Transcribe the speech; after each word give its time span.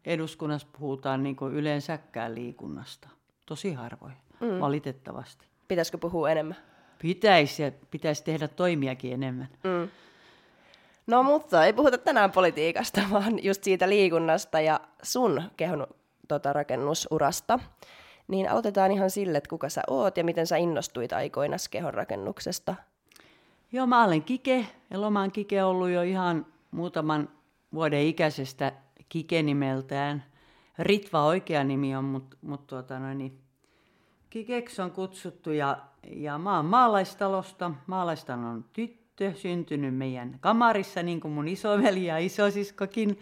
eduskunnassa 0.04 0.68
puhutaan 0.78 1.22
niin 1.22 1.36
kuin 1.36 1.54
yleensäkään 1.54 2.34
liikunnasta. 2.34 3.08
Tosi 3.46 3.72
harvoin, 3.72 4.16
mm. 4.42 4.60
valitettavasti. 4.60 5.46
Pitäisikö 5.68 5.98
puhua 5.98 6.30
enemmän? 6.30 6.56
Pitäisi 7.02 7.62
ja 7.62 7.72
pitäisi 7.90 8.24
tehdä 8.24 8.48
toimiakin 8.48 9.12
enemmän. 9.12 9.48
Mm. 9.64 9.88
No 11.06 11.22
mutta 11.22 11.66
ei 11.66 11.72
puhuta 11.72 11.98
tänään 11.98 12.32
politiikasta, 12.32 13.00
vaan 13.12 13.44
just 13.44 13.64
siitä 13.64 13.88
liikunnasta 13.88 14.60
ja 14.60 14.80
sun 15.02 15.42
kehon 15.56 15.86
tota, 16.28 16.52
rakennusurasta. 16.52 17.58
Niin 18.28 18.50
aloitetaan 18.50 18.92
ihan 18.92 19.10
sille, 19.10 19.38
että 19.38 19.50
kuka 19.50 19.68
sä 19.68 19.82
oot 19.86 20.16
ja 20.16 20.24
miten 20.24 20.46
sä 20.46 20.56
innostuit 20.56 21.12
aikoina 21.12 21.56
kehon 21.70 21.94
rakennuksesta. 21.94 22.74
Joo, 23.72 23.86
mä 23.86 24.04
olen 24.04 24.22
Kike. 24.22 24.66
Elomaan 24.90 25.32
Kike 25.32 25.64
ollut 25.64 25.90
jo 25.90 26.02
ihan 26.02 26.46
muutaman 26.70 27.28
vuoden 27.74 28.00
ikäisestä 28.00 28.72
Kike 29.08 29.42
nimeltään. 29.42 30.24
Ritva 30.78 31.24
oikea 31.24 31.64
nimi 31.64 31.96
on, 31.96 32.04
mutta 32.04 32.36
mut 32.42 32.66
tuota 32.66 32.98
noin, 32.98 33.18
niin 33.18 33.41
Kikeksi 34.32 34.82
on 34.82 34.90
kutsuttu 34.90 35.50
ja, 35.50 35.78
ja 36.10 36.38
mä 36.38 36.56
oon 36.56 36.64
maalaistalosta. 36.64 37.70
Maalaistalon 37.86 38.44
on 38.44 38.64
tyttö, 38.72 39.34
syntynyt 39.34 39.94
meidän 39.94 40.36
kamarissa, 40.40 41.02
niin 41.02 41.20
kuin 41.20 41.32
mun 41.32 41.48
isoveli 41.48 42.04
ja 42.04 42.18
isosiskokin. 42.18 43.18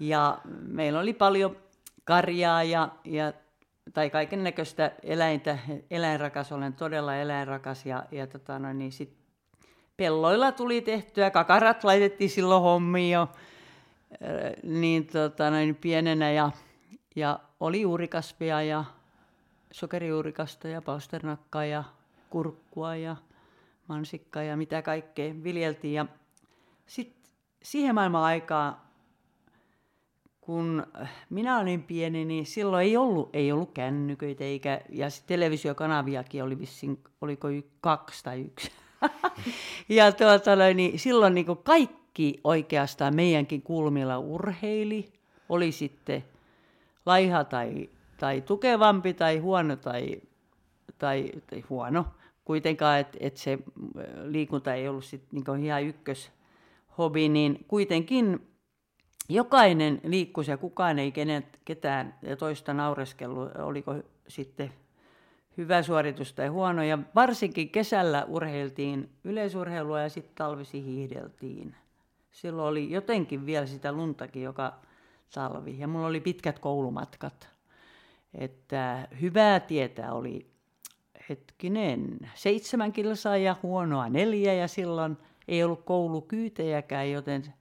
Ja 0.00 0.38
meillä 0.66 1.00
oli 1.00 1.12
paljon 1.12 1.56
karjaa 2.04 2.62
ja, 2.62 2.88
ja 3.04 3.32
tai 3.94 4.10
kaiken 4.10 4.44
näköistä 4.44 4.92
eläintä, 5.02 5.58
eläinrakas, 5.90 6.52
olen 6.52 6.72
todella 6.72 7.16
eläinrakas 7.16 7.86
ja, 7.86 8.04
ja 8.10 8.26
tota 8.26 8.58
noin, 8.58 8.78
niin 8.78 8.92
sit 8.92 9.16
pelloilla 9.96 10.52
tuli 10.52 10.80
tehtyä, 10.80 11.30
kakarat 11.30 11.84
laitettiin 11.84 12.30
silloin 12.30 12.62
hommiin 12.62 13.12
jo 13.12 13.28
niin, 14.62 15.06
tota 15.06 15.50
noin, 15.50 15.74
pienenä 15.74 16.30
ja, 16.30 16.50
ja 17.16 17.38
oli 17.60 17.80
juurikasvia 17.80 18.62
ja 18.62 18.84
sokerijuurikasta 19.76 20.68
ja 20.68 20.82
pausternakkaa 20.82 21.64
ja 21.64 21.84
kurkkua 22.30 22.96
ja 22.96 23.16
mansikkaa 23.88 24.42
ja 24.42 24.56
mitä 24.56 24.82
kaikkea 24.82 25.34
viljeltiin. 25.42 25.94
Ja 25.94 26.06
sitten 26.86 27.32
siihen 27.62 27.94
maailman 27.94 28.22
aikaan 28.22 28.76
kun 30.40 30.86
minä 31.30 31.58
olin 31.58 31.82
pieni, 31.82 32.24
niin 32.24 32.46
silloin 32.46 32.86
ei 32.86 32.96
ollut, 32.96 33.30
ei 33.32 33.52
ollut 33.52 33.72
kännyköitä 33.72 34.44
eikä, 34.44 34.80
ja 34.88 35.06
televisiokanaviakin 35.26 36.42
oli 36.42 36.58
vissiin, 36.58 37.02
oliko 37.20 37.48
y, 37.48 37.62
kaksi 37.80 38.24
tai 38.24 38.40
yksi. 38.40 38.70
ja 39.88 40.12
tuota, 40.12 40.56
niin 40.74 40.98
silloin 40.98 41.34
niin 41.34 41.46
kuin 41.46 41.58
kaikki 41.58 42.40
oikeastaan 42.44 43.16
meidänkin 43.16 43.62
kulmilla 43.62 44.18
urheili, 44.18 45.12
oli 45.48 45.72
sitten 45.72 46.24
laiha 47.06 47.44
tai, 47.44 47.90
tai 48.16 48.40
tukevampi 48.40 49.14
tai 49.14 49.38
huono 49.38 49.76
tai, 49.76 50.22
tai, 50.98 51.32
tai 51.50 51.64
huono. 51.70 52.06
Kuitenkaan, 52.44 52.98
että 52.98 53.18
et 53.20 53.36
se 53.36 53.58
liikunta 54.22 54.74
ei 54.74 54.88
ollut 54.88 55.04
sit 55.04 55.22
niin 55.32 55.64
ihan 55.64 55.84
ykköshobi, 55.84 57.28
niin 57.28 57.64
kuitenkin 57.68 58.48
jokainen 59.28 60.00
liikkuisi 60.04 60.50
ja 60.50 60.56
kukaan 60.56 60.98
ei 60.98 61.12
kenet, 61.12 61.60
ketään 61.64 62.14
toista 62.38 62.74
naureskellut, 62.74 63.56
oliko 63.56 63.94
sitten 64.28 64.72
hyvä 65.56 65.82
suoritus 65.82 66.32
tai 66.32 66.48
huono. 66.48 66.82
Ja 66.82 66.98
varsinkin 67.14 67.70
kesällä 67.70 68.24
urheiltiin 68.24 69.10
yleisurheilua 69.24 70.00
ja 70.00 70.08
sitten 70.08 70.34
talvisi 70.34 70.84
hiihdeltiin. 70.84 71.74
Silloin 72.30 72.68
oli 72.68 72.90
jotenkin 72.90 73.46
vielä 73.46 73.66
sitä 73.66 73.92
luntakin 73.92 74.42
joka 74.42 74.72
talvi 75.34 75.78
ja 75.78 75.88
mulla 75.88 76.06
oli 76.06 76.20
pitkät 76.20 76.58
koulumatkat. 76.58 77.55
Että 78.36 79.08
hyvää 79.20 79.60
tietää 79.60 80.12
oli 80.12 80.46
hetkinen, 81.28 82.18
seitsemän 82.34 82.92
kilsaa 82.92 83.36
ja 83.36 83.56
huonoa 83.62 84.08
neljä 84.08 84.54
ja 84.54 84.68
silloin 84.68 85.16
ei 85.48 85.64
ollut 85.64 85.84
koulukyytejäkään, 85.84 87.10
joten 87.10 87.54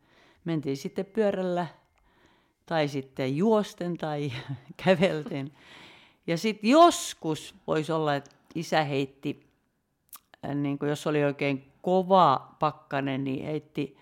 mentiin 0.46 0.78
sitten 0.78 1.06
pyörällä 1.06 1.68
tai 2.66 2.88
sitten 2.88 3.38
juosten 3.38 3.98
tai 3.98 4.32
kävelten. 4.86 5.52
Ja 6.28 6.38
sitten 6.38 6.70
joskus 6.70 7.56
voisi 7.68 7.92
olla, 7.92 8.16
että 8.16 8.36
isä 8.56 8.84
heitti, 8.84 9.48
niin 10.56 10.80
kuin 10.80 10.90
jos 10.90 11.08
oli 11.08 11.24
oikein 11.24 11.72
kova 11.82 12.56
pakkanen, 12.60 13.24
niin 13.24 13.46
heitti, 13.46 13.98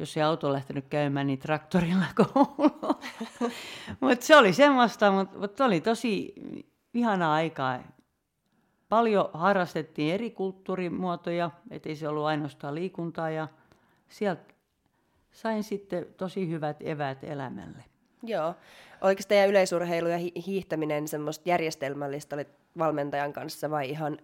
jos 0.00 0.16
ei 0.16 0.22
auto 0.22 0.52
lähtenyt 0.52 0.84
käymään, 0.90 1.26
niin 1.26 1.38
traktorilla 1.38 2.06
kouluun. 2.34 3.00
mutta 4.00 4.26
se 4.26 4.36
oli 4.36 4.52
semmoista, 4.52 5.12
mutta 5.12 5.38
mut 5.38 5.60
oli 5.60 5.80
tosi 5.80 6.34
ihana 6.94 7.32
aikaa. 7.32 7.80
Paljon 8.88 9.30
harrastettiin 9.32 10.14
eri 10.14 10.30
kulttuurimuotoja, 10.30 11.50
ettei 11.70 11.96
se 11.96 12.08
ollut 12.08 12.24
ainoastaan 12.24 12.74
liikuntaa 12.74 13.30
ja 13.30 13.48
sieltä 14.08 14.54
sain 15.32 15.64
sitten 15.64 16.06
tosi 16.16 16.48
hyvät 16.48 16.76
evät 16.80 17.24
elämälle. 17.24 17.84
Joo. 18.22 18.54
Oliko 19.00 19.22
teidän 19.28 19.48
yleisurheilu 19.48 20.08
ja 20.08 20.18
hiihtäminen 20.46 21.08
semmoista 21.08 21.48
järjestelmällistä, 21.48 22.36
olit 22.36 22.48
valmentajan 22.78 23.32
kanssa 23.32 23.70
vai 23.70 23.90
ihan 23.90 24.18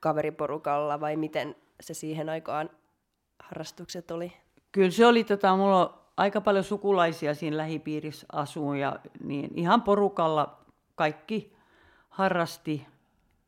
kaveriporukalla 0.00 1.00
vai 1.00 1.16
miten 1.16 1.56
se 1.80 1.94
siihen 1.94 2.28
aikaan 2.28 2.70
harrastukset 3.42 4.10
oli? 4.10 4.32
Kyllä 4.72 4.90
se 4.90 5.06
oli, 5.06 5.24
tota, 5.24 5.56
mulla 5.56 5.88
on 5.88 6.00
aika 6.16 6.40
paljon 6.40 6.64
sukulaisia 6.64 7.34
siinä 7.34 7.56
lähipiirissä 7.56 8.26
asuu 8.32 8.74
ja 8.74 8.98
niin 9.24 9.50
ihan 9.54 9.82
porukalla 9.82 10.58
kaikki 10.94 11.56
harrasti 12.08 12.86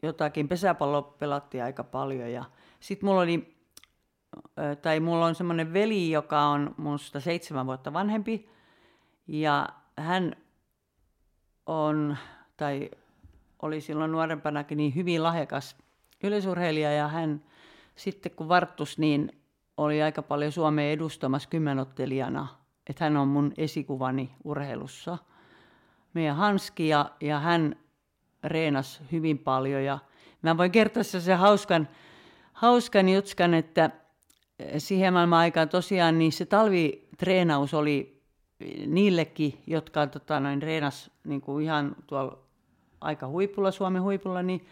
jotakin. 0.03 0.49
Pesäpallo 0.49 1.03
pelattiin 1.03 1.65
aika 1.65 1.85
paljon 1.85 2.33
ja 2.33 2.45
sitten 2.81 3.07
mulla 3.07 3.21
oli 3.21 3.55
tai 4.83 5.01
mulla 5.01 5.27
on 5.27 5.35
semmoinen 5.35 5.73
veli, 5.73 6.11
joka 6.11 6.41
on 6.41 6.75
minusta 6.79 7.21
seitsemän 7.21 7.67
vuotta 7.67 7.93
vanhempi, 7.93 8.49
ja 9.27 9.69
hän 9.99 10.37
on, 11.67 12.17
tai 12.57 12.91
oli 13.63 13.81
silloin 13.81 14.13
nuorempanakin 14.13 14.77
niin 14.77 14.95
hyvin 14.95 15.23
lahjakas 15.23 15.77
yleisurheilija, 16.23 16.93
ja 16.93 17.09
hän 17.09 17.45
sitten 17.97 18.33
kun 18.33 18.49
varttus, 18.49 18.99
niin 18.99 19.42
oli 19.77 20.03
aika 20.03 20.23
paljon 20.23 20.53
Suomea 20.53 20.91
edustamassa 20.91 21.49
kymmenottelijana, 21.49 22.49
että 22.91 23.05
hän 23.05 23.17
on 23.17 23.29
mun 23.29 23.53
esikuvani 23.57 24.31
urheilussa. 24.45 25.19
Meidän 26.15 26.37
Hanski 26.37 26.89
ja, 26.89 27.11
ja 27.21 27.39
hän 27.39 27.77
reenas 28.45 29.03
hyvin 29.13 29.39
paljon 29.39 29.85
ja 29.85 29.99
mä 30.43 30.57
voin 30.57 30.73
kertoa 30.73 31.03
se 31.03 31.35
hauskan, 31.35 31.89
hauskan 32.53 33.09
jutskan, 33.09 33.55
että 33.55 33.91
siihen 34.79 35.13
maailman 35.13 35.39
aikaan 35.39 35.69
tosiaan 35.69 36.19
niin 36.19 36.33
se 36.33 36.47
talvitreenaus 36.47 37.75
oli 37.75 38.23
niillekin, 38.87 39.63
jotka 39.67 40.07
tota, 40.07 40.41
noin, 40.41 40.61
treenas 40.61 41.11
niin 41.25 41.41
kuin 41.41 41.65
ihan 41.65 41.97
tuolla 42.07 42.39
aika 43.01 43.29
huipulla, 43.29 43.71
Suomen 43.71 44.03
huipulla, 44.03 44.43
niin, 44.43 44.67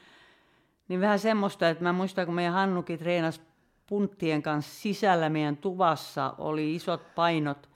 niin 0.88 1.00
vähän 1.00 1.19
semmoista, 1.19 1.69
että 1.69 1.85
mä 1.85 1.93
muistan, 1.93 2.26
kun 2.26 2.35
meidän 2.35 2.52
Hannukin 2.52 2.99
treenasi 2.99 3.41
punttien 3.90 4.42
kanssa 4.42 4.81
sisällä 4.81 5.28
meidän 5.28 5.56
tuvassa, 5.56 6.34
oli 6.38 6.75
isot 6.75 7.14
painot, 7.14 7.69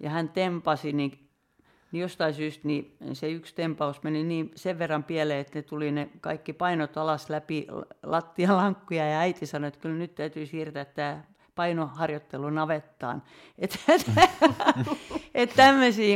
ja 0.00 0.10
hän 0.10 0.28
tempasi, 0.28 0.92
niin 0.92 1.26
niin 1.92 2.00
jostain 2.00 2.34
syystä 2.34 2.68
niin 2.68 2.96
se 3.12 3.30
yksi 3.30 3.54
tempaus 3.54 4.02
meni 4.02 4.24
niin 4.24 4.50
sen 4.54 4.78
verran 4.78 5.04
pieleen, 5.04 5.40
että 5.40 5.58
ne 5.58 5.62
tuli 5.62 5.92
ne 5.92 6.08
kaikki 6.20 6.52
painot 6.52 6.96
alas 6.96 7.30
läpi 7.30 7.66
lattialankkuja 8.02 9.08
ja 9.08 9.18
äiti 9.18 9.46
sanoi, 9.46 9.68
että 9.68 9.80
kyllä 9.80 9.94
nyt 9.94 10.14
täytyy 10.14 10.46
siirtää 10.46 10.84
tämä 10.84 11.24
painoharjoittelu 11.54 12.50
navettaan. 12.50 13.22
Että 13.58 13.78
et, 13.88 14.06
et 15.34 15.50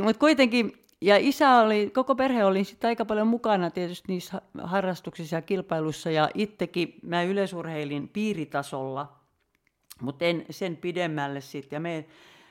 mutta 0.02 0.20
kuitenkin, 0.20 0.72
ja 1.00 1.16
isä 1.16 1.56
oli, 1.56 1.90
koko 1.94 2.14
perhe 2.14 2.44
oli 2.44 2.64
sitten 2.64 2.88
aika 2.88 3.04
paljon 3.04 3.26
mukana 3.26 3.70
tietysti 3.70 4.12
niissä 4.12 4.42
harrastuksissa 4.62 5.36
ja 5.36 5.42
kilpailussa, 5.42 6.10
ja 6.10 6.30
itsekin 6.34 6.94
mä 7.02 7.22
yleisurheilin 7.22 8.08
piiritasolla, 8.08 9.19
mutta 10.00 10.24
en 10.24 10.44
sen 10.50 10.76
pidemmälle 10.76 11.40
sitten. 11.40 11.76
Ja 11.76 11.80
me, 11.80 12.04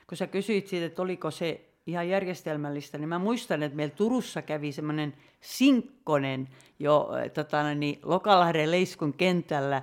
kun 0.06 0.16
sä 0.16 0.26
kysyit 0.26 0.66
siitä, 0.66 0.86
että 0.86 1.02
oliko 1.02 1.30
se 1.30 1.70
ihan 1.86 2.08
järjestelmällistä, 2.08 2.98
niin 2.98 3.08
mä 3.08 3.18
muistan, 3.18 3.62
että 3.62 3.76
meillä 3.76 3.94
Turussa 3.94 4.42
kävi 4.42 4.72
semmoinen 4.72 5.14
sinkkonen 5.40 6.48
jo 6.78 7.08
tota, 7.34 7.74
niin, 7.74 7.98
Lokalahden 8.02 8.70
Leiskun 8.70 9.12
kentällä 9.12 9.82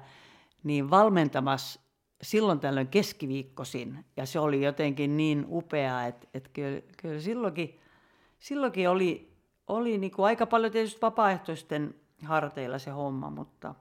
niin 0.64 0.90
valmentamassa 0.90 1.80
silloin 2.22 2.60
tällöin 2.60 2.88
keskiviikkosin. 2.88 4.06
Ja 4.18 4.26
se 4.26 4.40
oli 4.40 4.64
jotenkin 4.64 5.18
niin 5.18 5.46
upeaa, 5.50 6.06
että, 6.06 6.28
että 6.34 6.50
kyllä, 6.54 6.82
kyllä 6.98 7.20
silloinkin, 7.20 7.80
silloinkin 8.40 8.90
oli, 8.90 9.34
oli 9.68 9.98
niin 9.98 10.12
kuin 10.12 10.26
aika 10.26 10.46
paljon 10.46 10.72
tietysti 10.72 11.02
vapaaehtoisten 11.02 11.96
harteilla 12.24 12.80
se 12.80 12.92
homma, 12.92 13.30
mutta, 13.30 13.76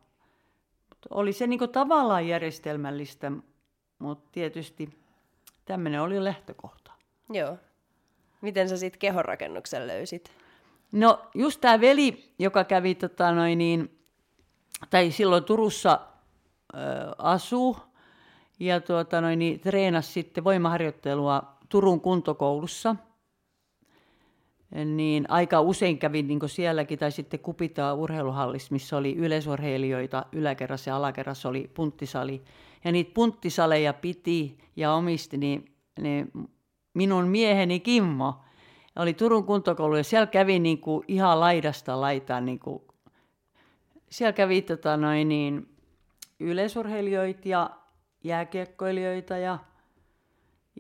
mutta 0.89 1.09
oli 1.11 1.33
se 1.33 1.47
niin 1.47 1.59
kuin 1.59 1.71
tavallaan 1.71 2.29
järjestelmällistä, 2.29 3.33
mutta 3.99 4.29
tietysti 4.33 4.89
tämmöinen 5.65 6.03
oli 6.03 6.25
lähtökohta. 6.25 6.93
Joo. 7.33 7.59
Miten 8.41 8.69
sä 8.69 8.77
sitten 8.77 8.99
kehonrakennuksen 8.99 9.87
löysit? 9.87 10.31
No 10.93 11.21
just 11.35 11.61
tämä 11.61 11.81
veli, 11.81 12.35
joka 12.39 12.65
kävi 12.65 12.95
tota 12.95 13.33
noin 13.33 13.59
niin, 13.59 13.99
tai 14.91 15.11
silloin 15.11 15.45
Turussa 15.45 16.01
ö, 16.75 16.79
asuu 17.19 17.77
ja 18.61 18.81
tuota 18.81 19.21
noin, 19.21 19.39
niin 19.39 19.61
treenasi 19.61 20.13
sitten 20.13 20.45
voimaharjoittelua 20.45 21.57
Turun 21.69 22.01
kuntokoulussa. 22.01 22.97
Niin 24.75 25.25
aika 25.29 25.61
usein 25.61 25.99
kävin 25.99 26.27
niin 26.27 26.41
sielläkin, 26.47 26.99
tai 26.99 27.13
sitten 27.13 27.41
Kupitaa 27.41 27.95
urheiluhallissa, 27.95 28.73
missä 28.73 28.97
oli 28.97 29.17
yleisurheilijoita, 29.17 30.27
yläkerrassa 30.33 30.91
ja 30.91 30.97
alakerrassa 30.97 31.49
oli 31.49 31.71
punttisali. 31.75 32.43
Ja 32.85 32.93
niitä 32.93 33.11
punttisaleja 33.15 33.93
piti 33.93 34.59
ja 34.77 34.93
omisti 34.95 35.37
niin, 35.37 35.65
niin 36.01 36.33
minun 36.95 37.29
mieheni 37.29 37.81
Kimmo 37.81 38.35
oli 38.97 39.15
Turun 39.15 39.45
kuntokoulu 39.45 39.97
ja 39.97 40.05
siellä 40.05 40.27
kävi 40.27 40.59
niin 40.59 40.81
kuin 40.81 41.05
ihan 41.09 41.41
laidasta 41.41 42.01
laitaan. 42.01 42.45
Niin 42.47 42.59
kuin, 42.59 42.83
siellä 44.11 44.33
kävi 44.33 44.63
tota 44.63 44.97
noin, 44.97 45.29
niin, 45.29 45.69
yleisurheilijoita 46.41 47.49
ja 47.49 47.71
jääkiekkoilijoita 48.25 49.37
ja, 49.37 49.59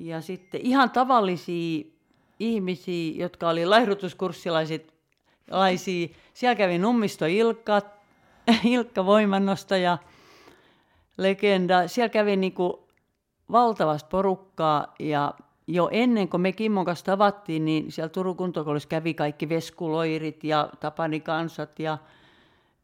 ja 0.01 0.21
sitten 0.21 0.61
ihan 0.61 0.91
tavallisia 0.91 1.96
ihmisiä, 2.39 3.15
jotka 3.17 3.49
oli 3.49 3.67
laihdutuskurssilaiset, 3.67 4.95
laisia. 5.51 6.09
Siellä 6.35 6.55
kävi 6.55 6.79
Nummisto 6.79 7.27
Ilkka, 7.27 7.83
Ilkka 8.65 9.07
Voimannosta 9.07 9.77
ja 9.77 9.99
legenda. 11.19 11.89
Siellä 11.89 12.09
kävi 12.09 12.37
niin 12.37 12.53
kuin 12.53 12.73
valtavasti 13.53 14.09
porukkaa 14.11 14.95
ja 14.99 15.35
jo 15.67 15.89
ennen 15.93 16.29
kuin 16.29 16.41
me 16.41 16.53
Kimmon 16.53 16.85
kanssa 16.85 17.05
tavattiin, 17.05 17.65
niin 17.65 17.93
siellä 17.93 18.09
Turun 18.09 18.37
kuntokoulussa 18.37 18.89
kävi 18.89 19.15
kaikki 19.15 19.49
veskuloirit 19.49 20.45
ja 20.45 20.69
Tapani 20.81 21.21
kansat 21.21 21.79
ja, 21.79 21.99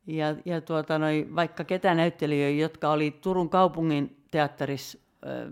ja, 0.07 0.37
ja 0.45 0.61
tuota, 0.61 0.99
noi, 0.99 1.29
vaikka 1.35 1.65
ketä 1.65 1.95
näyttelijöitä, 1.95 2.61
jotka 2.61 2.91
oli 2.91 3.11
Turun 3.11 3.51
kaupungin 3.51 4.17
teatterissa 4.31 4.99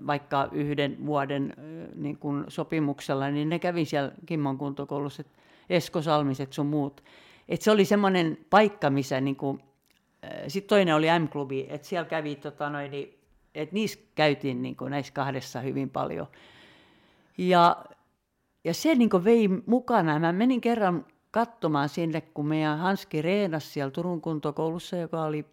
vaikka 0.06 0.49
yhden 0.52 1.06
vuoden 1.06 1.55
niin 1.94 2.19
kun 2.19 2.44
sopimuksella, 2.49 3.31
niin 3.31 3.49
ne 3.49 3.58
kävi 3.58 3.84
siellä 3.84 4.12
Kimmon 4.26 4.58
kuntokoulussa, 4.58 5.22
Esko 5.70 6.02
Salmiset 6.02 6.52
sun 6.52 6.67
muut. 6.67 7.05
Et 7.49 7.62
se 7.62 7.70
oli 7.70 7.84
semmoinen 7.84 8.38
paikka, 8.50 8.90
missä 8.90 9.20
niin 9.20 9.37
kun, 9.37 9.61
sitten 10.49 10.69
toinen 10.69 10.94
oli 10.94 11.06
M-klubi, 11.19 11.67
että 11.69 11.88
siellä 11.88 12.08
kävi, 12.08 12.37
tota 12.37 12.70
noin, 12.70 12.90
niin, 12.90 13.19
että 13.55 13.75
niissä 13.75 13.99
käytiin 14.14 14.62
niin 14.62 14.76
näissä 14.88 15.12
kahdessa 15.12 15.61
hyvin 15.61 15.90
paljon. 15.90 16.26
Ja, 17.38 17.84
ja 18.64 18.75
se 18.75 18.94
niin 18.94 19.25
vei 19.25 19.49
mukana. 19.67 20.19
Mä 20.19 20.32
menin 20.32 20.61
kerran 20.61 21.06
katsomaan 21.31 21.88
sinne, 21.88 22.20
kun 22.20 22.46
meidän 22.46 22.78
Hanski 22.78 23.22
reenasi 23.22 23.70
siellä 23.70 23.90
Turun 23.90 24.20
kuntokoulussa, 24.20 24.96
joka 24.96 25.22
oli 25.22 25.44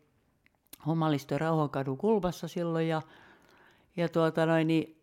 Homalisto 0.87 1.37
Rauhankadun 1.37 1.97
kulmassa 1.97 2.47
silloin. 2.47 2.87
Ja, 2.87 3.01
ja 3.97 4.09
tuota 4.09 4.45
noin, 4.45 4.67
niin 4.67 5.01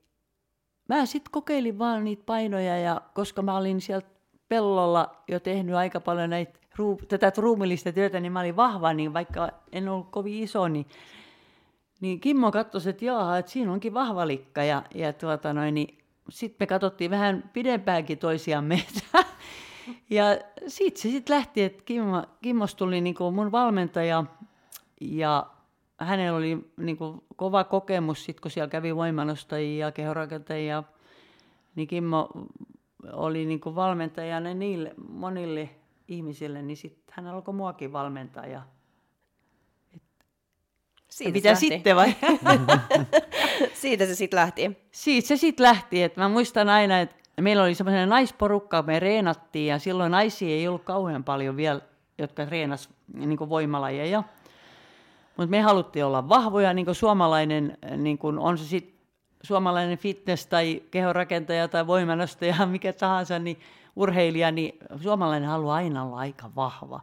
mä 0.88 1.06
sitten 1.06 1.31
kokeilin 1.31 1.79
vaan 1.79 2.05
niitä 2.05 2.23
painoja, 2.26 2.79
ja 2.79 3.00
koska 3.14 3.43
mä 3.43 3.56
olin 3.56 3.81
siellä 3.81 4.06
pellolla 4.49 5.23
jo 5.29 5.41
tehnyt 5.41 5.75
aika 5.75 6.00
paljon 6.00 6.31
näitä, 6.31 6.58
tätä 7.08 7.32
ruumillista 7.37 7.93
työtä, 7.93 8.20
niin 8.20 8.32
mä 8.32 8.41
olin 8.41 8.56
vahva, 8.56 8.93
niin 8.93 9.14
vaikka 9.14 9.49
en 9.73 9.88
ollut 9.88 10.11
kovin 10.11 10.43
iso, 10.43 10.69
niin, 10.69 10.87
niin 12.00 12.20
Kimmo 12.20 12.52
katsoi, 12.52 12.91
että 12.91 13.05
jaha, 13.05 13.38
että 13.38 13.52
siinä 13.52 13.73
onkin 13.73 13.94
vahva 13.94 14.26
likka. 14.26 14.64
Ja, 14.64 14.82
ja 14.94 15.12
tuota 15.12 15.52
noin, 15.52 15.75
niin 15.75 15.99
sitten 16.31 16.56
me 16.61 16.67
katsottiin 16.67 17.11
vähän 17.11 17.50
pidempäänkin 17.52 18.19
toisiamme. 18.19 18.82
ja 20.11 20.25
siitä 20.67 21.00
se 21.00 21.11
sitten 21.11 21.37
lähti, 21.37 21.62
että 21.62 21.82
Kimmo, 21.85 22.23
Kimmos 22.43 22.75
tuli 22.75 23.00
niin 23.00 23.17
mun 23.32 23.52
valmentaja 23.52 24.25
ja 25.00 25.47
hänellä 26.04 26.38
oli 26.38 26.72
niin 26.76 26.96
kuin 26.96 27.22
kova 27.36 27.64
kokemus, 27.64 28.24
sit, 28.24 28.40
kun 28.40 28.50
siellä 28.50 28.70
kävi 28.70 28.96
voimanostajia 28.96 29.86
ja 29.86 29.92
kehorakentajia, 29.92 30.82
niin 31.74 31.88
Kimmo 31.88 32.28
oli 33.12 33.46
niin 33.46 33.60
kuin 33.60 33.74
valmentajana 33.74 34.54
niille 34.54 34.94
monille 35.08 35.70
ihmisille, 36.08 36.62
niin 36.62 36.76
sitten 36.76 37.14
hän 37.16 37.26
alkoi 37.26 37.54
muakin 37.54 37.92
valmentaa. 37.92 38.46
Ja, 38.46 38.62
siitä 41.14 41.32
mitä 41.32 41.54
sitten 41.54 41.96
vai? 41.96 42.14
Siitä 43.82 44.06
se 44.06 44.14
sitten 44.14 44.36
lähti. 44.36 44.78
Siitä 44.90 45.28
se 45.28 45.36
sitten 45.36 45.64
lähti, 45.64 46.02
että 46.02 46.20
mä 46.20 46.28
muistan 46.28 46.68
aina, 46.68 47.00
että 47.00 47.16
meillä 47.40 47.62
oli 47.62 47.74
semmoinen 47.74 48.08
naisporukka, 48.08 48.82
me 48.82 49.00
reenattiin 49.00 49.66
ja 49.66 49.78
silloin 49.78 50.12
naisia 50.12 50.48
ei 50.48 50.68
ollut 50.68 50.84
kauhean 50.84 51.24
paljon 51.24 51.56
vielä, 51.56 51.80
jotka 52.18 52.46
treenas 52.46 52.90
niin 53.14 53.48
voimalajeja. 53.48 54.22
Mutta 55.37 55.50
me 55.50 55.61
haluttiin 55.61 56.05
olla 56.05 56.29
vahvoja, 56.29 56.73
niin 56.73 56.85
kuin 56.85 56.95
suomalainen, 56.95 57.79
niin 57.97 58.19
kuin 58.19 58.38
on 58.38 58.59
se 58.59 58.64
sitten 58.64 58.95
suomalainen 59.43 59.99
fitness 59.99 60.47
tai 60.47 60.83
kehorakentaja 60.91 61.69
tai 61.69 61.87
voimanostaja, 61.87 62.67
mikä 62.67 62.93
tahansa, 62.93 63.38
niin 63.38 63.61
urheilija, 63.97 64.50
niin 64.50 64.79
suomalainen 65.03 65.49
haluaa 65.49 65.76
aina 65.76 66.05
olla 66.05 66.17
aika 66.17 66.50
vahva. 66.57 67.00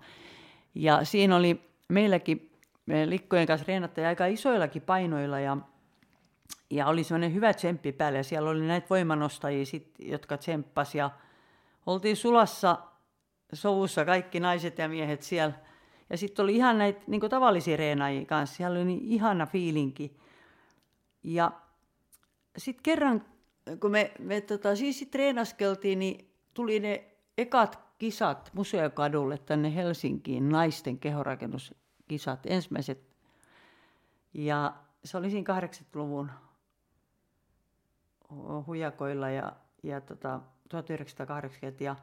Ja 0.76 1.06
siinä 1.06 1.36
oli 1.36 1.62
meilläkin 1.90 2.52
me 2.86 3.10
likkojen 3.10 3.48
kanssa 3.48 3.66
reenattiin 3.68 4.08
aika 4.08 4.26
isoillakin 4.26 4.82
painoilla 4.82 5.40
ja, 5.40 5.58
ja 6.70 6.88
oli 6.88 7.04
semmoinen 7.04 7.34
hyvä 7.34 7.54
tsemppi 7.54 7.92
päällä 7.92 8.20
ja 8.20 8.24
siellä 8.24 8.50
oli 8.50 8.68
näitä 8.68 8.88
voimanostajia, 8.90 9.66
sit, 9.66 9.92
jotka 10.00 10.38
tsemppas 10.38 10.96
ja 10.96 11.10
oltiin 11.86 12.18
sulassa 12.18 12.78
sovussa 13.54 14.06
kaikki 14.06 14.40
naiset 14.40 14.78
ja 14.78 14.90
miehet 14.90 15.22
siellä– 15.22 15.54
ja 16.12 16.18
sitten 16.18 16.44
oli 16.44 16.56
ihan 16.56 16.78
näitä 16.78 17.02
niin 17.08 17.22
tavallisia 17.30 17.78
reenaajia 17.78 18.26
kanssa. 18.26 18.56
Siellä 18.56 18.76
oli 18.76 18.86
niin 18.86 19.02
ihana 19.02 19.46
fiilinki. 19.46 20.18
Ja 21.24 21.52
sitten 22.58 22.84
kerran, 22.84 23.26
kun 23.80 23.92
me, 23.92 24.12
me 24.20 24.42
tota, 24.42 24.76
siis 24.76 25.00
sit 25.00 25.12
treenaskeltiin, 25.12 26.00
niin 26.00 26.32
tuli 26.54 26.80
ne 26.80 27.06
ekat 27.38 27.80
kisat 27.98 28.52
Museokadulle 28.54 29.38
tänne 29.38 29.76
Helsinkiin, 29.76 30.50
naisten 30.50 31.00
kehorakennuskisat, 31.00 32.40
ensimmäiset. 32.46 33.16
Ja 34.34 34.74
se 35.04 35.18
oli 35.18 35.30
siinä 35.30 35.60
80-luvun 35.60 36.32
hujakoilla 38.68 39.30
ja, 39.30 39.54
ja 39.84 40.02
tota, 40.02 40.40
1980. 40.70 41.84
Ja, 41.84 41.96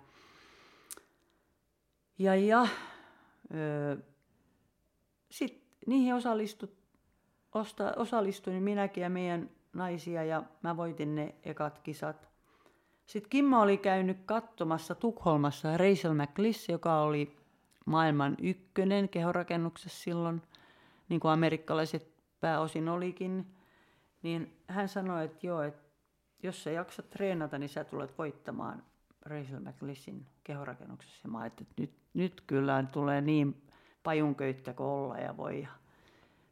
ja, 2.18 2.34
ja 2.34 2.68
sitten 5.30 5.62
niihin 5.86 6.14
osallistut, 6.14 6.78
osta, 7.54 7.92
osallistuin 7.96 8.62
minäkin 8.62 9.02
ja 9.02 9.10
meidän 9.10 9.50
naisia 9.72 10.24
ja 10.24 10.42
mä 10.62 10.76
voitin 10.76 11.14
ne 11.14 11.34
ekat 11.42 11.78
kisat. 11.78 12.28
Sitten 13.06 13.30
Kimmo 13.30 13.60
oli 13.60 13.78
käynyt 13.78 14.18
katsomassa 14.26 14.94
Tukholmassa 14.94 15.76
Rachel 15.76 16.14
McLiss, 16.14 16.68
joka 16.68 17.00
oli 17.00 17.36
maailman 17.86 18.36
ykkönen 18.42 19.08
kehorakennuksessa 19.08 20.02
silloin, 20.02 20.42
niin 21.08 21.20
kuin 21.20 21.32
amerikkalaiset 21.32 22.12
pääosin 22.40 22.88
olikin. 22.88 23.46
Niin 24.22 24.56
hän 24.66 24.88
sanoi, 24.88 25.24
että 25.24 25.46
joo, 25.46 25.62
että 25.62 25.88
jos 26.42 26.64
sä 26.64 26.70
jaksat 26.70 27.10
treenata, 27.10 27.58
niin 27.58 27.68
sä 27.68 27.84
tulet 27.84 28.18
voittamaan 28.18 28.82
Rachel 29.28 29.60
McLissin 29.60 30.26
kehorakennuksessa. 30.44 31.20
Ja 31.24 31.30
mä 31.30 31.38
ajattelin, 31.38 31.68
että 31.70 31.82
nyt, 31.82 31.92
nyt 32.14 32.42
kyllä 32.46 32.84
tulee 32.92 33.20
niin 33.20 33.62
pajunköyttä 34.02 34.72
kuin 34.72 34.86
olla 34.86 35.18
ja 35.18 35.36
voi. 35.36 35.62
Ja 35.62 35.68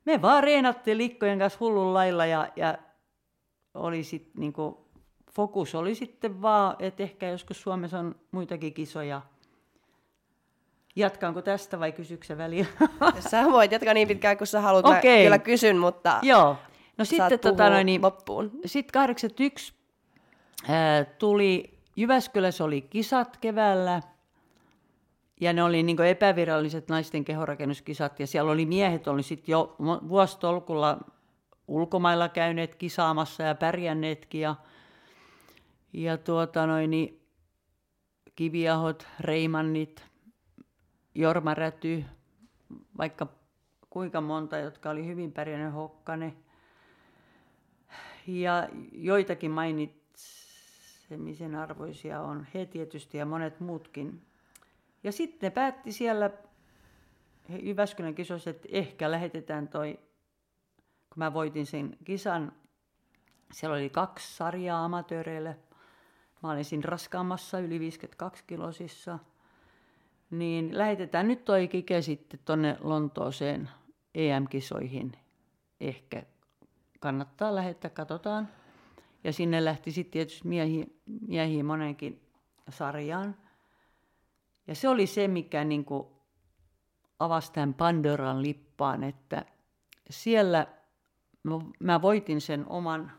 me 0.04 0.22
vaan 0.22 0.42
reenattiin 0.42 0.98
likkojen 0.98 1.38
kanssa 1.38 1.58
hullun 1.60 1.94
lailla 1.94 2.26
ja, 2.26 2.48
ja 2.56 2.78
oli 3.74 4.04
sit, 4.04 4.30
niinku, 4.34 4.86
fokus 5.32 5.74
oli 5.74 5.94
sitten 5.94 6.42
vaan, 6.42 6.76
että 6.78 7.02
ehkä 7.02 7.28
joskus 7.28 7.62
Suomessa 7.62 7.98
on 7.98 8.14
muitakin 8.30 8.74
kisoja. 8.74 9.22
Jatkaanko 10.96 11.42
tästä 11.42 11.80
vai 11.80 11.92
kysyksä 11.92 12.38
väliä? 12.38 12.66
Sä 13.30 13.44
voit 13.44 13.72
jatkaa 13.72 13.94
niin 13.94 14.08
pitkään 14.08 14.38
kuin 14.38 14.48
sä 14.48 14.60
haluat. 14.60 14.84
Mä 14.84 14.98
Okei. 14.98 15.24
kyllä 15.24 15.38
kysyn, 15.38 15.78
mutta 15.78 16.18
Joo. 16.22 16.56
No 16.98 17.04
sitten 17.04 17.38
tota, 17.38 17.70
noin, 17.70 17.86
niin, 17.86 18.02
loppuun. 18.02 18.50
sitten 18.66 18.92
81 18.92 19.74
ää, 20.68 21.04
tuli, 21.04 21.75
Jyväskylässä 21.96 22.64
oli 22.64 22.82
kisat 22.82 23.36
keväällä, 23.36 24.02
ja 25.40 25.52
ne 25.52 25.62
oli 25.62 25.82
niin 25.82 26.02
epäviralliset 26.02 26.88
naisten 26.88 27.24
kehorakennuskisat, 27.24 28.20
ja 28.20 28.26
siellä 28.26 28.52
oli 28.52 28.66
miehet, 28.66 29.08
oli 29.08 29.22
sitten 29.22 29.52
jo 29.52 29.76
vuositolkulla 30.08 30.98
ulkomailla 31.68 32.28
käyneet 32.28 32.74
kisaamassa 32.74 33.42
ja 33.42 33.54
pärjänneetkin, 33.54 34.40
ja, 34.40 34.54
ja 35.92 36.18
tuota 36.18 36.66
noin, 36.66 36.90
niin, 36.90 37.22
Kiviahot, 38.36 39.06
Reimannit, 39.20 40.04
Jorma 41.14 41.54
Räty, 41.54 42.04
vaikka 42.98 43.26
kuinka 43.90 44.20
monta, 44.20 44.58
jotka 44.58 44.90
oli 44.90 45.06
hyvin 45.06 45.32
pärjännyt 45.32 45.74
Hokkanen, 45.74 46.36
ja 48.26 48.68
joitakin 48.92 49.50
mainitsemisen 51.10 51.54
arvoisia 51.54 52.20
on 52.20 52.46
he 52.54 52.66
tietysti 52.66 53.18
ja 53.18 53.26
monet 53.26 53.60
muutkin. 53.60 54.22
Ja 55.04 55.12
sitten 55.12 55.46
ne 55.46 55.50
päätti 55.50 55.92
siellä 55.92 56.30
Jyväskylän 57.62 58.14
kisossa, 58.14 58.50
että 58.50 58.68
ehkä 58.72 59.10
lähetetään 59.10 59.68
toi, 59.68 59.98
kun 61.08 61.16
mä 61.16 61.34
voitin 61.34 61.66
sen 61.66 61.96
kisan, 62.04 62.52
siellä 63.52 63.76
oli 63.76 63.90
kaksi 63.90 64.36
sarjaa 64.36 64.84
amatööreille. 64.84 65.56
Mä 66.42 66.50
olin 66.50 66.64
siinä 66.64 66.82
raskaammassa, 66.86 67.58
yli 67.58 67.80
52 67.80 68.44
kilosissa. 68.46 69.18
Niin 70.30 70.78
lähetetään 70.78 71.28
nyt 71.28 71.44
toi 71.44 71.68
Kike 71.68 72.02
sitten 72.02 72.40
tonne 72.44 72.76
Lontooseen 72.80 73.70
EM-kisoihin. 74.14 75.12
Ehkä 75.80 76.22
kannattaa 77.00 77.54
lähettää, 77.54 77.90
katsotaan. 77.90 78.48
Ja 79.26 79.32
sinne 79.32 79.64
lähti 79.64 79.92
sitten 79.92 80.12
tietysti 80.12 80.48
miehiä, 80.48 80.86
miehiä 81.28 81.64
monenkin 81.64 82.20
sarjaan. 82.68 83.36
Ja 84.66 84.74
se 84.74 84.88
oli 84.88 85.06
se, 85.06 85.28
mikä 85.28 85.64
niin 85.64 85.84
kuin 85.84 86.06
avasi 87.18 87.52
tämän 87.52 87.74
Pandoran 87.74 88.42
lippaan, 88.42 89.02
että 89.02 89.44
siellä 90.10 90.66
mä, 91.80 92.02
voitin 92.02 92.40
sen 92.40 92.68
oman, 92.68 93.12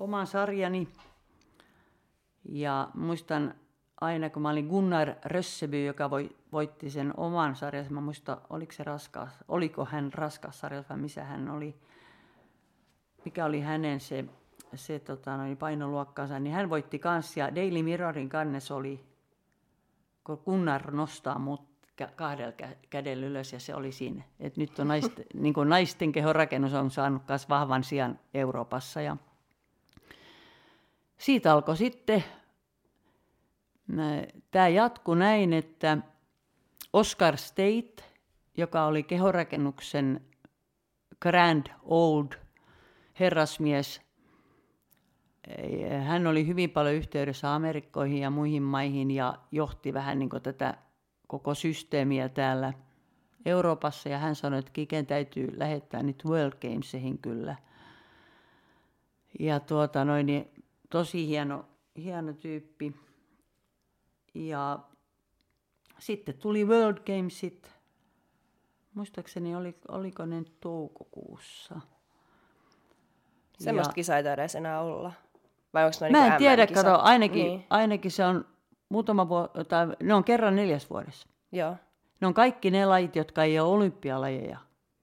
oman 0.00 0.26
sarjani. 0.26 0.88
Ja 2.48 2.88
muistan 2.94 3.54
aina, 4.00 4.30
kun 4.30 4.42
mä 4.42 4.50
olin 4.50 4.66
Gunnar 4.66 5.14
Rösseby, 5.24 5.84
joka 5.84 6.10
voi, 6.10 6.36
voitti 6.52 6.90
sen 6.90 7.14
oman 7.16 7.56
sarjansa, 7.56 7.90
mä 7.90 8.00
muistan, 8.00 8.40
oliko 8.50 8.72
se 8.72 8.84
raskas, 8.84 9.44
oliko 9.48 9.84
hän 9.84 10.12
raskas 10.12 10.60
sarjassa 10.60 10.94
vai 10.94 11.02
missä 11.02 11.24
hän 11.24 11.50
oli, 11.50 11.74
mikä 13.24 13.44
oli 13.44 13.60
hänen 13.60 14.00
se, 14.00 14.24
se 14.76 14.98
tota, 14.98 15.36
noin 15.36 15.56
painoluokkansa, 15.56 16.38
niin 16.38 16.54
hän 16.54 16.70
voitti 16.70 16.98
kanssa 16.98 17.40
ja 17.40 17.54
Daily 17.54 17.82
Mirrorin 17.82 18.28
kannes 18.28 18.70
oli, 18.70 19.04
kun 20.24 20.42
Gunnar 20.44 20.90
nostaa 20.90 21.38
mut 21.38 21.70
kahdella 22.16 22.52
kä- 22.62 22.76
kädellä 22.90 23.26
ylös 23.26 23.52
ja 23.52 23.60
se 23.60 23.74
oli 23.74 23.92
siinä. 23.92 24.22
Et 24.40 24.56
nyt 24.56 24.78
on 24.78 24.88
naisten, 24.88 25.24
niin 25.42 25.54
naisten 25.64 26.12
kehorakennus 26.12 26.74
on 26.74 26.90
saanut 26.90 27.22
myös 27.28 27.48
vahvan 27.48 27.84
sijan 27.84 28.18
Euroopassa 28.34 29.00
ja 29.00 29.16
siitä 31.18 31.52
alkoi 31.52 31.76
sitten, 31.76 32.24
tämä 34.50 34.68
jatkui 34.68 35.16
näin, 35.16 35.52
että 35.52 35.98
Oscar 36.92 37.36
State, 37.36 38.04
joka 38.56 38.84
oli 38.84 39.02
kehorakennuksen 39.02 40.20
grand 41.20 41.66
old 41.82 42.32
herrasmies, 43.20 44.00
hän 46.02 46.26
oli 46.26 46.46
hyvin 46.46 46.70
paljon 46.70 46.94
yhteydessä 46.94 47.54
Amerikkoihin 47.54 48.18
ja 48.18 48.30
muihin 48.30 48.62
maihin 48.62 49.10
ja 49.10 49.38
johti 49.52 49.94
vähän 49.94 50.18
niin 50.18 50.30
kuin 50.30 50.42
tätä 50.42 50.74
koko 51.26 51.54
systeemiä 51.54 52.28
täällä 52.28 52.72
Euroopassa. 53.46 54.08
Ja 54.08 54.18
hän 54.18 54.34
sanoi, 54.34 54.58
että 54.58 54.70
Kiken 54.72 55.06
täytyy 55.06 55.58
lähettää 55.58 56.02
nyt 56.02 56.22
World 56.24 56.58
Gamesihin 56.60 57.18
kyllä. 57.18 57.56
Ja 59.40 59.60
tuota 59.60 60.04
noin, 60.04 60.26
niin 60.26 60.50
tosi 60.90 61.26
hieno, 61.26 61.64
hieno 61.96 62.32
tyyppi. 62.32 62.96
Ja 64.34 64.78
sitten 65.98 66.38
tuli 66.38 66.64
World 66.64 66.98
Gamesit. 67.06 67.72
Muistaakseni 68.94 69.56
oli, 69.56 69.78
oliko 69.88 70.26
ne 70.26 70.42
toukokuussa. 70.60 71.80
Semmoista 73.58 73.94
kisaa 73.94 74.16
ei 74.16 74.24
taida 74.24 74.42
enää 74.58 74.80
olla. 74.80 75.12
Vai 75.74 75.84
onko 75.84 75.96
ne 76.00 76.10
Mä 76.10 76.18
en 76.18 76.24
niinku 76.24 76.38
tiedä, 76.38 76.66
kato, 76.66 76.98
ainakin, 76.98 77.46
Niin. 77.46 77.66
ainakin 77.70 78.10
se 78.10 78.24
on 78.24 78.44
muutama 78.88 79.28
vuosi, 79.28 79.50
tai 79.68 79.86
ne 80.02 80.14
on 80.14 80.24
kerran 80.24 80.56
neljäs 80.56 80.90
vuodessa. 80.90 81.28
Joo. 81.52 81.76
Ne 82.20 82.26
on 82.26 82.34
kaikki 82.34 82.70
ne 82.70 82.86
lajit, 82.86 83.16
jotka 83.16 83.44
ei 83.44 83.60
ole 83.60 83.68
olympialajeja. 83.68 84.58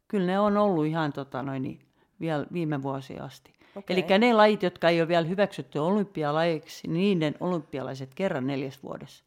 Kyllä 0.07 0.25
ne 0.25 0.39
on 0.39 0.57
ollut 0.57 0.86
ihan 0.86 1.13
tota, 1.13 1.43
noin, 1.43 1.63
niin, 1.63 1.79
vielä 2.19 2.45
viime 2.53 2.81
vuosia 2.81 3.24
asti. 3.24 3.53
Okei. 3.75 3.93
Eli 3.93 4.19
ne 4.19 4.33
lajit, 4.33 4.63
jotka 4.63 4.89
ei 4.89 5.01
ole 5.01 5.07
vielä 5.07 5.27
hyväksytty 5.27 5.79
olympialajeiksi, 5.79 6.88
niin 6.88 7.19
niiden 7.19 7.36
olympialaiset 7.39 8.13
kerran 8.13 8.47
neljäs 8.47 8.83
vuodessa. 8.83 9.24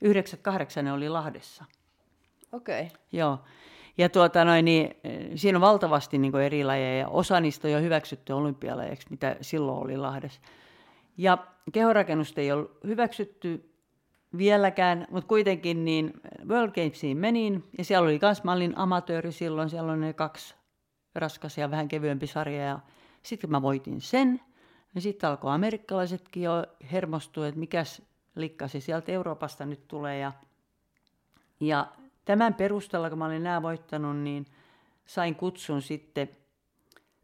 98 0.00 0.84
ne 0.84 0.92
oli 0.92 1.08
Lahdessa. 1.08 1.64
Okei. 2.52 2.82
Okay. 2.82 2.96
Joo. 3.12 3.38
Ja 3.98 4.08
tuota 4.08 4.44
noin, 4.44 4.64
niin, 4.64 4.96
siinä 5.34 5.58
on 5.58 5.62
valtavasti 5.62 6.18
niin 6.18 6.36
eri 6.36 6.64
lajeja 6.64 6.98
ja 6.98 7.08
osa 7.08 7.40
niistä 7.40 7.68
on 7.68 7.72
jo 7.72 7.80
hyväksytty 7.80 8.32
olympialajeiksi, 8.32 9.06
mitä 9.10 9.36
silloin 9.40 9.84
oli 9.84 9.96
Lahdessa. 9.96 10.40
Ja 11.16 11.38
kehorakennusta 11.72 12.40
ei 12.40 12.52
ollut 12.52 12.78
hyväksytty 12.86 13.72
vieläkään, 14.36 15.06
mutta 15.10 15.28
kuitenkin 15.28 15.84
niin 15.84 16.12
World 16.48 16.72
Gamesiin 16.72 17.16
menin 17.16 17.64
ja 17.78 17.84
siellä 17.84 18.04
oli 18.04 18.18
myös, 18.22 18.44
mä 18.44 18.52
olin 18.52 18.78
amatööri 18.78 19.32
silloin, 19.32 19.70
siellä 19.70 19.92
on 19.92 20.00
ne 20.00 20.12
kaksi 20.12 20.54
raskas 21.14 21.58
ja 21.58 21.70
vähän 21.70 21.88
kevyempi 21.88 22.26
sarja 22.26 22.64
ja 22.64 22.78
sitten 23.22 23.50
mä 23.50 23.62
voitin 23.62 24.00
sen, 24.00 24.40
niin 24.94 25.02
sitten 25.02 25.30
alkoi 25.30 25.54
amerikkalaisetkin 25.54 26.42
jo 26.42 26.66
hermostua, 26.92 27.46
että 27.46 27.60
mikäs 27.60 28.02
likkasi 28.34 28.80
sieltä 28.80 29.12
Euroopasta 29.12 29.66
nyt 29.66 29.88
tulee. 29.88 30.18
Ja 30.18 30.32
ja 31.60 31.86
tämän 32.24 32.54
perusteella, 32.54 33.10
kun 33.10 33.18
mä 33.18 33.26
olin 33.26 33.42
nämä 33.42 33.62
voittanut, 33.62 34.16
niin 34.16 34.46
sain 35.06 35.34
kutsun 35.34 35.82
sitten 35.82 36.28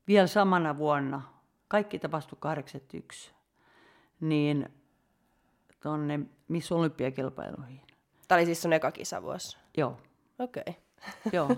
vielä 0.08 0.26
samana 0.26 0.78
vuonna, 0.78 1.22
kaikki 1.68 1.98
tapahtui 1.98 2.36
81, 2.40 3.32
niin 4.20 4.68
tuonne 5.82 6.20
Miss 6.48 6.72
Olympiakilpailuihin. 6.72 7.80
Tämä 8.28 8.36
oli 8.38 8.46
siis 8.46 8.62
sun 8.62 8.72
eka 8.72 8.92
kisavuosi. 8.92 9.58
Joo, 9.76 9.98
Okei. 10.38 10.62
Okay. 10.66 10.74
joo. 11.32 11.56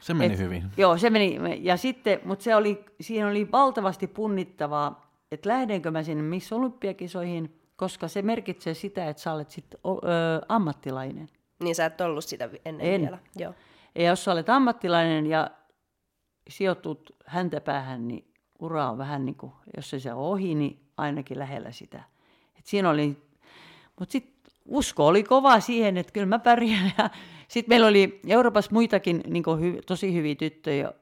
Se 0.00 0.14
meni 0.14 0.34
Et- 0.34 0.40
hyvin. 0.40 0.64
Joo, 0.76 0.98
se 0.98 1.10
meni. 1.10 1.38
Ja 1.60 1.76
sitten, 1.76 2.20
mutta 2.24 2.42
se 2.42 2.56
oli, 2.56 2.84
siinä 3.00 3.28
oli 3.28 3.52
valtavasti 3.52 4.06
punnittavaa, 4.06 5.10
että 5.32 5.48
lähdenkö 5.48 5.90
mä 5.90 6.02
sinne 6.02 6.22
Miss 6.22 6.52
Olympiakisoihin, 6.52 7.60
koska 7.76 8.08
se 8.08 8.22
merkitsee 8.22 8.74
sitä, 8.74 9.08
että 9.08 9.22
sä 9.22 9.32
olet 9.32 9.50
sitten 9.50 9.80
ammattilainen. 10.48 11.28
Niin 11.62 11.74
sä 11.74 11.86
et 11.86 12.00
ollut 12.00 12.24
sitä 12.24 12.50
ennen 12.64 12.86
En. 12.86 13.00
vielä. 13.00 13.18
Joo. 13.36 13.54
Ja 13.94 14.02
jos 14.02 14.24
sä 14.24 14.32
olet 14.32 14.48
ammattilainen 14.48 15.26
ja 15.26 15.50
sijoitut 16.48 17.16
häntä 17.26 17.60
päähän, 17.60 18.08
niin 18.08 18.29
ura 18.60 18.90
on 18.90 18.98
vähän 18.98 19.24
niin 19.24 19.34
kuin, 19.34 19.52
jos 19.76 19.90
se 19.90 20.12
ole 20.14 20.28
ohi, 20.28 20.54
niin 20.54 20.80
ainakin 20.96 21.38
lähellä 21.38 21.72
sitä. 21.72 22.02
Et 22.58 22.66
siinä 22.66 22.90
oli, 22.90 23.22
mutta 23.98 24.12
sitten 24.12 24.52
usko 24.64 25.06
oli 25.06 25.22
kova 25.22 25.60
siihen, 25.60 25.96
että 25.96 26.12
kyllä 26.12 26.26
mä 26.26 26.38
pärjään. 26.38 26.92
Sitten 27.48 27.72
meillä 27.72 27.86
oli 27.86 28.20
Euroopassa 28.26 28.70
muitakin 28.72 29.22
niin 29.26 29.44
hy, 29.60 29.80
tosi 29.86 30.14
hyviä 30.14 30.34
tyttöjä. 30.34 30.92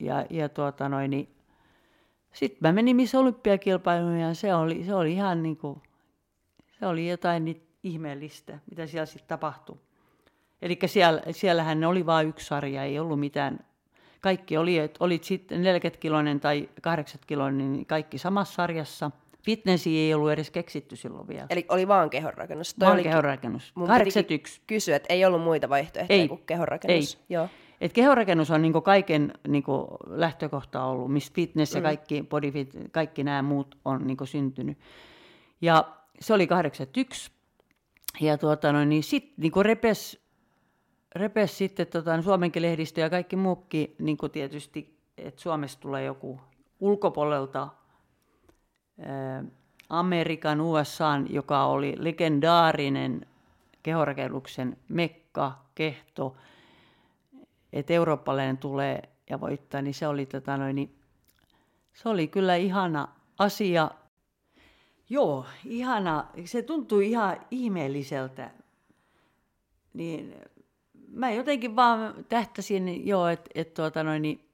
Ja, 0.00 0.26
ja 0.30 0.48
tuota 0.48 0.88
noin, 0.88 1.10
niin 1.10 1.34
sitten 2.32 2.58
mä 2.60 2.72
menin 2.72 2.96
Miss 2.96 3.14
Olympiakilpailuun 3.14 4.18
ja 4.18 4.34
se 4.34 4.54
oli, 4.54 4.84
se 4.84 4.94
oli 4.94 5.12
ihan 5.12 5.42
niin 5.42 5.56
kuin, 5.56 5.82
se 6.78 6.86
oli 6.86 7.08
jotain 7.08 7.44
niin 7.44 7.66
ihmeellistä, 7.82 8.58
mitä 8.70 8.86
siellä 8.86 9.06
sitten 9.06 9.28
tapahtui. 9.28 9.76
Eli 10.62 10.78
siellä, 10.86 11.22
siellähän 11.30 11.84
oli 11.84 12.06
vain 12.06 12.28
yksi 12.28 12.46
sarja, 12.46 12.82
ei 12.82 12.98
ollut 12.98 13.20
mitään. 13.20 13.66
Kaikki 14.24 14.56
oli, 14.56 14.78
että 14.78 15.04
olit 15.04 15.24
sitten 15.24 15.62
40 15.62 16.00
kiloinen 16.00 16.40
tai 16.40 16.68
80 16.82 17.26
kiloinen, 17.28 17.72
niin 17.72 17.86
kaikki 17.86 18.18
samassa 18.18 18.54
sarjassa. 18.54 19.10
fitnessi 19.44 19.98
ei 19.98 20.14
ollut 20.14 20.30
edes 20.30 20.50
keksitty 20.50 20.96
silloin 20.96 21.28
vielä. 21.28 21.46
Eli 21.50 21.66
oli 21.68 21.88
vaan 21.88 22.10
kehonrakennus. 22.10 22.74
Toi 22.74 22.88
Vaan 22.88 23.02
kehonrakennus. 23.02 23.72
mun 23.74 23.88
81. 23.88 24.60
kysyä, 24.66 24.96
että 24.96 25.12
ei 25.12 25.24
ollut 25.24 25.42
muita 25.42 25.68
vaihtoehtoja 25.68 26.20
Ei. 26.20 26.28
kuin 26.28 26.42
kehonrakennus. 26.46 27.14
Ei. 27.14 27.24
Joo. 27.28 27.48
Et 27.80 27.92
kehonrakennus 27.92 28.50
on 28.50 28.62
niinku 28.62 28.80
kaiken 28.80 29.32
niinku 29.48 29.96
lähtökohta 30.06 30.84
ollut, 30.84 31.12
missä 31.12 31.32
fitness 31.34 31.74
ja 31.74 31.80
kaikki 31.80 32.22
bodyfit, 32.22 32.72
kaikki 32.92 33.24
nämä 33.24 33.42
muut 33.42 33.78
on 33.84 34.06
niinku 34.06 34.26
syntynyt. 34.26 34.78
Ja 35.60 35.84
se 36.20 36.34
oli 36.34 36.46
81. 36.46 37.30
Ja 38.20 38.38
tuota, 38.38 38.72
no, 38.72 38.84
niin 38.84 39.02
sitten 39.02 39.34
niinku 39.36 39.62
repes, 39.62 40.23
repes 41.14 41.58
sitten 41.58 41.86
tota, 41.86 42.22
Suomenkin 42.22 42.62
lehdistö 42.62 43.00
ja 43.00 43.10
kaikki 43.10 43.36
muukin 43.36 43.94
niinku 43.98 44.28
tietysti, 44.28 44.98
että 45.18 45.40
Suomesta 45.40 45.80
tulee 45.80 46.04
joku 46.04 46.40
ulkopuolelta 46.80 47.68
ää, 49.00 49.44
Amerikan, 49.88 50.60
USA, 50.60 51.10
joka 51.30 51.64
oli 51.64 51.94
legendaarinen 51.98 53.26
kehorakennuksen 53.82 54.76
mekka, 54.88 55.64
kehto, 55.74 56.36
että 57.72 57.92
eurooppalainen 57.92 58.58
tulee 58.58 59.02
ja 59.30 59.40
voittaa, 59.40 59.82
niin 59.82 59.94
se 59.94 60.06
oli, 60.06 60.26
tota 60.26 60.56
noin, 60.56 60.76
niin, 60.76 60.98
se 61.92 62.08
oli 62.08 62.28
kyllä 62.28 62.56
ihana 62.56 63.08
asia. 63.38 63.90
Joo, 65.10 65.46
ihana. 65.64 66.26
Se 66.44 66.62
tuntui 66.62 67.10
ihan 67.10 67.36
ihmeelliseltä. 67.50 68.50
Niin 69.92 70.34
mä 71.14 71.30
jotenkin 71.30 71.76
vaan 71.76 72.24
tähtäsin, 72.28 73.06
joo, 73.06 73.28
että 73.28 73.50
et, 73.54 73.74
tuota 73.74 74.02
noin, 74.02 74.22
niin, 74.22 74.44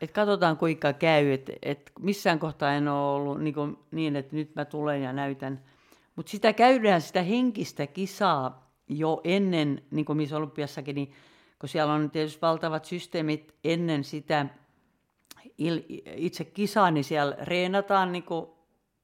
et 0.00 0.10
katsotaan 0.10 0.56
kuinka 0.56 0.92
käy, 0.92 1.32
että 1.32 1.52
et 1.62 1.92
missään 2.00 2.38
kohtaa 2.38 2.72
en 2.72 2.88
ole 2.88 3.14
ollut 3.14 3.40
niin, 3.40 3.54
kuin, 3.54 3.78
niin 3.90 4.16
että 4.16 4.36
nyt 4.36 4.54
mä 4.54 4.64
tulen 4.64 5.02
ja 5.02 5.12
näytän. 5.12 5.62
Mutta 6.16 6.30
sitä 6.30 6.52
käydään, 6.52 7.00
sitä 7.00 7.22
henkistä 7.22 7.86
kisaa 7.86 8.72
jo 8.88 9.20
ennen, 9.24 9.82
niin 9.90 10.04
kuin 10.04 10.16
Miss 10.16 10.32
Olympiassakin, 10.32 10.94
niin 10.94 11.12
kun 11.58 11.68
siellä 11.68 11.92
on 11.92 12.10
tietysti 12.10 12.40
valtavat 12.42 12.84
systeemit 12.84 13.54
ennen 13.64 14.04
sitä 14.04 14.46
il, 15.58 15.82
itse 16.16 16.44
kisaa, 16.44 16.90
niin 16.90 17.04
siellä 17.04 17.36
reenataan 17.40 18.12
niin 18.12 18.22
kuin 18.22 18.46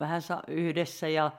vähän 0.00 0.22
yhdessä 0.48 1.08
ja 1.08 1.30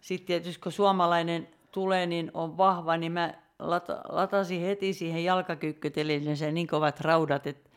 sitten 0.00 0.26
tietysti 0.26 0.60
kun 0.62 0.72
suomalainen 0.72 1.48
tulee, 1.72 2.06
niin 2.06 2.30
on 2.34 2.56
vahva, 2.56 2.96
niin 2.96 3.12
mä 3.12 3.34
lata, 3.58 4.00
latasin 4.08 4.60
heti 4.60 4.92
siihen 4.92 5.24
jalkakyykkytelineeseen 5.24 6.54
niin 6.54 6.66
kovat 6.66 7.00
raudat, 7.00 7.46
että 7.46 7.70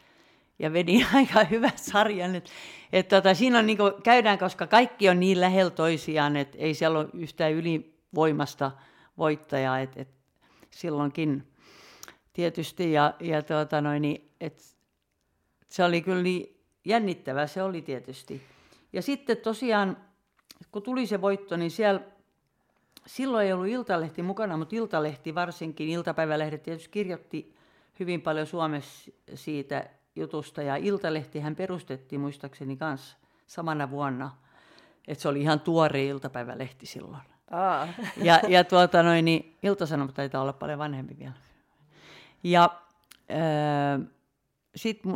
ja 0.60 0.74
vedin 0.74 1.06
aika 1.16 1.44
hyvän 1.44 1.78
sarjan. 1.78 2.36
Et, 2.36 2.50
et 2.94 3.08
tota, 3.08 3.34
siinä 3.34 3.60
on 3.60 3.66
niinku, 3.66 3.84
käydään, 4.04 4.38
koska 4.38 4.68
kaikki 4.68 5.10
on 5.10 5.20
niin 5.20 5.42
lähellä 5.42 5.72
toisiaan, 5.72 6.36
että 6.36 6.58
ei 6.58 6.74
siellä 6.74 7.00
ole 7.00 7.10
yhtään 7.14 7.54
ylivoimasta 7.54 8.72
voittajaa. 9.18 9.80
Et, 9.80 9.98
et 9.98 10.10
silloinkin 10.70 11.48
tietysti. 12.34 12.92
Ja, 12.92 13.14
ja 13.20 13.44
tota 13.44 13.82
noin, 13.82 14.02
niin, 14.02 14.32
et, 14.42 14.76
se 15.70 15.84
oli 15.84 16.02
kyllä 16.02 16.24
niin 16.24 16.64
jännittävää, 16.86 17.48
se 17.48 17.64
oli 17.64 17.82
tietysti. 17.82 18.42
Ja 18.94 19.02
sitten 19.02 19.38
tosiaan, 19.38 19.98
kun 20.72 20.84
tuli 20.84 21.08
se 21.08 21.22
voitto, 21.22 21.58
niin 21.58 21.72
siellä 21.72 22.02
silloin 23.06 23.46
ei 23.46 23.54
ollut 23.54 23.68
Iltalehti 23.68 24.24
mukana, 24.24 24.58
mutta 24.58 24.76
Iltalehti 24.76 25.36
varsinkin, 25.36 25.90
iltapäivälehdet 25.90 26.64
tietysti 26.64 26.90
kirjoitti 26.90 27.56
hyvin 28.00 28.22
paljon 28.22 28.48
Suomessa 28.48 29.12
siitä 29.34 29.90
jutusta. 30.16 30.62
Ja 30.62 30.76
Iltalehtihän 30.76 31.56
perustettiin 31.56 32.22
muistaakseni 32.22 32.78
kanssa 32.78 33.18
samana 33.48 33.90
vuonna. 33.90 34.32
Että 35.08 35.22
se 35.22 35.30
oli 35.30 35.42
ihan 35.42 35.60
tuore 35.60 36.06
iltapäivälehti 36.06 36.86
silloin. 36.86 37.24
Aa. 37.52 37.88
Ja, 38.18 38.40
ja 38.48 38.64
tuota 38.64 39.04
noin, 39.04 39.26
niin 39.26 39.58
Ilta-Sanomat 39.64 40.14
taitaa 40.16 40.42
olla 40.42 40.54
paljon 40.54 40.80
vanhempi 40.80 41.16
vielä. 41.20 41.34
Ja 42.44 42.70
äh, 43.32 44.08
sitten 44.76 45.12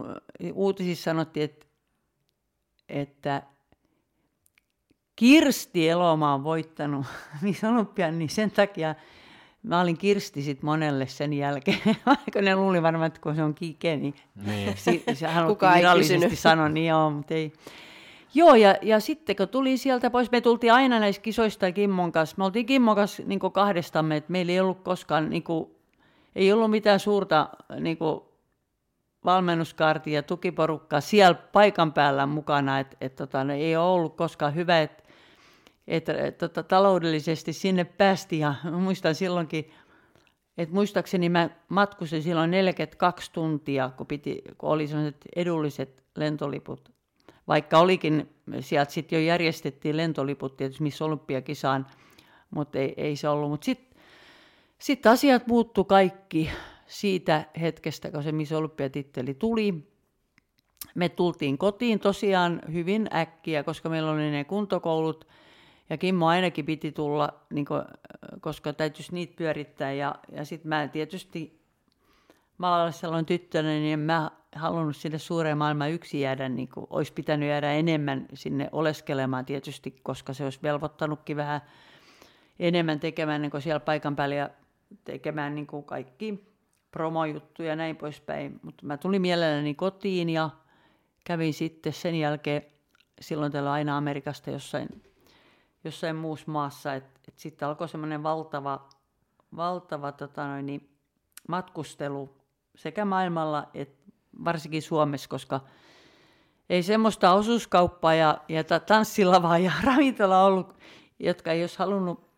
uutisissa 0.54 1.04
sanottiin, 1.04 1.44
että, 1.44 1.66
että 2.90 3.44
Kirsti 5.16 5.90
Elomaa 5.90 6.34
on 6.34 6.44
voittanut 6.44 7.06
Miss 7.42 7.64
Olympian, 7.64 8.20
niin 8.20 8.30
sen 8.30 8.52
takia 8.52 8.96
mä 9.64 9.82
olin 9.82 9.98
Kirsti 9.98 10.42
sit 10.42 10.64
monelle 10.64 11.08
sen 11.08 11.34
jälkeen. 11.34 11.80
Vaikka 12.06 12.42
ne 12.42 12.56
luuli 12.56 12.82
varmaan, 12.82 13.08
että 13.08 13.22
kun 13.22 13.36
se 13.36 13.44
on 13.44 13.56
Kike, 13.56 13.98
niin 13.98 14.16
Niin. 14.46 14.74
si, 14.78 15.04
se 15.14 15.28
virallisesti 15.76 16.36
sanoi, 16.36 16.70
niin 16.70 16.88
joo, 16.88 17.10
mutta 17.10 17.34
ei. 17.34 17.54
Joo, 18.34 18.56
ja, 18.56 18.76
ja 18.82 19.00
sitten 19.00 19.36
kun 19.36 19.48
tuli 19.48 19.78
sieltä 19.78 20.10
pois, 20.10 20.32
me 20.32 20.42
tultiin 20.42 20.74
aina 20.74 21.00
näistä 21.00 21.22
kisoista 21.22 21.72
Kimmon 21.72 22.12
kanssa. 22.12 22.36
Me 22.38 22.46
oltiin 22.46 22.66
Kimmon 22.66 22.96
kanssa 22.96 23.24
niin 23.26 23.40
kahdestamme, 23.40 24.16
että 24.16 24.32
meillä 24.32 24.52
ei 24.52 24.60
ollut 24.60 24.84
koskaan, 24.84 25.30
niin 25.30 25.44
kuin, 25.44 25.72
ei 26.36 26.54
ollut 26.54 26.72
mitään 26.72 27.00
suurta 27.00 27.50
niin 27.80 27.98
kuin, 27.98 28.22
valmennuskaartia 29.26 30.14
ja 30.14 30.24
tukiporukkaa 30.24 31.02
siellä 31.02 31.34
paikan 31.34 31.94
päällä 31.94 32.26
mukana, 32.26 32.80
että 32.80 32.98
et, 33.02 33.16
tota, 33.16 33.44
ne 33.44 33.56
ei 33.56 33.76
ole 33.76 33.86
ollut 33.86 34.16
koskaan 34.16 34.56
hyvä, 34.56 34.82
että 34.82 35.03
et, 35.88 36.10
et, 36.10 36.38
tota, 36.38 36.64
taloudellisesti 36.64 37.54
sinne 37.54 37.84
päästiin 37.84 38.40
ja 38.40 38.56
muistan 38.72 39.16
silloinkin, 39.16 39.72
että 40.58 40.76
muistaakseni 40.76 41.30
mä 41.30 41.50
matkusin 41.70 42.24
silloin 42.24 42.52
42 42.52 43.32
tuntia, 43.32 43.90
kun, 43.98 44.08
piti, 44.08 44.42
kun 44.58 44.70
oli 44.70 44.88
sellaiset 44.88 45.26
edulliset 45.36 46.04
lentoliput. 46.16 46.92
Vaikka 47.48 47.80
olikin, 47.80 48.30
sieltä 48.60 48.92
sitten 48.92 49.20
jo 49.20 49.28
järjestettiin 49.28 49.98
lentoliput 49.98 50.58
tietysti 50.58 50.84
missä 50.84 51.06
olympiakisaan, 51.06 51.88
mutta 52.50 52.80
ei, 52.80 52.94
ei 52.98 53.16
se 53.16 53.30
ollut. 53.30 53.50
Mutta 53.50 53.66
sitten 53.66 54.00
sit 54.80 55.06
asiat 55.06 55.48
muuttu 55.48 55.84
kaikki 55.84 56.50
siitä 56.88 57.46
hetkestä, 57.62 58.12
kun 58.12 58.24
se 58.24 58.32
Miss 58.32 58.52
Olympiatitteli 58.52 59.34
tuli. 59.34 59.94
Me 60.96 61.10
tultiin 61.10 61.58
kotiin 61.58 62.00
tosiaan 62.00 62.62
hyvin 62.74 63.10
äkkiä, 63.16 63.64
koska 63.64 63.90
meillä 63.90 64.12
oli 64.12 64.32
ne 64.32 64.44
kuntokoulut. 64.44 65.28
Ja 65.90 65.98
Kimmo 65.98 66.28
ainakin 66.28 66.66
piti 66.66 66.92
tulla, 66.92 67.30
niin 67.54 67.66
kuin, 67.66 67.82
koska 68.42 68.74
täytyisi 68.74 69.14
niitä 69.14 69.34
pyörittää. 69.38 69.92
Ja, 69.92 70.16
ja 70.32 70.46
sitten 70.46 70.70
mä 70.70 70.88
tietysti, 70.88 71.62
mä 72.58 72.76
olen 72.76 72.94
sellainen 72.94 73.26
tyttönä, 73.26 73.70
niin 73.70 74.00
mä 74.00 74.32
halunnut 74.56 74.96
sinne 74.96 75.18
suureen 75.18 75.58
maailmaan 75.58 75.92
yksi 75.92 76.22
jäädä, 76.22 76.50
niin 76.50 76.68
kuin 76.68 76.88
olisi 76.90 77.14
pitänyt 77.14 77.50
jäädä 77.50 77.72
enemmän 77.72 78.26
sinne 78.34 78.70
oleskelemaan 78.72 79.46
tietysti, 79.46 79.96
koska 80.04 80.34
se 80.34 80.44
olisi 80.44 80.60
velvoittanutkin 80.64 81.38
vähän 81.38 81.62
enemmän 82.60 83.00
tekemään 83.00 83.42
niin 83.42 83.52
kuin 83.52 83.62
siellä 83.62 83.80
paikan 83.80 84.16
päällä 84.16 84.36
ja 84.36 84.50
tekemään 85.04 85.56
niin 85.56 85.68
kuin 85.68 85.84
kaikki 85.84 86.54
promojuttuja 86.92 87.70
ja 87.70 87.76
näin 87.76 87.96
poispäin. 87.96 88.60
Mutta 88.64 88.86
mä 88.86 88.98
tulin 88.98 89.22
mielelläni 89.22 89.76
kotiin 89.76 90.30
ja 90.30 90.50
kävin 91.24 91.54
sitten 91.54 91.94
sen 91.94 92.16
jälkeen 92.16 92.62
silloin 93.22 93.52
täällä 93.52 93.72
aina 93.72 93.98
Amerikasta 93.98 94.52
jossain, 94.52 94.88
jossain 95.84 96.16
muussa 96.16 96.52
maassa. 96.52 96.94
Et, 96.94 97.06
et 97.28 97.40
sitten 97.40 97.68
alkoi 97.68 97.90
semmoinen 97.90 98.24
valtava, 98.24 98.90
valtava 99.56 100.12
tota 100.12 100.48
noin, 100.48 100.66
niin 100.66 100.90
matkustelu 101.48 102.30
sekä 102.76 103.06
maailmalla 103.06 103.70
että 103.74 104.12
varsinkin 104.46 104.82
Suomessa, 104.82 105.30
koska 105.30 105.60
ei 106.70 106.84
semmoista 106.84 107.34
osuuskauppaa 107.34 108.14
ja, 108.14 108.38
ja 108.50 108.64
ta- 108.64 108.80
tanssilavaa 108.80 109.58
ja 109.58 109.72
ravintola 109.84 110.44
ollut, 110.44 110.78
jotka 111.20 111.52
ei 111.52 111.64
olisi 111.64 111.80
halunnut 111.80 112.30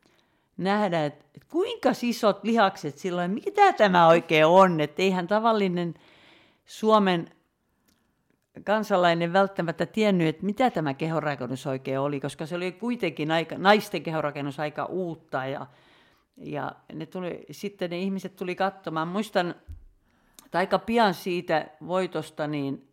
nähdä, 0.58 1.06
että, 1.06 1.26
että 1.36 1.48
kuinka 1.52 1.90
isot 2.02 2.44
lihakset 2.44 2.98
silloin, 2.98 3.32
mitä 3.32 3.74
tämä 3.74 4.08
oikein 4.08 4.46
on, 4.46 4.82
että 4.82 5.02
eihän 5.02 5.28
tavallinen 5.28 5.94
Suomen 6.66 7.35
kansalainen 8.64 9.34
välttämättä 9.34 9.86
tiennyt, 9.86 10.28
että 10.28 10.46
mitä 10.46 10.70
tämä 10.70 10.94
kehorakennus 10.94 11.68
oikein 11.68 12.00
oli, 12.00 12.20
koska 12.20 12.46
se 12.46 12.56
oli 12.56 12.72
kuitenkin 12.72 13.32
aika, 13.32 13.58
naisten 13.58 14.04
kehorakennus 14.04 14.60
aika 14.60 14.86
uutta 14.86 15.46
ja, 15.46 15.68
ja 16.38 16.72
ne 16.94 17.06
tuli, 17.06 17.46
sitten 17.52 17.90
ne 17.90 18.00
ihmiset 18.00 18.36
tuli 18.36 18.56
katsomaan. 18.56 19.08
Muistan, 19.08 19.56
että 20.46 20.58
aika 20.58 20.80
pian 20.80 21.14
siitä 21.14 21.68
voitosta, 21.88 22.48
niin 22.48 22.88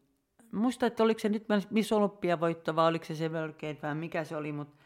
muista, 0.53 0.87
että 0.87 1.03
oliko 1.03 1.20
se 1.20 1.29
nyt 1.29 1.46
Miss 1.70 1.92
Olympia 1.92 2.40
voitto 2.40 2.77
vai 2.77 2.88
oliko 2.88 3.05
se 3.05 3.14
se 3.14 3.29
melkein 3.29 3.79
vai 3.83 3.94
mikä 3.94 4.25
se 4.25 4.37
oli, 4.37 4.53
mutta 4.53 4.77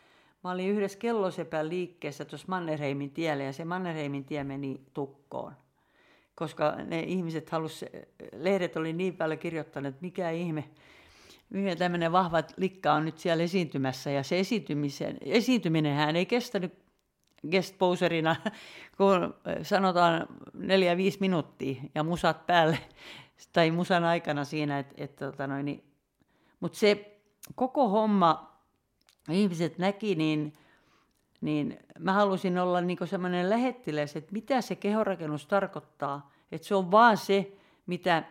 mä 0.45 0.51
olin 0.51 0.69
yhdessä 0.69 0.99
kellosepän 0.99 1.69
liikkeessä 1.69 2.25
tuossa 2.25 2.47
Mannerheimin 2.49 3.11
tiellä 3.11 3.45
ja 3.45 3.53
se 3.53 3.65
Mannerheimin 3.65 4.25
tie 4.25 4.45
meni 4.45 4.81
tukkoon. 4.95 5.53
Koska 6.37 6.77
ne 6.85 7.01
ihmiset 7.01 7.51
halus, 7.51 7.85
lehdet 8.33 8.77
oli 8.77 8.93
niin 8.93 9.17
paljon 9.17 9.39
kirjoittaneet, 9.39 9.95
että 9.95 10.05
mikä 10.05 10.31
ihme, 10.31 10.65
mikä 11.51 11.77
tämmöinen 11.77 12.13
vahva 12.13 12.43
likka 12.57 12.93
on 12.93 13.05
nyt 13.05 13.19
siellä 13.19 13.45
esiintymässä. 13.45 14.11
Ja 14.11 14.23
se 14.23 14.39
esiintymisen, 14.39 15.17
esiintyminenhän 15.21 16.17
ei 16.17 16.27
kestänyt 16.27 16.75
guest 17.51 17.79
poserina, 17.79 18.37
kun 18.97 19.35
sanotaan 19.63 20.27
neljä 20.55 20.97
viisi 20.97 21.19
minuuttia 21.21 21.83
ja 21.95 22.03
musat 22.03 22.47
päälle, 22.47 22.79
tai 23.53 23.71
musan 23.71 24.05
aikana 24.05 24.45
siinä, 24.45 24.79
että 24.79 24.95
et, 24.97 25.17
tota 25.17 25.47
noin, 25.47 25.65
niin, 25.65 25.85
mutta 26.61 26.79
se 26.79 27.19
koko 27.55 27.89
homma 27.89 28.61
ihmiset 29.31 29.79
näki, 29.79 30.15
niin, 30.15 30.53
niin 31.41 31.79
mä 31.99 32.13
halusin 32.13 32.59
olla 32.59 32.81
niin 32.81 32.99
semmoinen 33.05 33.51
lähettiläs, 33.51 34.17
että 34.17 34.33
mitä 34.33 34.61
se 34.61 34.77
kehorakennus 34.77 35.47
tarkoittaa. 35.47 36.31
Että 36.53 36.69
se 36.69 36.75
on 36.75 36.91
vaan 36.91 37.17
se, 37.17 37.53
mitä 37.87 38.25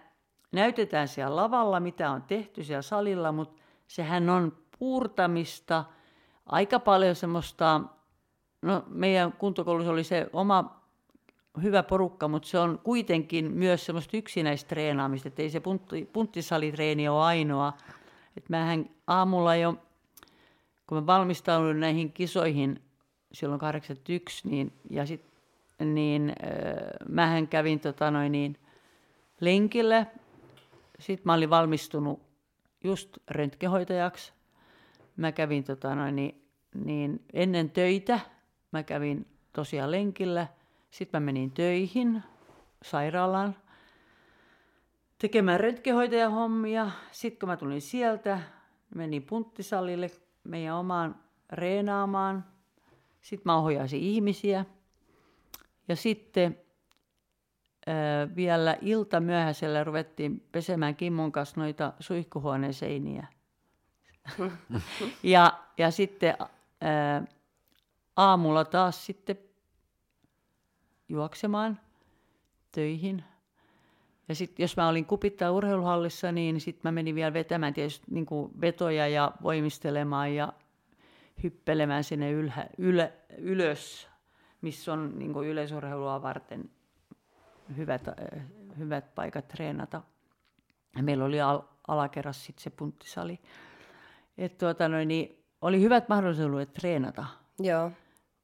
näytetään 0.52 1.08
siellä 1.08 1.36
lavalla, 1.36 1.80
mitä 1.80 2.12
on 2.12 2.22
tehty 2.22 2.64
siellä 2.64 2.82
salilla, 2.82 3.32
mutta 3.32 3.62
sehän 3.88 4.30
on 4.30 4.58
puurtamista, 4.80 5.84
aika 6.46 6.80
paljon 6.80 7.16
semmoista, 7.16 7.82
no 8.62 8.84
meidän 8.88 9.34
kuntokoulussa 9.34 9.92
oli 9.92 10.04
se 10.04 10.30
oma 10.34 10.86
hyvä 11.64 11.84
porukka, 11.84 12.28
mutta 12.28 12.48
se 12.48 12.60
on 12.60 12.80
kuitenkin 12.84 13.52
myös 13.52 13.86
semmoista 13.86 14.18
yksinäistä 14.18 14.68
treenaamista, 14.68 15.28
että 15.28 15.42
ei 15.42 15.50
se 15.50 15.60
puntti, 15.60 16.10
punttisalitreeni 16.14 17.08
ole 17.08 17.24
ainoa. 17.24 17.74
Että 18.38 18.50
mähän 18.50 18.90
aamulla 19.08 19.56
jo, 19.56 19.76
kun 20.88 20.98
mä 20.98 21.06
valmistauduin 21.06 21.80
näihin 21.80 22.12
kisoihin 22.12 22.85
silloin 23.36 23.60
81, 23.60 24.50
niin, 24.50 24.74
ja 24.90 25.06
sit, 25.06 25.22
niin 25.80 26.30
äh, 26.30 27.10
mähän 27.10 27.48
kävin 27.48 27.80
tota 27.80 28.12
noin, 28.12 28.32
niin, 28.32 28.58
lenkille. 29.42 30.08
Sitten 31.00 31.22
mä 31.26 31.34
olin 31.34 31.50
valmistunut 31.50 32.22
just 32.84 33.18
röntgenhoitajaksi. 33.28 34.34
Mä 35.18 35.32
kävin 35.32 35.64
tota 35.64 35.96
noin, 35.96 36.16
niin, 36.16 36.42
niin 36.74 37.24
ennen 37.34 37.70
töitä, 37.70 38.20
mä 38.72 38.84
kävin 38.84 39.28
tosiaan 39.54 39.92
lenkillä. 39.92 40.48
Sitten 40.92 41.22
mä 41.22 41.26
menin 41.26 41.52
töihin 41.52 42.24
sairaalaan 42.84 43.56
tekemään 45.18 45.60
röntgenhoitajahommia. 45.60 46.92
Sitten 47.12 47.40
kun 47.40 47.50
mä 47.50 47.58
tulin 47.58 47.82
sieltä, 47.82 48.40
menin 48.96 49.24
punttisalille 49.24 50.12
meidän 50.44 50.76
omaan 50.76 51.16
reenaamaan. 51.52 52.46
Sitten 53.26 53.42
mä 53.46 53.58
ohjaisin 53.58 54.00
ihmisiä. 54.00 54.66
Ja 55.88 55.96
sitten 55.96 56.58
vielä 58.36 58.78
ilta 58.82 59.20
myöhäisellä 59.20 59.84
ruvettiin 59.84 60.44
pesemään 60.52 60.96
Kimmon 60.96 61.32
kanssa 61.32 61.62
noita 61.62 61.94
suihkuhuoneen 62.00 62.74
seiniä. 62.74 63.28
ja, 65.24 65.60
ja 65.78 65.92
sitten 65.92 66.38
aamulla 68.16 68.66
taas 68.66 69.06
sitten 69.06 69.38
juoksemaan 71.10 71.80
töihin. 72.72 73.24
Ja 74.30 74.36
sitten 74.36 74.64
jos 74.64 74.78
mä 74.78 74.88
olin 74.88 75.06
kupittaa 75.06 75.52
urheiluhallissa, 75.52 76.32
niin 76.32 76.62
sitten 76.62 76.82
mä 76.84 76.92
menin 76.92 77.16
vielä 77.16 77.34
vetämään 77.34 77.74
tietysti 77.74 78.06
niin 78.12 78.26
kuin 78.26 78.62
vetoja 78.62 79.08
ja 79.08 79.32
voimistelemaan 79.44 80.36
ja 80.36 80.54
hyppelemään 81.44 82.04
sinne 82.04 82.32
ylhä, 82.32 82.68
ylä, 82.78 83.12
ylös, 83.38 84.08
missä 84.62 84.94
on 84.94 85.20
niin 85.20 85.46
yleisurheilua 85.46 86.22
varten 86.22 86.70
hyvät, 87.78 88.08
äh, 88.08 88.16
hyvät 88.78 89.16
paikat 89.16 89.48
treenata. 89.48 90.02
Ja 90.98 91.04
meillä 91.04 91.26
oli 91.26 91.42
al, 91.42 91.62
alakerras 91.88 92.46
sitten 92.46 92.64
se 92.64 92.70
punttisali. 92.70 93.40
Et 94.38 94.58
tuota 94.58 94.90
noin, 94.90 95.08
niin 95.08 95.44
oli 95.62 95.82
hyvät 95.82 96.10
mahdollisuudet 96.10 96.74
treenata. 96.74 97.26
Joo. 97.60 97.92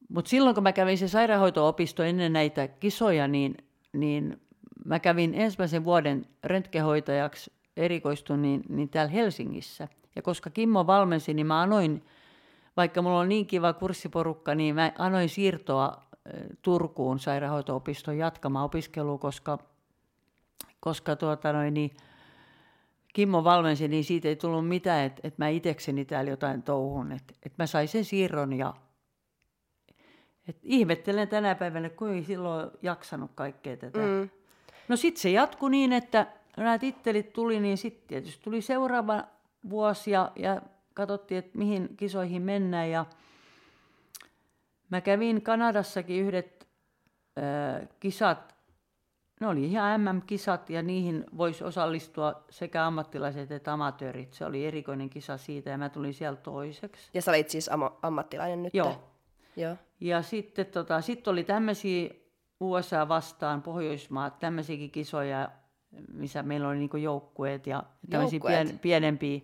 Mutta 0.09 0.29
silloin 0.29 0.55
kun 0.55 0.63
mä 0.63 0.73
kävin 0.73 0.97
se 0.97 1.07
sairaanhoito-opisto 1.07 2.03
ennen 2.03 2.33
näitä 2.33 2.67
kisoja, 2.67 3.27
niin, 3.27 3.57
niin 3.93 4.41
mä 4.85 4.99
kävin 4.99 5.33
ensimmäisen 5.33 5.83
vuoden 5.83 6.25
röntgenhoitajaksi 6.43 7.53
erikoistun 7.77 8.41
niin, 8.41 8.61
niin 8.69 8.89
täällä 8.89 9.11
Helsingissä. 9.11 9.87
Ja 10.15 10.21
koska 10.21 10.49
Kimmo 10.49 10.87
valmensi, 10.87 11.33
niin 11.33 11.47
mä 11.47 11.61
anoin, 11.61 12.03
vaikka 12.77 13.01
mulla 13.01 13.19
on 13.19 13.29
niin 13.29 13.47
kiva 13.47 13.73
kurssiporukka, 13.73 14.55
niin 14.55 14.75
mä 14.75 14.91
anoin 14.97 15.29
siirtoa 15.29 16.01
Turkuun 16.61 17.19
sairaanhoito-opistoon 17.19 18.17
jatkamaan 18.17 18.65
opiskelua, 18.65 19.17
koska, 19.17 19.57
koska 20.79 21.15
tuota 21.15 21.53
noin, 21.53 21.73
niin 21.73 21.91
Kimmo 23.13 23.43
valmensi, 23.43 23.87
niin 23.87 24.03
siitä 24.03 24.27
ei 24.27 24.35
tullut 24.35 24.67
mitään, 24.67 25.05
että, 25.05 25.21
että 25.23 25.43
mä 25.43 25.47
itsekseni 25.47 26.05
täällä 26.05 26.31
jotain 26.31 26.63
touhun. 26.63 27.11
Että, 27.11 27.33
että 27.45 27.63
mä 27.63 27.67
sain 27.67 27.87
sen 27.87 28.05
siirron 28.05 28.53
ja 28.53 28.73
et 30.47 30.57
ihmettelen 30.63 31.27
tänä 31.27 31.55
päivänä, 31.55 31.89
kun 31.89 32.09
ei 32.09 32.23
silloin 32.23 32.71
jaksanut 32.81 33.31
kaikkea 33.35 33.77
tätä. 33.77 33.99
Mm. 33.99 34.29
No 34.87 34.95
sitten 34.95 35.21
se 35.21 35.29
jatkui 35.29 35.71
niin, 35.71 35.93
että 35.93 36.27
nämä 36.57 36.79
tittelit 36.79 37.33
tuli, 37.33 37.59
niin 37.59 37.77
sitten 37.77 38.07
tietysti 38.07 38.43
tuli 38.43 38.61
seuraava 38.61 39.23
vuosi 39.69 40.11
ja, 40.11 40.31
ja 40.35 40.61
katsottiin, 40.93 41.37
että 41.37 41.57
mihin 41.57 41.97
kisoihin 41.97 42.41
mennään. 42.41 42.89
Ja 42.89 43.05
mä 44.89 45.01
kävin 45.01 45.41
Kanadassakin 45.41 46.21
yhdet 46.21 46.67
äh, 47.37 47.87
kisat, 47.99 48.55
ne 49.41 49.47
oli 49.47 49.65
ihan 49.65 50.01
MM-kisat 50.01 50.69
ja 50.69 50.81
niihin 50.81 51.25
voisi 51.37 51.63
osallistua 51.63 52.43
sekä 52.49 52.85
ammattilaiset 52.85 53.51
että 53.51 53.73
amatöörit. 53.73 54.33
Se 54.33 54.45
oli 54.45 54.65
erikoinen 54.65 55.09
kisa 55.09 55.37
siitä 55.37 55.69
ja 55.69 55.77
mä 55.77 55.89
tulin 55.89 56.13
sieltä 56.13 56.41
toiseksi. 56.41 57.09
Ja 57.13 57.21
sä 57.21 57.31
olit 57.31 57.49
siis 57.49 57.69
am- 57.69 57.95
ammattilainen 58.01 58.63
nyt? 58.63 58.73
Joo. 58.73 59.03
Joo. 59.55 59.75
Ja 59.99 60.21
sitten 60.21 60.65
tota, 60.65 61.01
sit 61.01 61.27
oli 61.27 61.43
tämmöisiä 61.43 62.09
USA 62.59 63.07
vastaan, 63.07 63.61
Pohjoismaat, 63.61 64.39
tämmöisiäkin 64.39 64.91
kisoja, 64.91 65.49
missä 66.13 66.43
meillä 66.43 66.67
oli 66.67 66.77
niinku 66.77 66.97
joukkueet 66.97 67.67
ja 67.67 67.83
tämmöisiä 68.09 68.39
pien, 68.47 68.79
pienempiä 68.79 69.41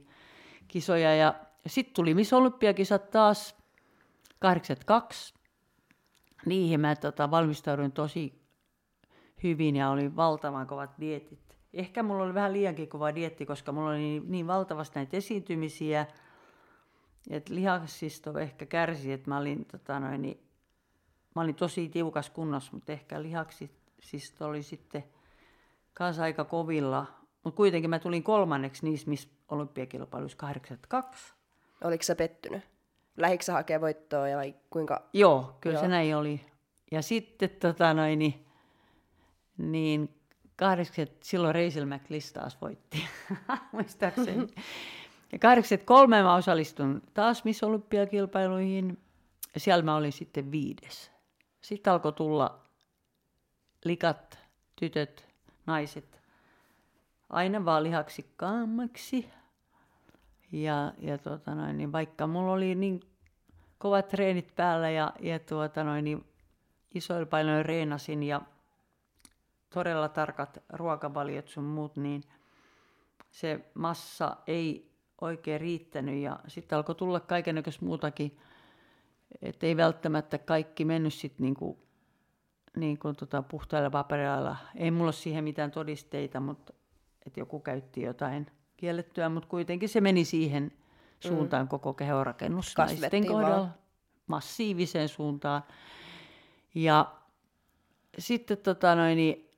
kisoja. 0.67 1.15
Ja 1.15 1.33
sitten 1.67 1.93
tuli 1.93 2.13
Miss 2.13 2.33
Olympiakisat 2.33 3.11
taas 3.11 3.55
82. 4.39 5.33
Niihin 6.45 6.79
mä 6.79 6.95
tota, 6.95 7.31
valmistauduin 7.31 7.91
tosi 7.91 8.41
hyvin 9.43 9.75
ja 9.75 9.89
oli 9.89 10.15
valtavan 10.15 10.67
kovat 10.67 10.91
dietit. 10.99 11.57
Ehkä 11.73 12.03
mulla 12.03 12.23
oli 12.23 12.33
vähän 12.33 12.53
liiankin 12.53 12.89
kova 12.89 13.15
dietti, 13.15 13.45
koska 13.45 13.71
mulla 13.71 13.89
oli 13.89 13.97
niin, 13.97 14.23
niin 14.31 14.47
valtavasti 14.47 14.99
näitä 14.99 15.17
esiintymisiä– 15.17 16.05
et 17.29 17.49
lihaksisto 17.49 18.39
ehkä 18.39 18.65
kärsi, 18.65 19.11
että 19.11 19.29
mä 19.29 19.37
olin, 19.37 19.65
tota 19.65 19.99
noin, 19.99 20.21
niin, 20.21 20.39
mä 21.35 21.41
olin 21.41 21.55
tosi 21.55 21.89
tiukas 21.89 22.29
kunnossa, 22.29 22.71
mutta 22.73 22.91
ehkä 22.91 23.21
lihaksisto 23.21 24.45
oli 24.47 24.63
sitten 24.63 25.03
kanssa 25.93 26.23
aika 26.23 26.45
kovilla. 26.45 27.05
Mutta 27.43 27.57
kuitenkin 27.57 27.89
mä 27.89 27.99
tulin 27.99 28.23
kolmanneksi 28.23 28.85
niissä 28.85 29.09
missä 29.09 29.29
olympiakilpailuissa 29.49 30.37
82. 30.37 31.33
Oliko 31.83 32.03
sä 32.03 32.15
pettynyt? 32.15 32.63
Lähikö 33.17 33.43
sä 33.43 33.53
hakea 33.53 33.81
voittoa 33.81 34.27
ja 34.27 34.37
vai 34.37 34.55
kuinka? 34.69 35.09
Joo, 35.13 35.57
kyllä 35.61 35.73
Joo. 35.73 35.81
se 35.81 35.87
näin 35.87 36.15
oli. 36.15 36.41
Ja 36.91 37.01
sitten 37.01 37.49
tota 37.49 37.93
noin, 37.93 38.19
niin, 38.19 38.45
niin 39.57 40.15
80, 40.55 41.17
silloin 41.23 41.55
Reisil 41.55 41.85
McLeod 41.85 42.21
taas 42.33 42.61
voitti, 42.61 43.03
muistaakseni. 43.71 44.47
Ja 45.31 45.39
83 45.39 46.23
mä 46.23 46.35
osallistun 46.35 47.01
taas 47.13 47.43
Miss 47.43 47.63
Olympiakilpailuihin. 47.63 48.97
Siellä 49.57 49.83
mä 49.83 49.95
olin 49.95 50.11
sitten 50.11 50.51
viides. 50.51 51.11
Sitten 51.61 51.93
alkoi 51.93 52.13
tulla 52.13 52.63
likat, 53.85 54.39
tytöt, 54.75 55.27
naiset 55.65 56.16
aina 57.29 57.65
vaan 57.65 57.83
lihaksikkaammaksi. 57.83 59.29
Ja, 60.51 60.93
ja 60.97 61.17
tuota 61.17 61.55
noin, 61.55 61.77
niin 61.77 61.91
vaikka 61.91 62.27
mulla 62.27 62.51
oli 62.51 62.75
niin 62.75 62.99
kovat 63.77 64.07
treenit 64.07 64.55
päällä 64.55 64.89
ja, 64.89 65.13
ja 65.19 65.39
tuota 65.39 65.83
noin, 65.83 66.03
niin 66.03 66.25
isoilla 66.95 67.25
painoilla 67.25 67.63
reenasin 67.63 68.23
ja 68.23 68.41
todella 69.73 70.09
tarkat 70.09 70.63
ruokavaliot 70.69 71.47
sun 71.47 71.63
muut, 71.63 71.95
niin 71.95 72.23
se 73.29 73.71
massa 73.73 74.37
ei 74.47 74.91
oikein 75.21 75.61
riittänyt 75.61 76.21
ja 76.21 76.39
sitten 76.47 76.75
alkoi 76.75 76.95
tulla 76.95 77.19
kaikenlaista 77.19 77.85
muutakin, 77.85 78.37
että 79.41 79.65
ei 79.65 79.77
välttämättä 79.77 80.37
kaikki 80.37 80.85
mennyt 80.85 81.13
sitten 81.13 81.43
niin 81.43 81.55
kuin, 81.55 81.77
niin 82.75 82.99
kuin 82.99 83.15
tota 83.15 83.41
puhtailla 83.41 83.89
papereilla. 83.89 84.57
Ei 84.75 84.91
mulla 84.91 85.05
ole 85.05 85.13
siihen 85.13 85.43
mitään 85.43 85.71
todisteita, 85.71 86.39
mutta 86.39 86.73
että 87.27 87.39
joku 87.39 87.59
käytti 87.59 88.01
jotain 88.01 88.47
kiellettyä, 88.77 89.29
mutta 89.29 89.49
kuitenkin 89.49 89.89
se 89.89 90.01
meni 90.01 90.25
siihen 90.25 90.71
suuntaan 91.19 91.65
mm. 91.65 91.69
koko 91.69 91.93
kehorakennus 91.93 92.77
naisten 92.77 93.27
kohdalla, 93.27 93.57
vaan. 93.57 93.73
massiiviseen 94.27 95.09
suuntaan. 95.09 95.63
Ja 96.75 97.11
sitten 98.19 98.57
tota 98.57 98.95
noin, 98.95 99.17
niin, 99.17 99.49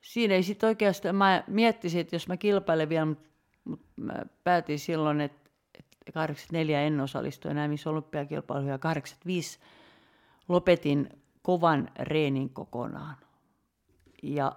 siinä 0.00 0.34
ei 0.34 0.42
sitten 0.42 0.68
oikeastaan, 0.68 1.14
mä 1.14 1.44
miettisin, 1.46 2.00
että 2.00 2.14
jos 2.14 2.28
mä 2.28 2.36
kilpailen 2.36 2.88
vielä, 2.88 3.04
mutta 3.06 3.30
mutta 3.64 3.86
mä 3.96 4.14
päätin 4.44 4.78
silloin, 4.78 5.20
että, 5.20 5.50
että 5.78 6.12
84 6.12 6.80
en 6.82 7.00
osallistu 7.00 7.48
enää 7.48 7.68
missä 7.68 7.90
olympiakilpailuja. 7.90 8.78
85 8.78 9.58
lopetin 10.48 11.08
kovan 11.42 11.88
reenin 11.98 12.50
kokonaan. 12.50 13.16
Ja 14.22 14.52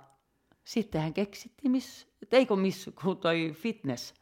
sitten 0.64 1.02
hän 1.02 1.14
keksittiin, 1.14 1.72
miss, 1.72 2.08
eikö 2.32 2.56
miss, 2.56 2.90
kun 3.02 3.18
toi 3.18 3.52
fitness. 3.54 4.14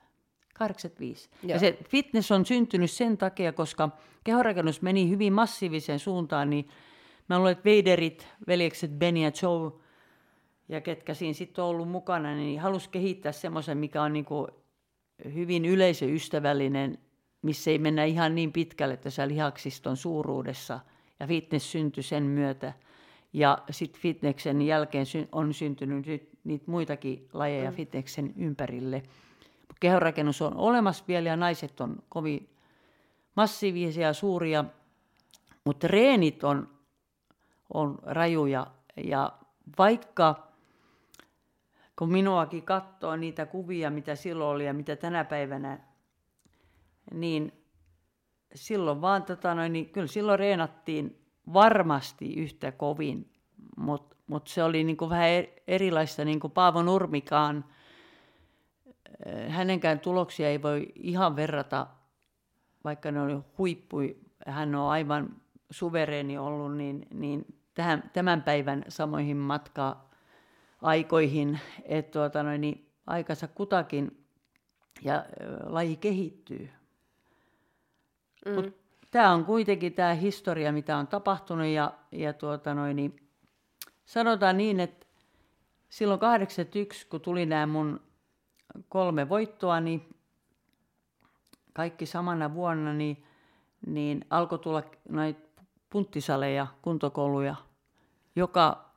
85. 0.53 1.29
Joo. 1.43 1.51
Ja 1.51 1.59
se 1.59 1.77
fitness 1.89 2.31
on 2.31 2.45
syntynyt 2.45 2.91
sen 2.91 3.17
takia, 3.17 3.53
koska 3.53 3.89
kehorakennus 4.23 4.81
meni 4.81 5.09
hyvin 5.09 5.33
massiiviseen 5.33 5.99
suuntaan, 5.99 6.49
niin 6.49 6.67
mä 7.29 7.37
luulen, 7.37 7.51
että 7.51 7.65
Veiderit, 7.65 8.27
veljekset 8.47 8.91
Benny 8.91 9.19
ja 9.19 9.31
Joe, 9.41 9.71
ja 10.69 10.81
ketkä 10.81 11.13
siinä 11.13 11.33
sitten 11.33 11.63
on 11.63 11.69
ollut 11.69 11.89
mukana, 11.89 12.35
niin 12.35 12.59
halusi 12.59 12.89
kehittää 12.89 13.31
semmoisen, 13.31 13.77
mikä 13.77 14.01
on 14.03 14.13
niinku 14.13 14.47
hyvin 15.33 15.65
yleisöystävällinen, 15.65 16.97
missä 17.41 17.71
ei 17.71 17.79
mennä 17.79 18.05
ihan 18.05 18.35
niin 18.35 18.53
pitkälle 18.53 18.97
tässä 18.97 19.27
lihaksiston 19.27 19.97
suuruudessa. 19.97 20.79
Ja 21.19 21.27
fitness 21.27 21.71
syntyi 21.71 22.03
sen 22.03 22.23
myötä. 22.23 22.73
Ja 23.33 23.57
sitten 23.71 24.01
fitneksen 24.01 24.61
jälkeen 24.61 25.05
on 25.31 25.53
syntynyt 25.53 26.05
nyt 26.05 26.29
niitä 26.43 26.71
muitakin 26.71 27.29
lajeja 27.33 27.71
mm. 27.71 27.75
fitneksen 27.75 28.33
ympärille. 28.37 29.03
Kehonrakennus 29.79 30.41
on 30.41 30.57
olemassa 30.57 31.03
vielä 31.07 31.29
ja 31.29 31.35
naiset 31.35 31.81
on 31.81 32.03
kovin 32.09 32.49
massiivisia 33.35 34.07
ja 34.07 34.13
suuria, 34.13 34.65
mutta 35.63 35.87
treenit 35.87 36.43
on, 36.43 36.69
on 37.73 37.99
rajuja. 38.03 38.67
Ja 38.97 39.31
vaikka 39.77 40.51
kun 41.95 42.11
minuakin 42.11 42.63
katsoo 42.63 43.15
niitä 43.15 43.45
kuvia, 43.45 43.89
mitä 43.89 44.15
silloin 44.15 44.55
oli 44.55 44.65
ja 44.65 44.73
mitä 44.73 44.95
tänä 44.95 45.23
päivänä, 45.23 45.79
niin 47.13 47.51
silloin 48.55 49.01
vaan, 49.01 49.23
tota 49.23 49.55
noin, 49.55 49.73
niin 49.73 49.89
kyllä 49.89 50.07
silloin 50.07 50.39
reenattiin 50.39 51.25
varmasti 51.53 52.33
yhtä 52.33 52.71
kovin, 52.71 53.31
mutta 53.77 54.10
mut 54.31 54.47
se 54.47 54.63
oli 54.63 54.83
niin 54.83 54.97
kuin 54.97 55.09
vähän 55.09 55.29
er- 55.29 55.61
erilaista, 55.67 56.25
niin 56.25 56.39
kuin 56.39 56.51
Paavo 56.51 56.83
Nurmikaan, 56.83 57.65
hänenkään 59.47 59.99
tuloksia 59.99 60.49
ei 60.49 60.61
voi 60.61 60.87
ihan 60.95 61.35
verrata, 61.35 61.87
vaikka 62.83 63.11
ne 63.11 63.21
oli 63.21 63.37
huippui, 63.57 64.17
hän 64.47 64.75
on 64.75 64.89
aivan 64.89 65.35
suvereeni 65.71 66.37
ollut, 66.37 66.77
niin, 66.77 67.07
niin 67.13 67.45
tähän, 67.73 68.09
tämän 68.13 68.43
päivän 68.43 68.83
samoihin 68.87 69.37
matkaa 69.37 70.09
aikoihin, 70.81 71.59
että 71.85 72.11
tuota 72.11 72.43
niin 72.43 72.89
aikansa 73.07 73.47
kutakin 73.47 74.25
ja 75.01 75.25
laji 75.63 75.95
kehittyy. 75.95 76.69
Mm. 78.45 78.73
Tämä 79.11 79.31
on 79.31 79.45
kuitenkin 79.45 79.93
tämä 79.93 80.13
historia, 80.13 80.71
mitä 80.71 80.97
on 80.97 81.07
tapahtunut 81.07 81.67
ja, 81.67 81.93
ja 82.11 82.33
tuota 82.33 82.73
noin, 82.73 82.95
niin 82.95 83.30
sanotaan 84.11 84.57
niin, 84.57 84.79
että 84.79 85.05
silloin 85.89 86.19
81, 86.19 87.07
kun 87.07 87.21
tuli 87.21 87.45
nämä 87.45 87.65
mun 87.65 88.01
kolme 88.89 89.29
voittoa, 89.29 89.79
niin 89.79 90.15
kaikki 91.73 92.05
samana 92.05 92.53
vuonna, 92.53 92.93
niin, 92.93 93.23
niin 93.87 94.25
alkoi 94.29 94.59
tulla 94.59 94.83
näitä 95.09 95.41
punttisaleja, 95.89 96.67
kuntokouluja, 96.81 97.55
joka 98.35 98.91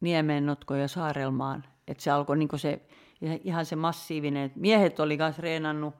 Niemennotko 0.00 0.74
ja 0.74 0.88
Saarelmaan. 0.88 1.64
Että 1.88 2.02
se 2.02 2.10
alkoi 2.10 2.38
niin 2.38 2.48
se, 2.56 2.82
ihan 3.44 3.66
se 3.66 3.76
massiivinen, 3.76 4.42
että 4.44 4.60
miehet 4.60 5.00
oli 5.00 5.16
myös 5.16 5.38
reenannut 5.38 5.94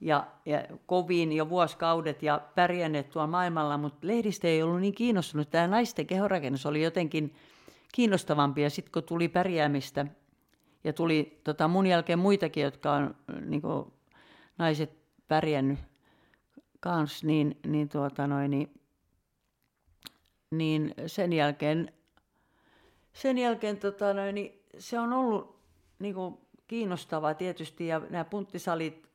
ja, 0.00 0.26
ja 0.46 0.64
kovin 0.86 1.32
jo 1.32 1.48
vuosikaudet 1.48 2.22
ja 2.22 2.40
pärjänneet 2.54 3.10
tuolla 3.10 3.26
maailmalla, 3.26 3.78
mutta 3.78 4.06
lehdistä 4.06 4.48
ei 4.48 4.62
ollut 4.62 4.80
niin 4.80 4.94
kiinnostunut. 4.94 5.50
Tämä 5.50 5.66
naisten 5.66 6.06
kehorakennus 6.06 6.66
oli 6.66 6.82
jotenkin 6.82 7.34
kiinnostavampi 7.92 8.62
ja 8.62 8.70
sitten 8.70 8.92
kun 8.92 9.02
tuli 9.02 9.28
pärjäämistä. 9.28 10.06
Ja 10.84 10.92
tuli 10.92 11.40
tota, 11.44 11.68
mun 11.68 11.86
jälkeen 11.86 12.18
muitakin, 12.18 12.62
jotka 12.62 12.92
on 12.92 13.14
niin 13.40 13.62
kuin, 13.62 13.92
naiset 14.58 14.98
pärjännyt 15.28 15.78
kanssa, 16.80 17.26
niin, 17.26 17.60
niin, 17.66 17.88
tuota, 17.88 18.26
noin, 18.26 18.50
niin, 18.50 18.80
niin 20.50 20.94
sen 21.06 21.32
jälkeen 21.32 21.92
sen 23.12 23.38
jälkeen 23.38 23.76
tota, 23.76 24.14
noin, 24.14 24.34
niin 24.34 24.64
se 24.78 24.98
on 24.98 25.12
ollut 25.12 25.56
niin 25.98 26.14
kuin, 26.14 26.38
kiinnostavaa 26.66 27.34
tietysti. 27.34 27.86
Ja 27.86 28.02
nämä 28.10 28.24
punttisalit, 28.24 29.08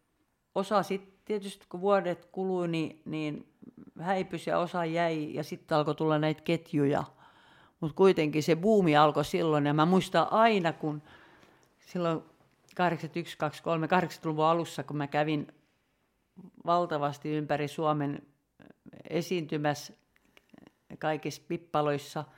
osa 0.56 0.84
sitten 0.84 1.14
tietysti 1.26 1.66
kun 1.70 1.82
vuodet 1.82 2.26
kului, 2.26 2.68
niin, 2.68 3.02
niin 3.06 3.54
häipys 4.00 4.48
ja 4.48 4.60
osa 4.60 4.86
jäi. 4.86 5.34
Ja 5.34 5.44
sitten 5.44 5.78
alkoi 5.78 5.96
tulla 5.96 6.20
näitä 6.20 6.42
ketjuja. 6.42 7.04
Mutta 7.80 7.96
kuitenkin 7.96 8.44
se 8.44 8.56
buumi 8.56 8.98
alkoi 8.98 9.26
silloin 9.26 9.66
ja 9.66 9.74
mä 9.74 9.86
muistan 9.86 10.28
aina, 10.32 10.74
kun 10.74 11.02
silloin 11.80 12.22
81, 12.76 13.38
23, 13.38 13.88
80-luvun 13.88 14.46
alussa, 14.46 14.84
kun 14.84 14.98
mä 14.98 15.08
kävin 15.08 15.48
valtavasti 16.66 17.30
ympäri 17.30 17.68
Suomen 17.68 18.22
esiintymässä 19.10 19.94
kaikissa 21.00 21.42
pippaloissa– 21.48 22.24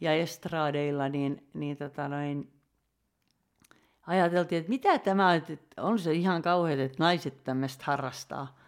ja 0.00 0.12
estraadeilla, 0.12 1.08
niin, 1.08 1.46
niin 1.54 1.76
tota 1.76 2.08
noin, 2.08 2.52
ajateltiin, 4.06 4.58
että 4.58 4.68
mitä 4.68 4.98
tämä 4.98 5.28
on, 5.28 5.34
että 5.34 5.82
on 5.82 5.98
se 5.98 6.12
ihan 6.12 6.42
kauheaa, 6.42 6.82
että 6.82 6.96
naiset 6.98 7.44
tämmöistä 7.44 7.84
harrastaa, 7.86 8.58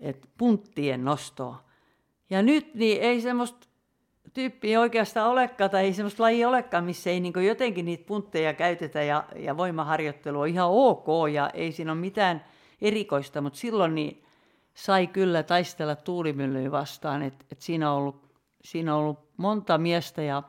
että 0.00 0.28
punttien 0.38 1.04
nostoa. 1.04 1.64
Ja 2.30 2.42
nyt 2.42 2.74
niin 2.74 3.02
ei 3.02 3.20
semmoista 3.20 3.66
tyyppiä 4.34 4.80
oikeastaan 4.80 5.30
olekaan, 5.30 5.70
tai 5.70 5.84
ei 5.84 5.92
semmoista 5.92 6.22
lajia 6.22 6.48
olekaan, 6.48 6.84
missä 6.84 7.10
ei 7.10 7.20
niin 7.20 7.46
jotenkin 7.46 7.84
niitä 7.84 8.06
puntteja 8.06 8.54
käytetä 8.54 9.02
ja, 9.02 9.24
ja 9.36 9.56
voimaharjoittelu 9.56 10.40
on 10.40 10.48
ihan 10.48 10.68
ok 10.70 11.06
ja 11.32 11.50
ei 11.54 11.72
siinä 11.72 11.92
ole 11.92 12.00
mitään 12.00 12.44
erikoista, 12.80 13.40
mutta 13.40 13.58
silloin 13.58 13.94
niin 13.94 14.24
sai 14.74 15.06
kyllä 15.06 15.42
taistella 15.42 15.96
tuulimyllyä 15.96 16.70
vastaan, 16.70 17.22
että 17.22 17.44
et 17.52 17.60
siinä 17.60 17.92
on 17.92 17.98
ollut 17.98 18.24
siinä 18.64 18.94
on 18.94 19.00
ollut 19.00 19.18
monta 19.36 19.78
miestä 19.78 20.22
ja 20.22 20.42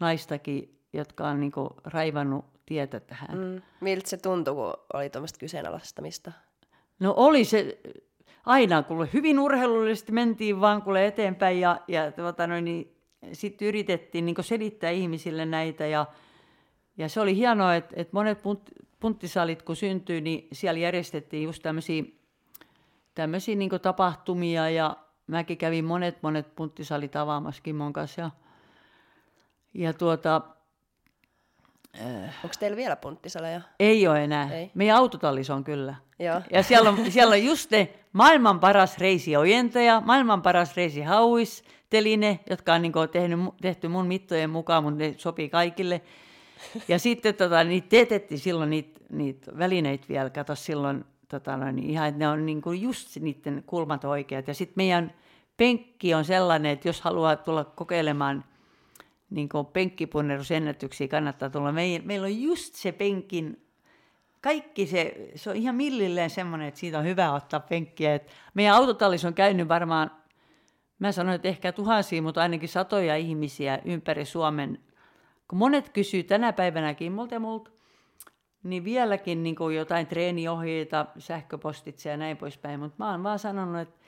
naistakin, 0.00 0.78
jotka 0.92 1.28
on 1.28 1.40
niin 1.40 1.52
raivannut 1.84 2.44
tietä 2.66 3.00
tähän. 3.00 3.38
Mm. 3.38 3.62
Miltä 3.80 4.08
se 4.08 4.16
tuntui, 4.16 4.54
kun 4.54 4.74
oli 4.94 5.10
tuommoista 5.10 5.38
kyseenalaistamista? 5.38 6.32
No 7.00 7.14
oli 7.16 7.44
se 7.44 7.78
aina, 8.46 8.82
kun 8.82 9.08
hyvin 9.12 9.38
urheilullisesti 9.38 10.12
mentiin 10.12 10.60
vaan 10.60 10.82
kuule 10.82 11.06
eteenpäin 11.06 11.60
ja, 11.60 11.80
ja 11.88 12.12
tuota, 12.12 12.46
no, 12.46 12.60
niin, 12.60 12.96
sitten 13.32 13.68
yritettiin 13.68 14.26
niin 14.26 14.36
selittää 14.40 14.90
ihmisille 14.90 15.46
näitä 15.46 15.86
ja, 15.86 16.06
ja 16.98 17.08
se 17.08 17.20
oli 17.20 17.36
hienoa, 17.36 17.74
että, 17.74 17.94
että 17.96 18.10
monet 18.12 18.42
punt, 18.42 18.70
punttisalit 19.00 19.62
kun 19.62 19.76
syntyi, 19.76 20.20
niin 20.20 20.48
siellä 20.52 20.80
järjestettiin 20.80 21.42
just 21.42 21.62
tämmöisiä 21.62 22.02
tämmöisiä 23.14 23.56
niin 23.56 23.70
tapahtumia 23.82 24.70
ja 24.70 24.96
mäkin 25.26 25.58
kävin 25.58 25.84
monet 25.84 26.22
monet 26.22 26.54
punttisalit 26.56 27.16
avaamassa 27.16 27.62
Kimmon 27.62 27.92
kanssa 27.92 28.20
ja, 28.20 28.30
ja 29.74 29.92
tuota, 29.92 30.40
äh, 32.00 32.34
Onko 32.44 32.56
teillä 32.60 32.76
vielä 32.76 32.96
punttisaleja? 32.96 33.60
Ei 33.80 34.08
ole 34.08 34.24
enää. 34.24 34.52
Ei. 34.52 34.70
Meidän 34.74 34.96
autotallis 34.96 35.50
on 35.50 35.64
kyllä. 35.64 35.94
Joo. 36.18 36.40
Ja 36.50 36.62
siellä 36.62 36.90
on, 36.90 37.10
siellä 37.10 37.32
on 37.32 37.44
just 37.44 37.70
ne 37.70 37.94
maailman 38.12 38.60
paras 38.60 38.98
reisiojentaja, 38.98 40.02
maailman 40.04 40.42
paras 40.42 40.76
teline, 41.92 42.40
jotka 42.50 42.74
on 42.74 42.82
niin 42.82 42.92
tehnyt, 43.12 43.40
tehty 43.62 43.88
mun 43.88 44.06
mittojen 44.06 44.50
mukaan, 44.50 44.82
mutta 44.84 44.98
ne 44.98 45.14
sopii 45.18 45.48
kaikille. 45.48 46.00
Ja 46.88 46.98
sitten 46.98 47.34
tota, 47.34 47.64
niitä 47.64 47.88
teetettiin 47.88 48.38
silloin 48.38 48.70
niitä, 48.70 49.00
niitä 49.10 49.58
välineitä 49.58 50.04
vielä, 50.08 50.30
kato 50.30 50.54
silloin 50.54 51.04
tota 51.28 51.56
noin, 51.56 51.78
ihan, 51.78 52.08
että 52.08 52.18
ne 52.18 52.28
on 52.28 52.46
niin 52.46 52.62
kuin 52.62 52.82
just 52.82 53.16
niiden 53.16 53.62
kulmat 53.66 54.04
oikeat. 54.04 54.48
Ja 54.48 54.54
sitten 54.54 54.74
meidän 54.76 55.12
penkki 55.56 56.14
on 56.14 56.24
sellainen, 56.24 56.72
että 56.72 56.88
jos 56.88 57.00
haluaa 57.00 57.36
tulla 57.36 57.64
kokeilemaan 57.64 58.44
niin 59.30 59.48
kuin 59.48 59.66
penkkipunnerusennätyksiä, 59.66 61.08
kannattaa 61.08 61.50
tulla. 61.50 61.72
Meillä, 61.72 62.06
meillä 62.06 62.24
on 62.24 62.42
just 62.42 62.74
se 62.74 62.92
penkin, 62.92 63.66
kaikki 64.40 64.86
se, 64.86 65.30
se 65.34 65.50
on 65.50 65.56
ihan 65.56 65.74
millilleen 65.74 66.30
semmoinen, 66.30 66.68
että 66.68 66.80
siitä 66.80 66.98
on 66.98 67.04
hyvä 67.04 67.32
ottaa 67.32 67.60
penkkiä. 67.60 68.14
Et 68.14 68.30
meidän 68.54 68.74
autotallis 68.74 69.24
on 69.24 69.34
käynyt 69.34 69.68
varmaan, 69.68 70.10
mä 71.02 71.12
sanoin, 71.12 71.34
että 71.34 71.48
ehkä 71.48 71.72
tuhansia, 71.72 72.22
mutta 72.22 72.42
ainakin 72.42 72.68
satoja 72.68 73.16
ihmisiä 73.16 73.78
ympäri 73.84 74.24
Suomen. 74.24 74.78
Kun 75.48 75.58
monet 75.58 75.88
kysyy 75.88 76.22
tänä 76.22 76.52
päivänäkin 76.52 77.12
multa 77.12 77.34
ja 77.34 77.40
multa, 77.40 77.70
niin 78.62 78.84
vieläkin 78.84 79.42
niin 79.42 79.56
kuin 79.56 79.76
jotain 79.76 80.06
treeniohjeita, 80.06 81.06
sähköpostitse 81.18 82.10
ja 82.10 82.16
näin 82.16 82.36
poispäin, 82.36 82.80
mutta 82.80 82.94
mä 82.98 83.10
oon 83.10 83.22
vaan 83.22 83.38
sanonut, 83.38 83.80
että, 83.80 83.98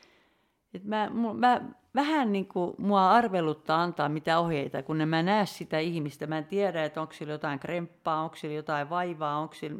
että 0.74 0.88
mä, 0.88 1.10
mä 1.34 1.60
vähän 1.94 2.32
niin 2.32 2.46
kuin 2.46 2.74
mua 2.78 3.10
arvelutta 3.10 3.82
antaa 3.82 4.08
mitä 4.08 4.38
ohjeita, 4.38 4.82
kun 4.82 5.00
en 5.00 5.08
mä 5.08 5.22
näe 5.22 5.46
sitä 5.46 5.78
ihmistä, 5.78 6.26
mä 6.26 6.38
en 6.38 6.44
tiedä, 6.44 6.84
että 6.84 7.00
onko 7.00 7.12
sillä 7.12 7.32
jotain 7.32 7.58
kremppaa, 7.58 8.22
onko 8.22 8.36
sillä 8.36 8.54
jotain 8.54 8.90
vaivaa, 8.90 9.38
onko 9.38 9.54
sillä, 9.54 9.78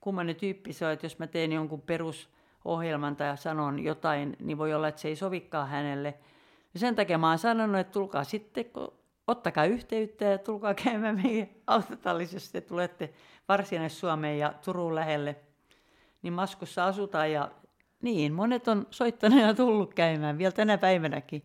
kummanen 0.00 0.36
tyyppi 0.36 0.72
se 0.72 0.86
on, 0.86 0.92
että 0.92 1.06
jos 1.06 1.18
mä 1.18 1.26
teen 1.26 1.52
jonkun 1.52 1.82
perusohjelman 2.64 3.16
tai 3.16 3.38
sanon 3.38 3.78
jotain, 3.78 4.36
niin 4.40 4.58
voi 4.58 4.74
olla, 4.74 4.88
että 4.88 5.00
se 5.00 5.08
ei 5.08 5.16
sovikaan 5.16 5.68
hänelle. 5.68 6.14
Ja 6.74 6.80
sen 6.80 6.94
takia 6.94 7.18
mä 7.18 7.28
oon 7.28 7.38
sanonut, 7.38 7.80
että 7.80 7.92
tulkaa 7.92 8.24
sitten, 8.24 8.64
kun 8.64 8.92
ottakaa 9.26 9.64
yhteyttä 9.64 10.24
ja 10.24 10.38
tulkaa 10.38 10.74
käymään 10.74 11.20
meidän 11.22 11.48
autotallissa, 11.66 12.36
jos 12.36 12.52
te 12.52 12.60
tulette 12.60 13.10
Varsinais-Suomeen 13.48 14.38
ja 14.38 14.54
Turun 14.64 14.94
lähelle. 14.94 15.36
niin 16.22 16.32
Maskussa 16.32 16.86
asutaan 16.86 17.32
ja 17.32 17.50
niin, 18.02 18.32
monet 18.32 18.68
on 18.68 18.86
soittanut 18.90 19.40
ja 19.40 19.54
tullut 19.54 19.94
käymään 19.94 20.38
vielä 20.38 20.52
tänä 20.52 20.78
päivänäkin. 20.78 21.42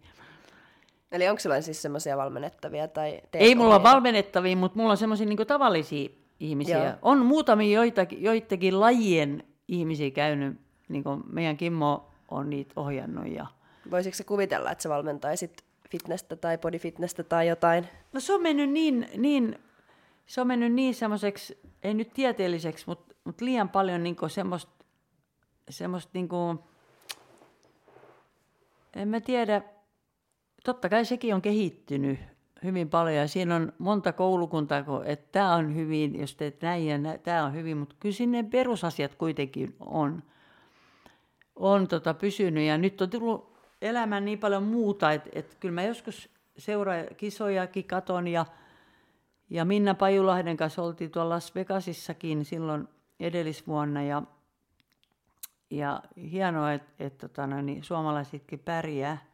Eli 1.11 1.27
onko 1.27 1.39
sulla 1.39 1.61
siis 1.61 1.81
semmoisia 1.81 2.17
valmennettavia? 2.17 2.87
Tai 2.87 3.21
Ei 3.33 3.55
mulla 3.55 3.75
ole 3.75 3.83
valmennettavia, 3.83 4.55
mutta 4.55 4.77
mulla 4.77 4.91
on 4.91 4.97
semmoisia 4.97 5.27
niin 5.27 5.47
tavallisia 5.47 6.09
ihmisiä. 6.39 6.83
Joo. 6.83 6.93
On 7.01 7.25
muutamia 7.25 7.75
joitakin, 7.75 8.23
joitakin 8.23 8.79
lajien 8.79 9.43
ihmisiä 9.67 10.11
käynyt, 10.11 10.68
niin 10.89 11.03
kuin 11.03 11.23
meidän 11.31 11.57
Kimmo 11.57 12.09
on 12.31 12.49
niitä 12.49 12.73
ohjannut. 12.75 13.27
Ja... 13.27 13.47
Voisiko 13.91 14.15
se 14.15 14.23
kuvitella, 14.23 14.71
että 14.71 14.81
sä 14.81 14.89
valmentaisit 14.89 15.63
fitnessä 15.89 16.35
tai 16.35 16.57
bodyfitnessä 16.57 17.23
tai 17.23 17.47
jotain? 17.47 17.87
No 18.13 18.19
se 18.19 18.33
on 18.33 18.41
mennyt 18.41 18.69
niin, 18.69 19.09
niin, 19.17 19.59
se 20.25 20.41
on 20.41 20.47
mennyt 20.47 20.73
niin 20.73 20.95
semmoiseksi, 20.95 21.59
ei 21.83 21.93
nyt 21.93 22.13
tieteelliseksi, 22.13 22.83
mutta, 22.87 23.15
mutta 23.23 23.45
liian 23.45 23.69
paljon 23.69 24.03
niin 24.03 24.15
semmoista, 24.27 24.85
semmoista 25.69 26.11
niin 26.13 26.29
kuin, 26.29 26.59
en 28.95 29.07
mä 29.07 29.21
tiedä, 29.21 29.61
totta 30.63 30.89
kai 30.89 31.05
sekin 31.05 31.35
on 31.35 31.41
kehittynyt 31.41 32.19
hyvin 32.63 32.89
paljon 32.89 33.15
ja 33.15 33.27
siinä 33.27 33.55
on 33.55 33.73
monta 33.77 34.13
koulukuntaa, 34.13 34.83
että 35.05 35.27
tämä 35.31 35.55
on 35.55 35.75
hyvin, 35.75 36.19
jos 36.19 36.35
teet 36.35 36.61
näin 36.61 36.87
ja 36.87 37.17
tämä 37.23 37.45
on 37.45 37.53
hyvin, 37.53 37.77
mutta 37.77 37.95
kyllä 37.99 38.15
sinne 38.15 38.43
perusasiat 38.43 39.15
kuitenkin 39.15 39.75
on, 39.79 40.23
on 41.59 41.87
tota 41.87 42.13
pysynyt 42.13 42.67
ja 42.67 42.77
nyt 42.77 43.01
on 43.01 43.09
tullut 43.09 43.57
elämään 43.81 44.25
niin 44.25 44.39
paljon 44.39 44.63
muuta, 44.63 45.11
että, 45.11 45.29
että 45.33 45.55
kyllä 45.59 45.73
mä 45.73 45.83
joskus 45.83 46.29
seuraan 46.57 47.05
kisojakin 47.17 47.85
katon 47.85 48.27
ja, 48.27 48.45
ja 49.49 49.65
Minna 49.65 49.95
Pajulahden 49.95 50.57
kanssa 50.57 50.81
oltiin 50.81 51.11
tuolla 51.11 51.29
Las 51.35 51.55
Vegasissakin 51.55 52.45
silloin 52.45 52.87
edellisvuonna 53.19 54.03
ja, 54.03 54.23
ja 55.69 56.03
hienoa, 56.31 56.73
että, 56.73 56.91
että 56.99 57.27
tota, 57.27 57.47
no, 57.47 57.61
niin 57.61 57.83
suomalaisitkin 57.83 58.59
pärjää 58.59 59.29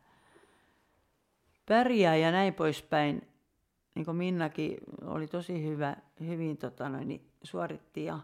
pärjää 1.66 2.16
ja 2.16 2.32
näin 2.32 2.54
poispäin. 2.54 3.28
Niin 3.96 4.06
kuin 4.06 4.18
Minnakin 4.18 4.78
oli 5.02 5.28
tosi 5.28 5.64
hyvä, 5.64 5.96
hyvin 6.20 6.58
tota 6.58 6.90
noin, 6.90 7.08
niin 7.08 7.32
suoritti. 7.44 8.06
Ja... 8.06 8.20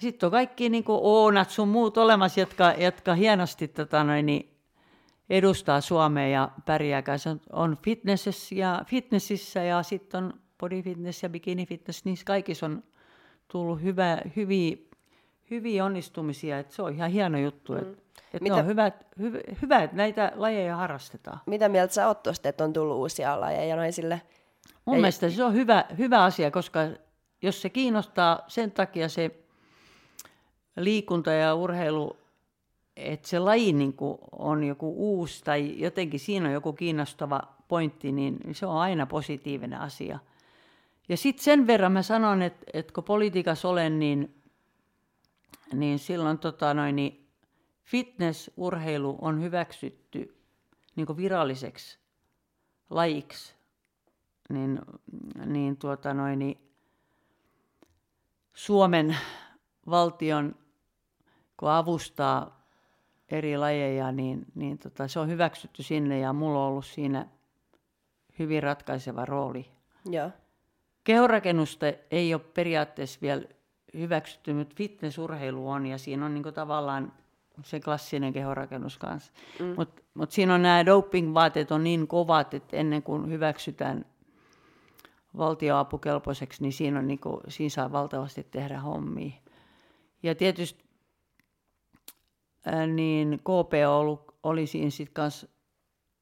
Sitten 0.00 0.26
on 0.26 0.30
kaikki 0.30 0.68
niin 0.68 0.84
kuin 0.84 0.98
Oonat 1.02 1.50
sun 1.50 1.68
muut 1.68 1.98
olemassa, 1.98 2.40
jotka, 2.40 2.72
jotka 2.78 3.14
hienosti 3.14 3.68
tota 3.68 4.04
noin, 4.04 4.26
niin 4.26 4.56
edustaa 5.30 5.80
Suomea 5.80 6.28
ja 6.28 6.50
pärjää. 6.66 7.18
Se 7.18 7.30
on 7.52 7.76
fitnessissä 7.84 8.54
ja, 8.54 8.82
fitnessissä 8.86 9.62
ja 9.62 9.82
sitten 9.82 10.24
on 10.24 10.32
body 10.58 10.82
fitness 10.82 11.22
ja 11.22 11.28
bikini 11.28 11.66
fitness, 11.66 12.04
niissä 12.04 12.24
kaikissa 12.24 12.66
on 12.66 12.82
tullut 13.48 13.82
hyvä, 13.82 14.18
hyviä, 14.36 14.76
hyviä 15.50 15.84
onnistumisia. 15.84 16.58
Et 16.58 16.70
se 16.70 16.82
on 16.82 16.94
ihan 16.94 17.10
hieno 17.10 17.38
juttu. 17.38 17.72
Mm. 17.72 17.78
Että 17.80 18.42
Mitä... 18.42 18.54
on 18.56 18.66
hyvä, 18.66 18.92
hyvä, 19.18 19.38
hyvä, 19.62 19.78
että 19.78 19.96
näitä 19.96 20.32
lajeja 20.34 20.76
harrastetaan. 20.76 21.40
Mitä 21.46 21.68
mieltä 21.68 21.94
sä 21.94 22.06
oot 22.06 22.22
tuosta, 22.22 22.48
että 22.48 22.64
on 22.64 22.72
tullut 22.72 22.96
uusia 22.96 23.40
lajeja 23.40 23.76
naisille? 23.76 24.22
Mun 24.84 24.96
Ei... 24.96 25.00
mielestä 25.00 25.30
se 25.30 25.44
on 25.44 25.54
hyvä, 25.54 25.84
hyvä 25.98 26.24
asia, 26.24 26.50
koska 26.50 26.80
jos 27.42 27.62
se 27.62 27.70
kiinnostaa 27.70 28.42
sen 28.46 28.70
takia 28.70 29.08
se 29.08 29.39
liikunta 30.76 31.32
ja 31.32 31.54
urheilu, 31.54 32.16
että 32.96 33.28
se 33.28 33.38
laji 33.38 33.72
niin 33.72 33.94
on 34.32 34.64
joku 34.64 34.94
uusi 34.96 35.44
tai 35.44 35.80
jotenkin 35.80 36.20
siinä 36.20 36.46
on 36.48 36.54
joku 36.54 36.72
kiinnostava 36.72 37.40
pointti, 37.68 38.12
niin 38.12 38.38
se 38.52 38.66
on 38.66 38.76
aina 38.76 39.06
positiivinen 39.06 39.80
asia. 39.80 40.18
Ja 41.08 41.16
sitten 41.16 41.44
sen 41.44 41.66
verran 41.66 41.92
mä 41.92 42.02
sanon, 42.02 42.42
että, 42.42 42.66
että 42.72 42.92
kun 42.92 43.04
politiikassa 43.04 43.68
olen, 43.68 43.98
niin, 43.98 44.42
niin 45.72 45.98
silloin 45.98 46.38
tota 46.38 46.74
noin, 46.74 46.96
niin 46.96 47.26
fitnessurheilu 47.84 49.18
on 49.20 49.42
hyväksytty 49.42 50.36
niin 50.96 51.16
viralliseksi 51.16 51.98
lajiksi, 52.90 53.54
niin, 54.48 54.80
niin, 55.46 55.76
tuota 55.76 56.14
noin, 56.14 56.38
niin 56.38 56.70
Suomen 58.54 59.16
valtion, 59.90 60.54
kun 61.56 61.70
avustaa 61.70 62.60
eri 63.28 63.56
lajeja, 63.56 64.12
niin, 64.12 64.46
niin 64.54 64.78
tota, 64.78 65.08
se 65.08 65.20
on 65.20 65.28
hyväksytty 65.28 65.82
sinne 65.82 66.18
ja 66.18 66.32
mulla 66.32 66.58
on 66.58 66.68
ollut 66.68 66.86
siinä 66.86 67.26
hyvin 68.38 68.62
ratkaiseva 68.62 69.24
rooli. 69.24 69.66
Ja. 70.10 70.30
Kehorakennusta 71.04 71.86
ei 72.10 72.34
ole 72.34 72.42
periaatteessa 72.54 73.18
vielä 73.22 73.42
hyväksytty, 73.94 74.52
mutta 74.52 74.74
fitnessurheilu 74.76 75.70
on 75.70 75.86
ja 75.86 75.98
siinä 75.98 76.26
on 76.26 76.34
niin 76.34 76.54
tavallaan 76.54 77.12
se 77.64 77.80
klassinen 77.80 78.32
kehorakennus 78.32 78.98
kanssa. 78.98 79.32
Mm. 79.60 79.74
Mutta 79.76 80.02
mut 80.14 80.30
siinä 80.30 80.54
on 80.54 80.62
nämä 80.62 80.86
doping-vaateet 80.86 81.72
on 81.72 81.84
niin 81.84 82.06
kovat, 82.06 82.54
että 82.54 82.76
ennen 82.76 83.02
kuin 83.02 83.30
hyväksytään 83.30 84.04
valtioapukelpoiseksi, 85.36 86.62
niin 86.62 86.72
siinä, 86.72 86.98
on 86.98 87.06
niinku, 87.06 87.40
siinä 87.48 87.70
saa 87.70 87.92
valtavasti 87.92 88.46
tehdä 88.50 88.80
hommia. 88.80 89.32
Ja 90.22 90.34
tietysti 90.34 90.84
ää, 92.66 92.86
niin 92.86 93.38
KP 93.38 93.72
oli, 93.88 94.18
oli 94.42 94.66
siinä 94.66 94.90
sitten 94.90 95.14
kanssa, 95.14 95.46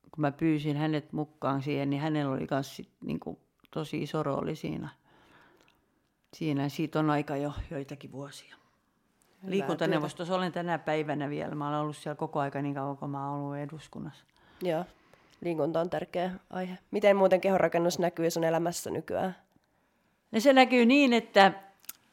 kun 0.02 0.20
mä 0.20 0.32
pyysin 0.32 0.76
hänet 0.76 1.12
mukaan 1.12 1.62
siihen, 1.62 1.90
niin 1.90 2.02
hänellä 2.02 2.32
oli 2.32 2.46
myös 2.50 2.82
niinku, 3.04 3.40
tosi 3.70 4.02
iso 4.02 4.22
rooli 4.22 4.56
siinä. 4.56 4.88
Siinä 6.34 6.68
siitä 6.68 6.98
on 6.98 7.10
aika 7.10 7.36
jo 7.36 7.52
joitakin 7.70 8.12
vuosia. 8.12 8.56
Liikuntaneuvostossa 9.46 10.34
olen 10.34 10.52
tänä 10.52 10.78
päivänä 10.78 11.30
vielä. 11.30 11.54
Mä 11.54 11.68
olen 11.68 11.80
ollut 11.80 11.96
siellä 11.96 12.16
koko 12.16 12.40
aika 12.40 12.62
niin 12.62 12.74
kauan, 12.74 12.96
kun 12.96 13.10
mä 13.10 13.30
olen 13.30 13.40
ollut 13.40 13.56
eduskunnassa. 13.56 14.24
Joo, 14.62 14.84
liikunta 15.40 15.80
on 15.80 15.90
tärkeä 15.90 16.30
aihe. 16.50 16.78
Miten 16.90 17.16
muuten 17.16 17.40
kehonrakennus 17.40 17.98
näkyy 17.98 18.30
sun 18.30 18.44
elämässä 18.44 18.90
nykyään? 18.90 19.36
No 20.32 20.40
se 20.40 20.52
näkyy 20.52 20.86
niin, 20.86 21.12
että 21.12 21.52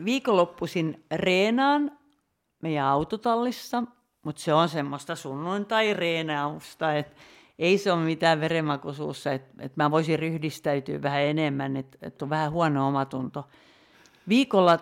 viikonloppuisin 0.06 1.06
reenaan 1.12 1.92
meidän 2.62 2.86
autotallissa, 2.86 3.84
mutta 4.24 4.42
se 4.42 4.54
on 4.54 4.70
semmoista 4.70 5.16
sunnuntai-reenausta, 5.16 6.94
että 6.94 7.16
ei 7.60 7.78
se 7.78 7.92
ole 7.92 8.04
mitään 8.04 8.42
verenmakuisuussa, 8.42 9.32
että, 9.32 9.64
että 9.66 9.84
mä 9.84 9.92
voisin 9.92 10.20
ryhdistäytyä 10.20 11.02
vähän 11.02 11.22
enemmän, 11.22 11.78
että, 11.78 11.98
että 12.02 12.26
on 12.26 12.30
vähän 12.30 12.52
huono 12.52 12.88
omatunto. 12.88 13.48
Viikolla 14.30 14.80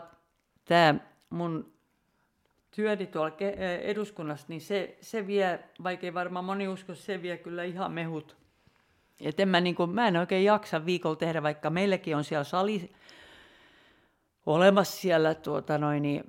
tämä 0.65 0.95
mun 1.29 1.73
työni 2.71 3.07
tuolla 3.07 3.35
eduskunnassa, 3.81 4.45
niin 4.49 4.61
se, 4.61 4.97
se 5.01 5.27
vie, 5.27 5.59
vaikka 5.83 6.13
varmaan 6.13 6.45
moni 6.45 6.67
usko, 6.67 6.95
se 6.95 7.21
vie 7.21 7.37
kyllä 7.37 7.63
ihan 7.63 7.91
mehut. 7.91 8.37
Et 9.19 9.39
en 9.39 9.49
mä, 9.49 9.61
niin 9.61 9.75
kuin, 9.75 9.89
mä 9.89 10.07
en 10.07 10.17
oikein 10.17 10.45
jaksa 10.45 10.85
viikolla 10.85 11.15
tehdä, 11.15 11.43
vaikka 11.43 11.69
meilläkin 11.69 12.15
on 12.15 12.23
siellä 12.23 12.43
sali 12.43 12.91
olemassa 14.45 15.01
siellä 15.01 15.35
tuota 15.35 15.77
noin, 15.77 16.01
niin, 16.01 16.23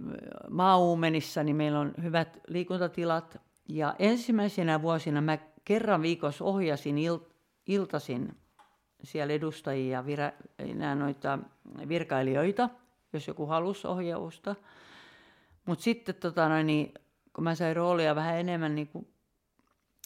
maauumenissa, 0.51 1.43
niin 1.43 1.57
meillä 1.57 1.81
on 1.81 1.93
hyvät 2.03 2.41
liikuntatilat. 2.49 3.41
Ja 3.69 3.95
ensimmäisenä 3.99 4.83
vuosina 4.83 5.21
mä 5.21 5.39
kerran 5.65 6.03
viikossa 6.03 6.45
ohjasin 6.45 6.99
il, 6.99 7.19
iltasin 7.67 8.37
siellä 9.03 9.35
edustajia 9.35 9.99
ja 9.99 10.07
vira, 10.07 10.33
noita 10.95 11.39
virkailijoita, 11.89 12.69
jos 13.13 13.29
joku 13.29 13.47
halusi 13.47 13.87
ohjausta. 13.87 14.55
Mutta 15.67 15.85
sitten 15.85 16.15
tota 16.15 16.49
noin, 16.49 16.67
niin, 16.67 16.95
kun 17.33 17.45
mä 17.45 17.55
sain 17.55 17.77
roolia 17.77 18.15
vähän 18.15 18.37
enemmän 18.37 18.75
niin 18.75 18.89
kuin, 18.89 19.09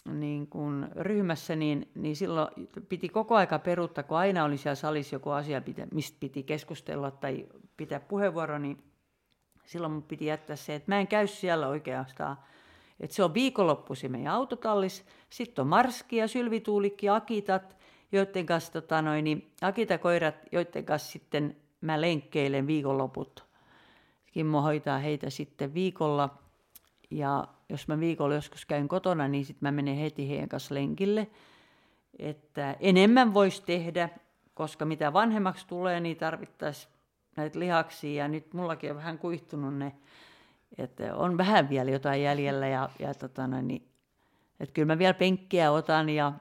niin 0.05 0.47
kuin 0.47 0.89
ryhmässä, 0.97 1.57
niin, 1.57 1.89
niin 1.95 2.17
silloin 2.17 2.49
piti 2.89 3.09
koko 3.09 3.37
aika 3.37 3.59
peruuttaa, 3.59 4.05
kun 4.05 4.17
aina 4.17 4.45
oli 4.45 4.57
siellä 4.57 4.75
salissa 4.75 5.15
joku 5.15 5.31
asia, 5.31 5.63
mistä 5.93 6.17
piti 6.21 6.43
keskustella 6.43 7.11
tai 7.11 7.47
pitää 7.77 8.01
puheenvuoro, 8.01 8.59
niin 8.59 8.83
silloin 9.65 9.93
mun 9.93 10.03
piti 10.03 10.27
jättää 10.27 10.57
se, 10.57 10.75
että 10.75 10.93
mä 10.93 11.01
en 11.01 11.09
käy 11.09 11.27
siellä 11.27 11.69
oikeastaan. 11.69 12.37
Että 13.01 13.17
se 13.17 13.25
on 13.25 13.35
viikonloppuisin 13.35 14.13
meidän 14.13 14.33
autotallis, 14.33 15.05
sitten 15.31 15.63
on 15.63 15.69
Marski 15.69 16.17
ja 16.17 16.29
Sylvituulikki 16.29 17.09
Akitat, 17.09 17.77
joiden 18.13 18.47
kanssa, 18.47 18.73
tota 18.73 19.03
noin, 19.03 19.25
niin 19.25 19.53
Akita-koirat, 19.63 20.35
joiden 20.53 20.85
kanssa 20.85 21.13
sitten 21.13 21.57
mä 21.81 22.01
lenkkeilen 22.01 22.67
viikonloput 22.67 23.49
Kimmo 24.33 24.63
hoitaa 24.63 24.99
heitä 24.99 25.31
sitten 25.31 25.75
viikolla. 25.75 26.39
Ja 27.11 27.49
jos 27.69 27.89
mä 27.89 28.01
viikolla 28.01 28.35
joskus 28.35 28.67
käyn 28.67 28.89
kotona, 28.89 29.29
niin 29.29 29.45
sitten 29.45 29.67
mä 29.67 29.73
menen 29.73 29.97
heti 29.97 30.29
heidän 30.29 30.49
kanssa 30.49 30.75
lenkille. 30.75 31.27
Että 32.19 32.77
enemmän 32.81 33.35
voisi 33.35 33.63
tehdä, 33.63 34.09
koska 34.55 34.85
mitä 34.85 35.13
vanhemmaksi 35.13 35.67
tulee, 35.67 36.01
niin 36.01 36.17
tarvittaisiin 36.17 36.93
näitä 37.37 37.59
lihaksia. 37.59 38.23
Ja 38.23 38.29
nyt 38.29 38.55
mullakin 38.55 38.91
on 38.91 38.97
vähän 38.97 39.19
kuihtunut 39.19 39.75
ne, 39.75 39.93
että 40.79 41.17
on 41.17 41.39
vähän 41.39 41.69
vielä 41.69 41.91
jotain 41.91 42.23
jäljellä. 42.23 42.69
Ja, 42.69 42.91
ja 42.99 43.15
tota, 43.15 43.47
no, 43.47 43.61
niin, 43.61 43.89
että 44.61 44.73
kyllä 44.73 44.87
mä 44.87 44.99
vielä 44.99 45.15
penkkiä 45.15 45.73
otan 45.73 46.09
ja, 46.09 46.33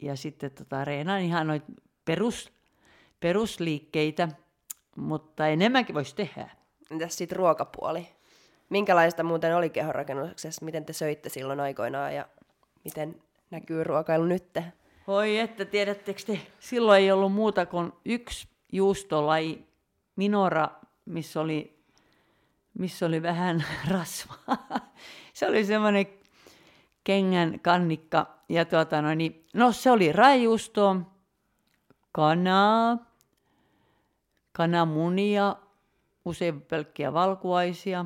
ja 0.00 0.16
sitten 0.16 0.50
tota, 0.50 0.84
reenaan 0.84 1.20
ihan 1.20 1.46
noita 1.46 1.72
perus, 2.04 2.52
perusliikkeitä, 3.20 4.28
mutta 4.96 5.48
enemmänkin 5.48 5.94
voisi 5.94 6.16
tehdä. 6.16 6.50
Entäs 6.90 7.16
sitten 7.16 7.36
ruokapuoli? 7.36 8.08
Minkälaista 8.70 9.22
muuten 9.22 9.56
oli 9.56 9.70
kehonrakennuksessa? 9.70 10.64
Miten 10.64 10.84
te 10.84 10.92
söitte 10.92 11.28
silloin 11.28 11.60
aikoinaan 11.60 12.14
ja 12.14 12.26
miten 12.84 13.22
näkyy 13.50 13.84
ruokailu 13.84 14.24
nyt? 14.24 14.58
Voi 15.06 15.38
että, 15.38 15.64
tiedättekö 15.64 16.22
te, 16.26 16.40
silloin 16.60 17.02
ei 17.02 17.12
ollut 17.12 17.32
muuta 17.32 17.66
kuin 17.66 17.92
yksi 18.04 18.48
juustolaji, 18.72 19.66
minora, 20.16 20.68
missä 21.04 21.40
oli, 21.40 21.78
missä 22.78 23.06
oli 23.06 23.22
vähän 23.22 23.64
rasvaa. 23.90 24.92
Se 25.32 25.46
oli 25.46 25.64
semmoinen 25.64 26.06
kengän 27.04 27.60
kannikka. 27.60 28.26
Ja 28.48 28.64
tuota, 28.64 29.02
no, 29.02 29.14
niin, 29.14 29.46
no 29.54 29.72
se 29.72 29.90
oli 29.90 30.12
rajusto, 30.12 30.96
kanaa, 32.12 32.98
kananmunia, 34.52 35.56
usein 36.24 36.62
pelkkiä 36.62 37.12
valkuaisia, 37.12 38.04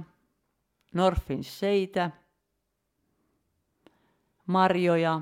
norfin 0.95 1.45
seitä, 1.45 2.11
marjoja, 4.47 5.20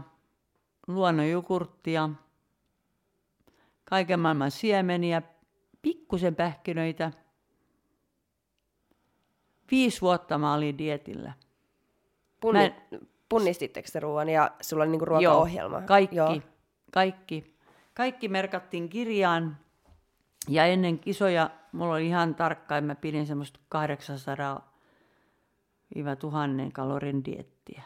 luonnonjukurttia, 0.86 2.10
kaiken 3.84 4.20
maailman 4.20 4.50
siemeniä, 4.50 5.22
pikkusen 5.82 6.34
pähkinöitä. 6.34 7.12
Viisi 9.70 10.00
vuotta 10.00 10.38
mä 10.38 10.54
olin 10.54 10.78
dietillä. 10.78 11.32
Punni, 12.40 12.64
en... 12.64 12.74
Punnistitteko 13.28 13.88
te 13.92 14.00
ruoan 14.00 14.28
ja 14.28 14.50
sulla 14.60 14.82
oli 14.82 14.90
niinku 14.90 15.04
ruokaohjelma? 15.04 15.78
Joo, 15.78 15.86
kaikki, 15.86 16.16
Joo. 16.16 16.40
kaikki. 16.92 17.56
Kaikki 17.94 18.28
merkattiin 18.28 18.88
kirjaan. 18.88 19.56
Ja 20.48 20.66
ennen 20.66 20.98
kisoja 20.98 21.50
mulla 21.72 21.94
oli 21.94 22.06
ihan 22.06 22.34
tarkkaan, 22.34 22.84
mä 22.84 22.94
pidin 22.94 23.26
semmoista 23.26 23.60
800 23.68 24.75
1000 25.94 26.72
kalorin 26.72 27.24
diettiä. 27.24 27.82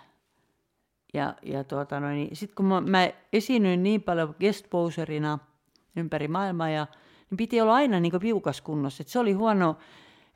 Ja, 1.15 1.35
ja 1.43 1.65
tuota, 1.65 2.01
no 2.01 2.09
niin, 2.09 2.37
sitten 2.37 2.55
kun 2.55 2.65
mä, 2.67 2.81
mä 2.81 3.11
esiinnyin 3.33 3.83
niin 3.83 4.03
paljon 4.03 4.35
guestposerina 4.41 5.39
ympäri 5.97 6.29
maailmaa, 6.29 6.69
ja, 6.69 6.87
niin 7.31 7.37
piti 7.37 7.61
olla 7.61 7.75
aina 7.75 8.01
niin 8.01 8.21
piukas 8.21 8.61
kunnossa. 8.61 9.03
Et 9.03 9.09
se 9.09 9.19
oli 9.19 9.33
huono, 9.33 9.77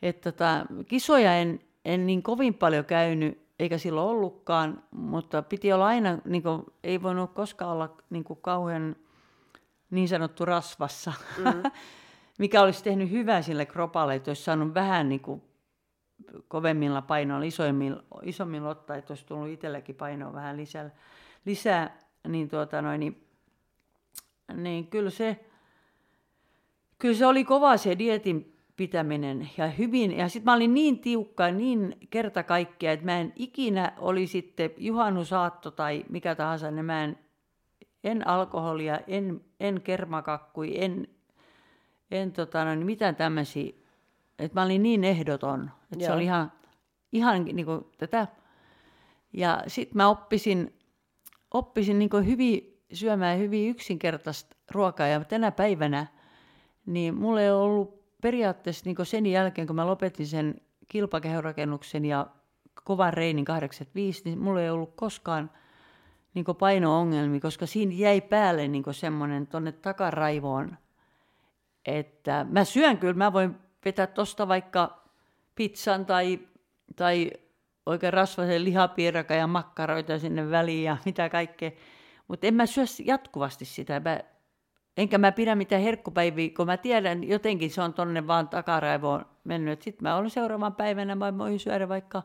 että 0.02 0.32
tota, 0.32 0.66
kisoja 0.88 1.34
en, 1.36 1.60
en 1.84 2.06
niin 2.06 2.22
kovin 2.22 2.54
paljon 2.54 2.84
käynyt, 2.84 3.44
eikä 3.58 3.78
silloin 3.78 4.08
ollutkaan, 4.08 4.82
mutta 4.90 5.42
piti 5.42 5.72
olla 5.72 5.86
aina, 5.86 6.18
niin 6.24 6.42
kuin, 6.42 6.62
ei 6.84 7.02
voinut 7.02 7.32
koskaan 7.32 7.70
olla 7.70 7.96
niin 8.10 8.24
kuin 8.24 8.38
kauhean 8.42 8.96
niin 9.90 10.08
sanottu 10.08 10.44
rasvassa, 10.44 11.12
mm. 11.38 11.62
mikä 12.38 12.62
olisi 12.62 12.84
tehnyt 12.84 13.10
hyvää 13.10 13.42
sille 13.42 13.66
kropalle, 13.66 14.14
että 14.14 14.30
olisi 14.30 14.44
saanut 14.44 14.74
vähän 14.74 15.08
niin 15.08 15.20
kuin 15.20 15.42
kovemmilla 16.48 17.02
painoilla, 17.02 17.46
isoimmilla, 17.46 18.02
isommilla 18.22 18.68
ottaa, 18.68 18.96
että 18.96 19.12
olisi 19.12 19.26
tullut 19.26 19.48
itselläkin 19.48 19.94
painoa 19.94 20.32
vähän 20.32 20.56
lisää, 20.56 20.90
lisää 21.44 21.98
niin, 22.28 22.48
tuota 22.48 22.82
noin, 22.82 23.00
niin, 23.00 23.26
niin 24.54 24.86
kyllä 24.86 25.10
se, 25.10 25.44
kyllä 26.98 27.14
se 27.14 27.26
oli 27.26 27.44
kova 27.44 27.76
se 27.76 27.98
dietin 27.98 28.54
pitäminen 28.76 29.50
ja 29.56 29.66
hyvin. 29.66 30.16
Ja 30.16 30.28
sitten 30.28 30.44
mä 30.44 30.54
olin 30.54 30.74
niin 30.74 30.98
tiukka, 30.98 31.50
niin 31.50 31.96
kerta 32.10 32.42
kaikkea, 32.42 32.92
että 32.92 33.04
mä 33.04 33.20
en 33.20 33.32
ikinä 33.36 33.92
oli 33.98 34.26
sitten 34.26 34.70
juhannusaatto 34.78 35.70
tai 35.70 36.04
mikä 36.08 36.34
tahansa, 36.34 36.70
niin 36.70 36.84
mä 36.84 37.04
en, 37.04 37.18
en 38.04 38.26
alkoholia, 38.28 39.00
en, 39.06 39.40
en 39.60 39.80
kermakakkui, 39.80 40.84
en, 40.84 41.08
en 42.10 42.32
tota, 42.32 42.64
no, 42.64 42.74
niin 42.74 42.86
mitään 42.86 43.16
tämmöisiä 43.16 43.72
että 44.38 44.60
mä 44.60 44.64
olin 44.64 44.82
niin 44.82 45.04
ehdoton, 45.04 45.70
että 45.92 46.04
Joo. 46.04 46.06
se 46.06 46.12
oli 46.12 46.24
ihan, 46.24 46.52
ihan 47.12 47.44
niin 47.44 47.66
kuin 47.66 47.84
tätä. 47.98 48.26
Ja 49.32 49.62
sitten 49.66 49.96
mä 49.96 50.08
oppisin, 50.08 50.78
oppisin 51.54 51.98
niin 51.98 52.10
kuin 52.10 52.26
hyvin 52.26 52.74
syömään 52.92 53.38
hyvin 53.38 53.70
yksinkertaista 53.70 54.56
ruokaa. 54.70 55.06
Ja 55.06 55.24
tänä 55.24 55.50
päivänä, 55.50 56.06
niin 56.86 57.14
mulla 57.14 57.40
ei 57.40 57.50
ollut 57.50 58.04
periaatteessa 58.22 58.82
niin 58.84 59.06
sen 59.06 59.26
jälkeen, 59.26 59.66
kun 59.66 59.76
mä 59.76 59.86
lopetin 59.86 60.26
sen 60.26 60.60
kilpakehorakennuksen 60.88 62.04
ja 62.04 62.26
kovan 62.84 63.12
reinin 63.12 63.44
85, 63.44 64.22
niin 64.24 64.38
mulla 64.38 64.60
ei 64.60 64.70
ollut 64.70 64.92
koskaan 64.96 65.50
niin 66.34 66.44
paino-ongelmia, 66.58 67.40
koska 67.40 67.66
siinä 67.66 67.92
jäi 67.94 68.20
päälle 68.20 68.68
niin 68.68 68.84
semmoinen 68.90 69.46
tuonne 69.46 69.72
takaraivoon, 69.72 70.76
että 71.86 72.46
mä 72.50 72.64
syön 72.64 72.98
kyllä, 72.98 73.14
mä 73.14 73.32
voin 73.32 73.56
vetää 73.84 74.06
tuosta 74.06 74.48
vaikka 74.48 75.04
pizzan 75.54 76.06
tai, 76.06 76.38
tai 76.96 77.30
oikein 77.86 78.12
rasvaisen 78.12 78.64
lihapiirakan 78.64 79.38
ja 79.38 79.46
makkaroita 79.46 80.18
sinne 80.18 80.50
väliin 80.50 80.84
ja 80.84 80.96
mitä 81.04 81.28
kaikkea. 81.28 81.70
Mutta 82.28 82.46
en 82.46 82.54
mä 82.54 82.66
syö 82.66 82.84
jatkuvasti 83.04 83.64
sitä. 83.64 84.00
Mä, 84.00 84.20
enkä 84.96 85.18
mä 85.18 85.32
pidä 85.32 85.54
mitään 85.54 85.82
herkkupäiviä, 85.82 86.50
kun 86.56 86.66
mä 86.66 86.76
tiedän, 86.76 87.24
jotenkin 87.24 87.70
se 87.70 87.82
on 87.82 87.94
tonne 87.94 88.26
vaan 88.26 88.48
takaraivoon 88.48 89.26
mennyt. 89.44 89.82
Sitten 89.82 90.02
mä 90.02 90.16
olen 90.16 90.30
seuraavan 90.30 90.74
päivänä, 90.74 91.14
mä 91.14 91.38
voin 91.38 91.58
syödä 91.58 91.88
vaikka 91.88 92.22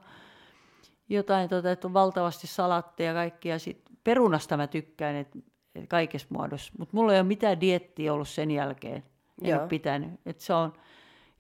jotain, 1.10 1.50
tota, 1.50 1.72
että 1.72 1.88
on 1.88 1.94
valtavasti 1.94 2.48
salatteja 2.48 3.10
ja 3.10 3.14
kaikkia. 3.14 3.60
Sitten 3.60 3.98
perunasta 4.04 4.58
mä 4.58 4.68
tykkään, 4.68 5.16
että 5.16 5.40
et 5.76 5.90
kaikessa 5.90 6.28
muodossa. 6.30 6.74
Mutta 6.80 6.98
mulla 6.98 7.14
ei 7.14 7.20
ole 7.20 7.28
mitään 7.28 7.62
diettiä 7.62 8.14
ollut 8.14 8.30
sen 8.30 8.52
jälkeen. 8.52 9.04
En 9.44 9.50
Joo. 9.50 9.60
ole 9.60 9.68
pitänyt. 9.68 10.12
Et 10.26 10.40
se 10.40 10.54
on, 10.54 10.74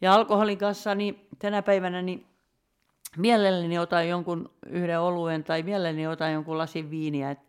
ja 0.02 0.14
alkoholin 0.14 0.58
kanssa 0.58 0.96
niin 0.96 1.28
tänä 1.40 1.62
päivänä 1.62 2.02
niin 2.02 2.26
mielelläni 3.18 3.80
otan 3.80 4.10
jonkun 4.10 4.52
yhden 4.66 5.00
oluen 5.00 5.44
tai 5.44 5.64
mielelläni 5.64 6.08
otan 6.08 6.34
jonkun 6.34 6.58
lasin 6.58 6.92
viiniä. 6.92 7.32
Et 7.32 7.40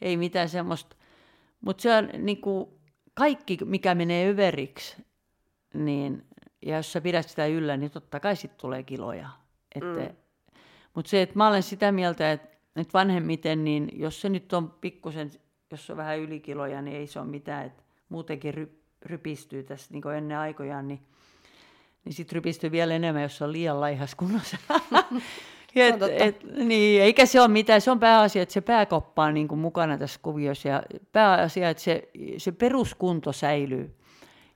ei 0.00 0.16
mitään 0.16 0.48
semmoista. 0.48 0.96
Mutta 1.60 1.82
se 1.82 1.94
on 1.96 2.08
niin 2.18 2.40
kuin 2.40 2.68
kaikki, 3.14 3.58
mikä 3.64 3.94
menee 3.94 4.30
överiksi, 4.30 4.96
niin, 5.74 6.24
ja 6.62 6.76
jos 6.76 6.92
sä 6.92 7.00
pidät 7.00 7.28
sitä 7.28 7.46
yllä, 7.46 7.76
niin 7.76 7.90
totta 7.90 8.20
kai 8.20 8.36
sitten 8.36 8.60
tulee 8.60 8.82
kiloja. 8.82 9.28
Että, 9.74 10.10
mm. 10.10 10.16
Mutta 10.94 11.10
se, 11.10 11.22
että 11.22 11.36
mä 11.36 11.48
olen 11.48 11.62
sitä 11.62 11.92
mieltä, 11.92 12.32
että, 12.32 12.48
että 12.76 12.92
vanhemmiten, 12.92 13.64
niin 13.64 13.88
jos 13.92 14.20
se 14.20 14.28
nyt 14.28 14.52
on 14.52 14.70
pikkusen, 14.70 15.30
jos 15.70 15.90
on 15.90 15.96
vähän 15.96 16.18
ylikiloja, 16.18 16.82
niin 16.82 16.96
ei 16.96 17.06
se 17.06 17.20
ole 17.20 17.28
mitään. 17.28 17.66
Että 17.66 17.82
muutenkin 18.08 18.54
ry, 18.54 18.82
rypistyy 19.02 19.62
tässä 19.62 19.94
niin 19.94 20.14
ennen 20.16 20.38
aikojaan, 20.38 20.88
niin 20.88 21.00
niin 22.04 22.12
sitten 22.12 22.34
rypistyy 22.34 22.70
vielä 22.70 22.94
enemmän, 22.94 23.22
jos 23.22 23.42
on 23.42 23.52
liian 23.52 23.80
laihas 23.80 24.14
kunnossa. 24.14 24.56
et, 25.76 25.94
et, 26.18 26.44
niin, 26.54 27.02
eikä 27.02 27.26
se 27.26 27.40
ole 27.40 27.48
mitään, 27.48 27.80
se 27.80 27.90
on 27.90 28.00
pääasia, 28.00 28.42
että 28.42 28.52
se 28.52 28.60
pääkoppa 28.60 29.24
on 29.24 29.34
niin 29.34 29.48
kuin 29.48 29.58
mukana 29.58 29.98
tässä 29.98 30.20
kuviossa 30.22 30.68
ja 30.68 30.82
pääasia, 31.12 31.70
että 31.70 31.82
se, 31.82 32.08
se 32.38 32.52
peruskunto 32.52 33.32
säilyy 33.32 33.96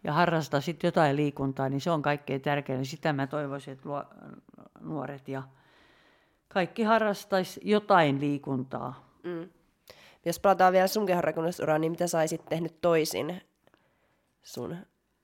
ja 0.04 0.12
harrastaa 0.12 0.60
sitten 0.60 0.88
jotain 0.88 1.16
liikuntaa, 1.16 1.68
niin 1.68 1.80
se 1.80 1.90
on 1.90 2.02
kaikkein 2.02 2.40
tärkeintä. 2.40 2.84
Sitä 2.84 3.12
mä 3.12 3.26
toivoisin, 3.26 3.72
että 3.72 3.88
luo, 3.88 4.04
nuoret 4.80 5.28
ja 5.28 5.42
kaikki 6.48 6.82
harrastaisi 6.82 7.60
jotain 7.64 8.20
liikuntaa. 8.20 9.08
Mm. 9.22 9.48
Jos 10.24 10.40
palataan 10.40 10.72
vielä 10.72 10.86
sun 10.86 11.06
kehonrakennusuraan, 11.06 11.80
niin 11.80 11.92
mitä 11.92 12.06
saisit 12.06 12.44
tehnyt 12.44 12.80
toisin 12.80 13.42
sun 14.42 14.76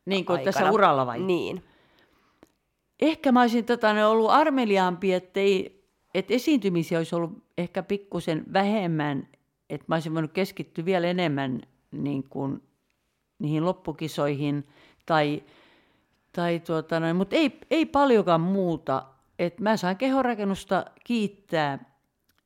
Niin 0.04 0.24
kuin 0.24 0.38
aikana? 0.38 0.52
tässä 0.52 0.70
uralla 0.70 1.06
vai? 1.06 1.20
Niin 1.20 1.64
ehkä 3.00 3.32
mä 3.32 3.40
olisin 3.40 3.64
tota, 3.64 4.08
ollut 4.08 4.30
armeliaampi, 4.30 5.12
ettei, 5.12 5.84
että 6.14 6.34
esiintymisiä 6.34 6.98
olisi 6.98 7.14
ollut 7.14 7.44
ehkä 7.58 7.82
pikkusen 7.82 8.44
vähemmän, 8.52 9.28
että 9.70 9.84
mä 9.88 9.94
olisin 9.94 10.14
voinut 10.14 10.32
keskittyä 10.32 10.84
vielä 10.84 11.06
enemmän 11.06 11.60
niin 11.90 12.22
kuin, 12.22 12.62
niihin 13.38 13.64
loppukisoihin, 13.64 14.68
tai, 15.06 15.42
tai 16.32 16.60
tuota, 16.60 17.00
noin, 17.00 17.16
mutta 17.16 17.36
ei, 17.36 17.60
ei 17.70 17.86
paljonkaan 17.86 18.40
muuta. 18.40 19.06
Et 19.38 19.60
mä 19.60 19.76
saan 19.76 19.96
kehorakennusta 19.96 20.84
kiittää 21.04 22.00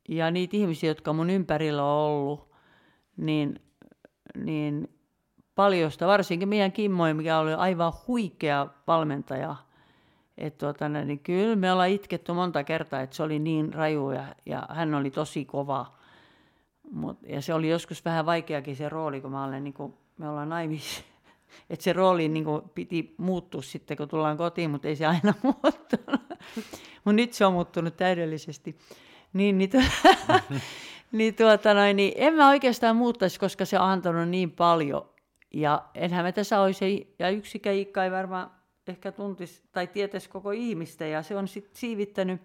ja 0.09 0.31
niitä 0.31 0.57
ihmisiä, 0.57 0.89
jotka 0.89 1.13
mun 1.13 1.29
ympärillä 1.29 1.83
on 1.83 2.11
ollut, 2.11 2.51
niin, 3.17 3.59
niin 4.35 4.89
paljosta, 5.55 6.07
varsinkin 6.07 6.49
meidän 6.49 6.71
Kimmo, 6.71 7.13
mikä 7.13 7.39
oli 7.39 7.53
aivan 7.53 7.93
huikea 8.07 8.67
valmentaja– 8.87 9.55
et 10.37 10.57
tuota, 10.57 10.89
niin 10.89 11.19
kyllä 11.19 11.55
me 11.55 11.71
ollaan 11.71 11.89
itketty 11.89 12.31
monta 12.31 12.63
kertaa, 12.63 13.01
että 13.01 13.15
se 13.15 13.23
oli 13.23 13.39
niin 13.39 13.73
raju 13.73 14.11
ja, 14.11 14.25
ja 14.45 14.67
hän 14.69 14.93
oli 14.93 15.11
tosi 15.11 15.45
kova. 15.45 15.93
Mut, 16.91 17.17
ja 17.27 17.41
se 17.41 17.53
oli 17.53 17.69
joskus 17.69 18.05
vähän 18.05 18.25
vaikeakin 18.25 18.75
se 18.75 18.89
rooli, 18.89 19.21
kun 19.21 19.31
mä 19.31 19.43
olen, 19.43 19.63
niin 19.63 19.73
kuin, 19.73 19.93
me 20.17 20.29
ollaan 20.29 20.49
naimis. 20.49 21.03
Että 21.69 21.83
se 21.83 21.93
rooli 21.93 22.27
niin 22.27 22.45
kuin, 22.45 22.61
piti 22.75 23.15
muuttua 23.17 23.61
sitten, 23.61 23.97
kun 23.97 24.07
tullaan 24.07 24.37
kotiin, 24.37 24.69
mutta 24.69 24.87
ei 24.87 24.95
se 24.95 25.05
aina 25.05 25.33
muuttunut. 25.43 26.21
mutta 27.05 27.13
nyt 27.13 27.33
se 27.33 27.45
on 27.45 27.53
muuttunut 27.53 27.97
täydellisesti. 27.97 28.77
Niin, 29.33 29.57
niin, 29.57 29.69
tuota, 29.69 30.39
niin, 31.11 31.35
tuota, 31.35 31.73
noin, 31.73 31.95
niin 31.95 32.13
en 32.15 32.33
mä 32.33 32.49
oikeastaan 32.49 32.95
muuttaisi, 32.95 33.39
koska 33.39 33.65
se 33.65 33.79
on 33.79 33.85
antanut 33.85 34.29
niin 34.29 34.51
paljon. 34.51 35.09
Ja 35.53 35.85
enhän 35.93 36.25
mä 36.25 36.31
tässä 36.31 36.61
olisi, 36.61 37.15
ja 37.19 37.29
yksikään 37.29 37.75
Iikka 37.75 38.03
ei 38.03 38.11
varmaan 38.11 38.51
ehkä 38.91 39.11
tuntisi 39.11 39.63
tai 39.71 39.87
tietäisi 39.87 40.29
koko 40.29 40.51
ihmistä 40.51 41.05
ja 41.05 41.23
se 41.23 41.37
on 41.37 41.47
sitten 41.47 41.75
siivittänyt 41.75 42.41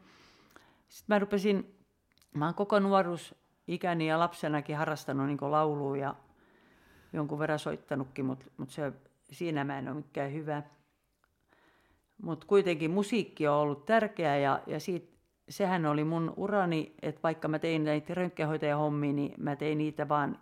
Sitten 0.88 1.14
mä 1.14 1.18
rupesin, 1.18 1.74
mä 2.34 2.44
oon 2.44 2.54
koko 2.54 2.80
nuoruus 2.80 3.34
ikäni 3.66 4.06
ja 4.06 4.18
lapsenakin 4.18 4.76
harrastanut 4.76 5.26
niin 5.26 5.38
laulua 5.40 5.96
ja 5.96 6.14
jonkun 7.12 7.38
verran 7.38 7.58
soittanutkin, 7.58 8.24
mutta 8.24 8.46
mut 8.56 8.70
se, 8.70 8.92
siinä 9.32 9.64
mä 9.64 9.78
en 9.78 9.88
ole 9.88 9.96
mikään 9.96 10.32
hyvä. 10.32 10.62
Mutta 12.22 12.46
kuitenkin 12.46 12.90
musiikki 12.90 13.48
on 13.48 13.54
ollut 13.54 13.86
tärkeä 13.86 14.36
ja, 14.36 14.62
ja 14.66 14.80
siitä, 14.80 15.16
sehän 15.48 15.86
oli 15.86 16.04
mun 16.04 16.34
urani, 16.36 16.94
että 17.02 17.20
vaikka 17.22 17.48
mä 17.48 17.58
tein 17.58 17.84
näitä 17.84 18.14
röntgenhoitajahommia, 18.14 19.12
niin 19.12 19.34
mä 19.38 19.56
tein 19.56 19.78
niitä 19.78 20.08
vaan 20.08 20.38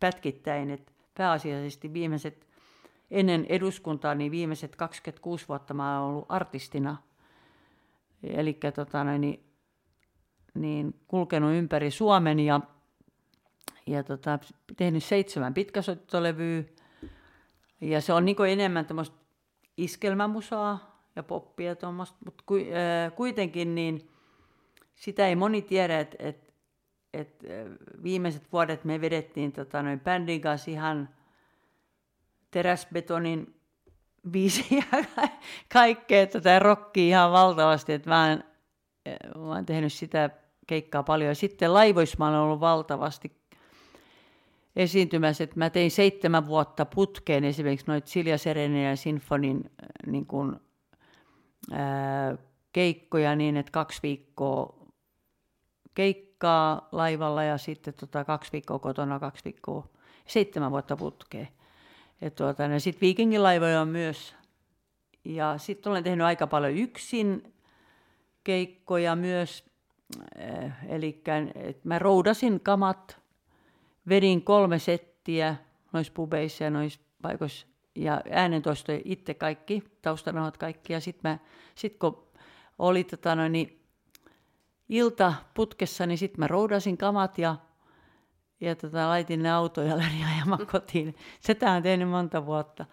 pätkittäin. 0.00 0.70
Et 0.70 0.92
pääasiallisesti 1.14 1.92
viimeiset, 1.92 2.46
ennen 3.10 3.46
eduskuntaa, 3.48 4.14
niin 4.14 4.32
viimeiset 4.32 4.76
26 4.76 5.48
vuotta 5.48 5.74
mä 5.74 6.00
oon 6.00 6.10
ollut 6.10 6.26
artistina. 6.28 6.96
Eli 8.22 8.58
tota, 8.74 9.04
niin, 9.04 9.44
niin 10.54 10.94
kulkenut 11.08 11.54
ympäri 11.54 11.90
Suomen 11.90 12.40
ja, 12.40 12.60
ja 13.86 14.02
tota, 14.02 14.38
tehnyt 14.76 15.04
seitsemän 15.04 15.54
pitkäsoittolevyä. 15.54 16.62
Ja 17.80 18.00
se 18.00 18.12
on 18.12 18.24
niin 18.24 18.36
enemmän 18.48 18.86
tämmöistä 18.86 19.16
iskelmämusaa 19.76 20.96
ja 21.16 21.22
poppia 21.22 21.76
tuommoista, 21.76 22.16
mutta 22.24 22.44
ku, 22.46 22.54
kuitenkin 23.16 23.74
niin 23.74 24.10
sitä 24.94 25.26
ei 25.26 25.36
moni 25.36 25.62
tiedä, 25.62 26.00
että 26.00 26.16
et, 26.18 26.54
et, 27.14 27.44
viimeiset 28.02 28.52
vuodet 28.52 28.84
me 28.84 29.00
vedettiin 29.00 29.52
tota, 29.52 29.82
noin 29.82 30.00
bändin 30.00 30.40
kanssa 30.40 30.70
ihan 30.70 31.08
teräsbetonin 32.56 33.60
biisiä 34.30 34.82
ja 34.92 35.04
kaikkea 35.72 36.26
tätä 36.26 36.58
rockia 36.58 37.04
ihan 37.04 37.32
valtavasti, 37.32 37.92
että 37.92 38.10
mä, 38.10 38.32
en, 38.32 38.44
mä 39.36 39.42
oon 39.42 39.66
tehnyt 39.66 39.92
sitä 39.92 40.30
keikkaa 40.66 41.02
paljon. 41.02 41.28
Ja 41.28 41.34
sitten 41.34 41.74
laivoissa 41.74 42.16
mä 42.18 42.42
ollut 42.42 42.60
valtavasti 42.60 43.32
esiintymässä, 44.76 45.44
että 45.44 45.58
mä 45.58 45.70
tein 45.70 45.90
seitsemän 45.90 46.46
vuotta 46.46 46.84
putkeen 46.84 47.44
esimerkiksi 47.44 47.86
noita 47.86 48.08
Silja 48.08 48.38
Serenen 48.38 48.84
ja 48.84 48.96
Sinfonin 48.96 49.70
niin 50.06 50.26
kuin, 50.26 50.56
ää, 51.72 52.36
keikkoja 52.72 53.36
niin, 53.36 53.56
että 53.56 53.72
kaksi 53.72 54.00
viikkoa 54.02 54.86
keikkaa 55.94 56.88
laivalla 56.92 57.42
ja 57.42 57.58
sitten 57.58 57.94
tota, 57.94 58.24
kaksi 58.24 58.52
viikkoa 58.52 58.78
kotona, 58.78 59.20
kaksi 59.20 59.44
viikkoa, 59.44 59.88
seitsemän 60.26 60.70
vuotta 60.70 60.96
putkeen. 60.96 61.48
Tuota, 62.36 62.78
sitten 62.78 63.00
viikingilaivoja 63.00 63.80
on 63.80 63.88
myös. 63.88 64.34
Ja 65.24 65.58
sitten 65.58 65.90
olen 65.90 66.04
tehnyt 66.04 66.26
aika 66.26 66.46
paljon 66.46 66.72
yksin 66.72 67.54
keikkoja 68.44 69.16
myös. 69.16 69.64
Äh, 70.40 70.86
eli 70.88 71.22
mä 71.84 71.98
roudasin 71.98 72.60
kamat, 72.60 73.20
vedin 74.08 74.42
kolme 74.42 74.78
settiä 74.78 75.56
noissa 75.92 76.12
pubeissa 76.12 76.64
ja 76.64 76.70
noissa 76.70 77.00
paikoissa 77.22 77.66
ja 77.94 78.20
äänentoisto 78.30 78.92
itse 79.04 79.34
kaikki, 79.34 79.84
taustanauhat 80.02 80.56
kaikki. 80.56 80.92
Ja 80.92 81.00
sitten 81.00 81.40
sit 81.74 81.96
kun 81.98 82.26
oli 82.78 83.04
tota 83.04 83.34
noin, 83.34 83.52
niin 83.52 83.82
ilta 84.88 85.34
putkessa, 85.54 86.06
niin 86.06 86.18
sitten 86.18 86.40
mä 86.40 86.46
roudasin 86.46 86.98
kamat 86.98 87.38
ja, 87.38 87.56
ja 88.60 88.76
tota, 88.76 89.08
laitin 89.08 89.42
ne 89.42 89.50
autoja 89.50 89.88
ja 89.88 89.96
lähdin 90.02 90.26
ajamaan 90.26 90.66
kotiin. 90.66 91.14
Sitä 91.40 91.72
on 91.72 91.82
tehnyt 91.82 92.08
monta 92.08 92.46
vuotta. 92.46 92.86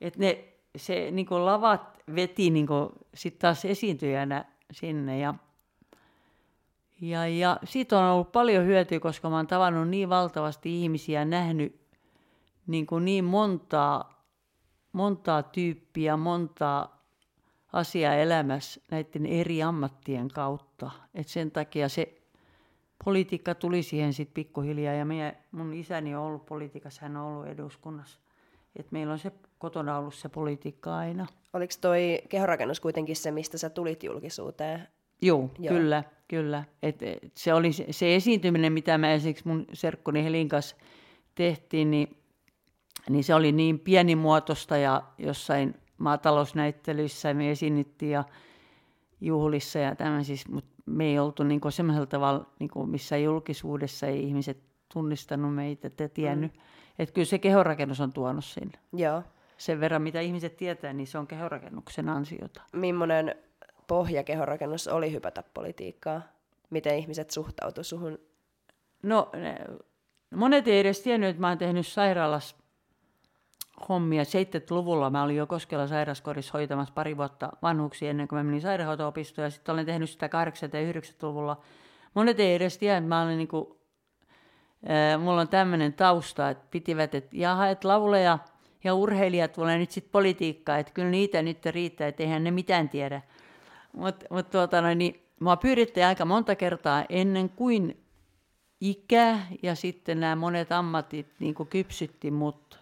Et 0.00 0.16
ne, 0.16 0.44
se 0.76 1.10
niin 1.10 1.26
lavat 1.30 2.02
veti 2.14 2.50
niin 2.50 2.66
sitten 3.14 3.40
taas 3.40 3.64
esiintyjänä 3.64 4.44
sinne 4.72 5.18
ja, 5.18 5.34
ja, 7.00 7.26
ja 7.26 7.58
siitä 7.64 7.98
on 7.98 8.04
ollut 8.04 8.32
paljon 8.32 8.66
hyötyä, 8.66 9.00
koska 9.00 9.30
mä 9.30 9.36
oon 9.36 9.46
tavannut 9.46 9.88
niin 9.88 10.08
valtavasti 10.08 10.82
ihmisiä, 10.82 11.24
nähnyt 11.24 11.80
niin, 12.66 12.86
kuin 12.86 13.04
niin 13.04 13.24
montaa, 13.24 14.24
montaa 14.92 15.42
tyyppiä, 15.42 16.16
montaa 16.16 17.00
asia 17.72 18.14
elämässä 18.14 18.80
näiden 18.90 19.26
eri 19.26 19.62
ammattien 19.62 20.28
kautta. 20.28 20.90
Et 21.14 21.28
sen 21.28 21.50
takia 21.50 21.88
se 21.88 22.19
politiikka 23.04 23.54
tuli 23.54 23.82
siihen 23.82 24.12
sitten 24.12 24.34
pikkuhiljaa 24.34 24.94
ja 24.94 25.04
meidän, 25.04 25.32
mun 25.52 25.74
isäni 25.74 26.14
on 26.14 26.22
ollut 26.22 26.46
politiikassa, 26.46 27.02
hän 27.02 27.16
on 27.16 27.26
ollut 27.26 27.46
eduskunnassa. 27.46 28.18
Et 28.76 28.92
meillä 28.92 29.12
on 29.12 29.18
se 29.18 29.32
kotona 29.58 29.98
ollut 29.98 30.14
se 30.14 30.28
politiikka 30.28 30.96
aina. 30.96 31.26
Oliko 31.52 31.72
toi 31.80 32.22
kehorakennus 32.28 32.80
kuitenkin 32.80 33.16
se, 33.16 33.30
mistä 33.30 33.58
sä 33.58 33.70
tulit 33.70 34.02
julkisuuteen? 34.02 34.88
Joo, 35.22 35.50
Joo. 35.58 35.74
kyllä, 35.74 36.04
kyllä. 36.28 36.64
Et, 36.82 37.02
et 37.02 37.32
se 37.34 37.54
oli 37.54 37.72
se, 37.72 37.86
se 37.90 38.16
esiintyminen, 38.16 38.72
mitä 38.72 38.98
mä 38.98 39.12
esimerkiksi 39.12 39.48
mun 39.48 39.66
serkkuni 39.72 40.24
Helin 40.24 40.48
kanssa 40.48 40.76
tehtiin, 41.34 41.90
niin, 41.90 42.16
niin 43.08 43.24
se 43.24 43.34
oli 43.34 43.52
niin 43.52 43.78
pienimuotoista 43.78 44.76
ja 44.76 45.02
jossain 45.18 45.74
maatalousnäyttelyissä 45.98 47.34
me 47.34 47.50
esiinnyttiin 47.50 48.12
ja 48.12 48.24
juhlissa 49.20 49.78
ja 49.78 49.94
tämmöisissä, 49.94 50.48
mutta 50.52 50.69
me 50.86 51.04
ei 51.04 51.18
oltu 51.18 51.42
niin 51.42 51.60
semmoisella 51.70 52.06
tavalla, 52.06 52.46
niin 52.58 52.70
missä 52.90 53.16
julkisuudessa 53.16 54.06
ei 54.06 54.22
ihmiset 54.22 54.58
tunnistanut 54.92 55.54
meitä 55.54 55.90
ja 55.98 56.08
tiennyt. 56.08 56.54
Mm. 56.54 56.60
Että 56.98 57.12
kyllä 57.12 57.26
se 57.26 57.38
kehorakennus 57.38 58.00
on 58.00 58.12
tuonut 58.12 58.44
sinne. 58.44 58.78
Joo. 58.92 59.22
Sen 59.56 59.80
verran, 59.80 60.02
mitä 60.02 60.20
ihmiset 60.20 60.56
tietää, 60.56 60.92
niin 60.92 61.06
se 61.06 61.18
on 61.18 61.26
kehorakennuksen 61.26 62.08
ansiota. 62.08 62.62
Millainen 62.72 63.34
pohja 63.86 64.22
kehorakennus 64.22 64.88
oli 64.88 65.12
hypätä 65.12 65.42
politiikkaa? 65.54 66.22
Miten 66.70 66.98
ihmiset 66.98 67.30
suhtautuivat 67.30 67.86
suhun? 67.86 68.18
No, 69.02 69.30
monet 70.34 70.68
ei 70.68 70.80
edes 70.80 71.00
tiennyt, 71.00 71.30
että 71.30 71.40
mä 71.40 71.48
oon 71.48 71.58
tehnyt 71.58 71.86
sairaalassa 71.86 72.56
hommia. 73.88 74.22
70-luvulla 74.22 75.10
mä 75.10 75.22
olin 75.22 75.36
jo 75.36 75.46
Koskela 75.46 75.86
sairaskodissa 75.86 76.52
hoitamassa 76.52 76.94
pari 76.94 77.16
vuotta 77.16 77.52
vanhuksia 77.62 78.10
ennen 78.10 78.28
kuin 78.28 78.36
mä 78.36 78.42
menin 78.42 78.60
sairaanhoito-opistoon. 78.60 79.46
Ja 79.46 79.50
sitten 79.50 79.72
olen 79.72 79.86
tehnyt 79.86 80.10
sitä 80.10 80.26
80- 80.26 80.30
ja 80.76 80.92
90-luvulla. 80.92 81.60
Monet 82.14 82.40
ei 82.40 82.54
edes 82.54 82.78
tiedä, 82.78 82.96
että 82.96 83.08
mä 83.08 83.22
olin 83.22 83.38
niinku, 83.38 83.80
äh, 84.90 85.20
mulla 85.20 85.40
on 85.40 85.48
tämmöinen 85.48 85.92
tausta, 85.92 86.50
että 86.50 86.66
pitivät, 86.70 87.14
että 87.14 87.36
jaha, 87.36 87.68
että 87.68 87.88
lauleja 87.88 88.38
ja 88.84 88.94
urheilijat 88.94 89.52
tulee 89.52 89.78
nyt 89.78 89.90
sitten 89.90 90.12
politiikkaa, 90.12 90.78
että 90.78 90.92
kyllä 90.92 91.10
niitä 91.10 91.42
nyt 91.42 91.66
riittää, 91.66 92.08
että 92.08 92.22
eihän 92.22 92.44
ne 92.44 92.50
mitään 92.50 92.88
tiedä. 92.88 93.22
Mutta 93.92 94.26
mut 94.30 94.50
tuota, 94.50 94.80
no, 94.80 94.94
niin, 94.94 95.22
mua 95.40 95.56
pyydettiin 95.56 96.06
aika 96.06 96.24
monta 96.24 96.54
kertaa 96.54 97.04
ennen 97.08 97.48
kuin 97.48 98.04
ikä 98.80 99.38
ja 99.62 99.74
sitten 99.74 100.20
nämä 100.20 100.36
monet 100.36 100.72
ammatit 100.72 101.26
niin 101.38 101.54
kypsytti 101.70 102.30
mut 102.30 102.79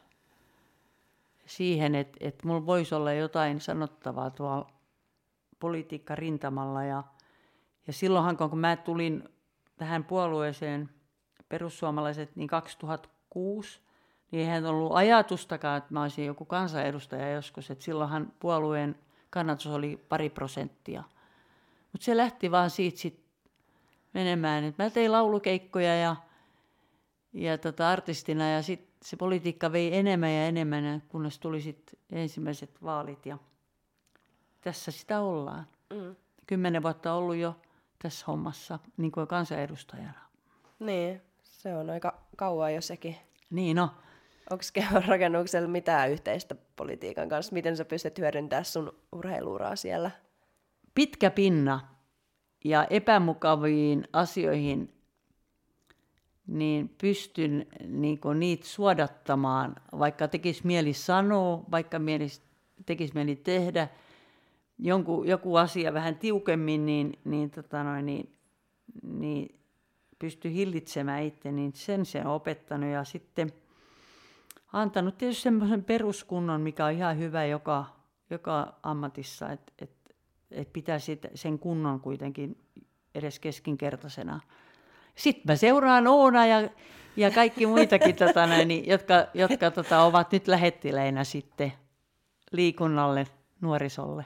siihen, 1.48 1.94
että, 1.94 2.16
että 2.20 2.48
mulla 2.48 2.66
voisi 2.66 2.94
olla 2.94 3.12
jotain 3.12 3.60
sanottavaa 3.60 4.30
tuolla 4.30 4.70
politiikkarintamalla. 5.60 6.84
Ja, 6.84 7.04
ja 7.86 7.92
silloinhan, 7.92 8.36
kun 8.36 8.58
mä 8.58 8.76
tulin 8.76 9.28
tähän 9.76 10.04
puolueeseen, 10.04 10.90
perussuomalaiset, 11.48 12.36
niin 12.36 12.48
2006, 12.48 13.80
niin 14.30 14.40
eihän 14.40 14.66
ollut 14.66 14.92
ajatustakaan, 14.94 15.78
että 15.78 15.94
mä 15.94 16.02
olisin 16.02 16.26
joku 16.26 16.44
kansanedustaja 16.44 17.32
joskus. 17.32 17.70
Että 17.70 17.84
silloinhan 17.84 18.32
puolueen 18.40 18.98
kannatus 19.30 19.66
oli 19.66 20.04
pari 20.08 20.30
prosenttia. 20.30 21.04
Mutta 21.92 22.04
se 22.04 22.16
lähti 22.16 22.50
vaan 22.50 22.70
siitä 22.70 22.98
sit 22.98 23.24
menemään, 24.12 24.64
että 24.64 24.82
mä 24.82 24.90
tein 24.90 25.12
laulukeikkoja 25.12 25.96
ja, 25.96 26.16
ja 27.32 27.58
tota 27.58 27.90
artistina 27.90 28.50
ja 28.50 28.62
sitten 28.62 28.87
se 29.02 29.16
politiikka 29.16 29.72
vei 29.72 29.96
enemmän 29.96 30.30
ja 30.30 30.46
enemmän, 30.46 31.02
kunnes 31.08 31.38
tuli 31.38 31.60
sitten 31.60 32.00
ensimmäiset 32.12 32.82
vaalit 32.82 33.26
ja 33.26 33.38
tässä 34.60 34.90
sitä 34.90 35.20
ollaan. 35.20 35.66
Mm. 35.90 36.16
Kymmenen 36.46 36.82
vuotta 36.82 37.14
ollut 37.14 37.36
jo 37.36 37.56
tässä 38.02 38.26
hommassa 38.28 38.78
niin 38.96 39.12
kuin 39.12 39.26
kansanedustajana. 39.26 40.20
Niin, 40.78 41.22
se 41.42 41.76
on 41.76 41.90
aika 41.90 42.22
kauan 42.36 42.74
jo 42.74 42.80
sekin. 42.80 43.16
Niin 43.50 43.76
no. 43.76 43.90
Onko 44.50 44.64
rakennuksella 45.06 45.68
mitään 45.68 46.10
yhteistä 46.10 46.54
politiikan 46.76 47.28
kanssa? 47.28 47.52
Miten 47.52 47.76
sä 47.76 47.84
pystyt 47.84 48.18
hyödyntämään 48.18 48.64
sun 48.64 48.92
urheiluuraa 49.12 49.76
siellä? 49.76 50.10
Pitkä 50.94 51.30
pinna 51.30 51.80
ja 52.64 52.86
epämukaviin 52.90 54.04
asioihin 54.12 54.97
niin 56.48 56.94
pystyn 57.00 57.66
niin 57.86 58.20
niitä 58.38 58.66
suodattamaan, 58.66 59.76
vaikka 59.98 60.28
tekisi 60.28 60.66
mieli 60.66 60.92
sanoa, 60.92 61.64
vaikka 61.70 61.98
mielis, 61.98 62.42
tekisi 62.86 63.14
mieli 63.14 63.36
tehdä 63.36 63.88
jonkun, 64.78 65.28
joku 65.28 65.56
asia 65.56 65.94
vähän 65.94 66.16
tiukemmin, 66.16 66.86
niin, 66.86 67.18
niin, 67.24 67.50
tota 67.50 67.84
noin, 67.84 68.06
niin, 68.06 68.32
niin 69.02 69.58
pysty 70.18 70.52
hillitsemään 70.52 71.22
itse, 71.22 71.52
niin 71.52 71.72
sen 71.74 72.06
se 72.06 72.20
on 72.20 72.26
opettanut. 72.26 72.90
Ja 72.90 73.04
sitten 73.04 73.52
antanut 74.72 75.18
tietysti 75.18 75.42
semmoisen 75.42 75.84
peruskunnon, 75.84 76.60
mikä 76.60 76.86
on 76.86 76.92
ihan 76.92 77.18
hyvä 77.18 77.44
joka, 77.44 77.84
joka 78.30 78.74
ammatissa, 78.82 79.50
että 79.50 79.72
et, 79.78 79.90
et 80.50 80.72
pitää 80.72 80.98
sen 81.34 81.58
kunnon 81.58 82.00
kuitenkin 82.00 82.56
edes 83.14 83.38
keskinkertaisena. 83.38 84.40
Sitten 85.18 85.42
mä 85.52 85.56
seuraan 85.56 86.06
Oona 86.06 86.46
ja, 86.46 86.68
ja 87.16 87.30
kaikki 87.30 87.66
muitakin, 87.66 88.16
tota, 88.26 88.46
näin, 88.46 88.68
niin, 88.68 88.88
jotka, 88.88 89.14
jotka 89.34 89.70
tota, 89.70 90.02
ovat 90.02 90.32
nyt 90.32 90.48
lähettileinä 90.48 91.24
sitten 91.24 91.72
liikunnalle, 92.52 93.26
nuorisolle. 93.60 94.24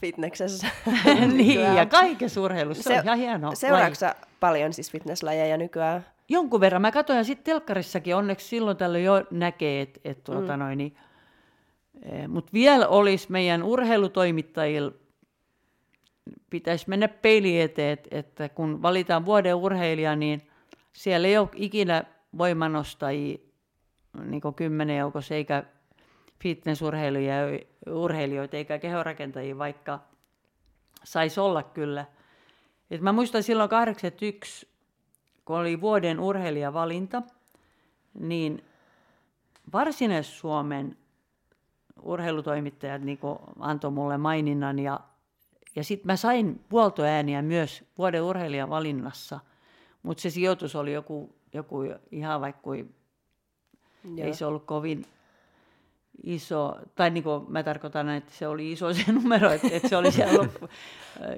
Fitneksessä. 0.00 0.66
niin, 1.36 1.60
ja 1.60 1.86
kaikessa 1.86 2.40
urheilussa. 2.40 2.82
Se, 2.82 2.88
Se- 2.88 2.98
on 2.98 3.04
ihan 3.04 3.18
hienoa. 3.18 3.54
Seuraatko 3.54 3.94
sä 3.94 4.14
paljon 4.40 4.72
siis 4.72 4.90
fitnesslajeja 4.92 5.56
nykyään? 5.56 6.06
Jonkun 6.28 6.60
verran. 6.60 6.82
Mä 6.82 6.92
katsoin 6.92 7.24
sitten 7.24 7.44
telkkarissakin 7.44 8.16
onneksi 8.16 8.46
silloin 8.48 8.76
tällöin 8.76 9.04
jo 9.04 9.24
näkee, 9.30 9.80
että 9.80 10.00
et, 10.04 10.24
tuota 10.24 10.56
Mm. 10.56 10.58
noin, 10.62 10.78
niin, 10.78 10.96
mutta 12.28 12.52
vielä 12.52 12.88
olisi 12.88 13.32
meidän 13.32 13.62
urheilutoimittajilla, 13.62 14.92
pitäisi 16.50 16.88
mennä 16.88 17.08
peili 17.08 17.60
eteen, 17.60 17.98
että, 18.10 18.48
kun 18.48 18.82
valitaan 18.82 19.24
vuoden 19.24 19.54
urheilija, 19.54 20.16
niin 20.16 20.42
siellä 20.92 21.28
ei 21.28 21.38
ole 21.38 21.48
ikinä 21.54 22.04
voimanostajia 22.38 23.38
niin 24.24 24.42
kymmenen 24.56 24.98
joukossa, 24.98 25.34
eikä 25.34 25.64
fitnessurheilijoita 26.42 27.66
urheilijoita, 27.90 28.56
eikä 28.56 28.78
kehorakentajia, 28.78 29.58
vaikka 29.58 30.00
saisi 31.04 31.40
olla 31.40 31.62
kyllä. 31.62 32.06
Et 32.90 33.00
mä 33.00 33.12
muistan 33.12 33.42
silloin 33.42 33.70
81, 33.70 34.68
kun 35.44 35.58
oli 35.58 35.80
vuoden 35.80 36.20
urheilijavalinta, 36.20 37.22
niin 38.14 38.64
Varsinais-Suomen 39.72 40.96
urheilutoimittajat 42.02 43.02
niin 43.02 43.18
antoi 43.58 43.90
mulle 43.90 44.18
maininnan 44.18 44.78
ja, 44.78 45.00
ja 45.76 45.84
sitten 45.84 46.06
mä 46.06 46.16
sain 46.16 46.60
puoltoääniä 46.68 47.42
myös 47.42 47.84
vuoden 47.98 48.22
urheilijan 48.22 48.70
valinnassa, 48.70 49.40
mutta 50.02 50.20
se 50.20 50.30
sijoitus 50.30 50.76
oli 50.76 50.92
joku, 50.92 51.34
joku 51.52 51.82
ihan 52.10 52.40
vaikka 52.40 52.74
ei 52.74 52.86
Joo. 54.16 54.34
se 54.34 54.46
ollut 54.46 54.64
kovin 54.64 55.04
iso, 56.22 56.76
tai 56.94 57.10
niin 57.10 57.24
kuin 57.24 57.44
mä 57.48 57.62
tarkoitan, 57.62 58.08
että 58.08 58.32
se 58.32 58.48
oli 58.48 58.72
iso 58.72 58.94
se 58.94 59.12
numero, 59.22 59.50
että, 59.50 59.68
että 59.72 59.88
se 59.88 59.96
oli 59.96 60.12
siellä 60.12 60.38
loppu. 60.42 60.68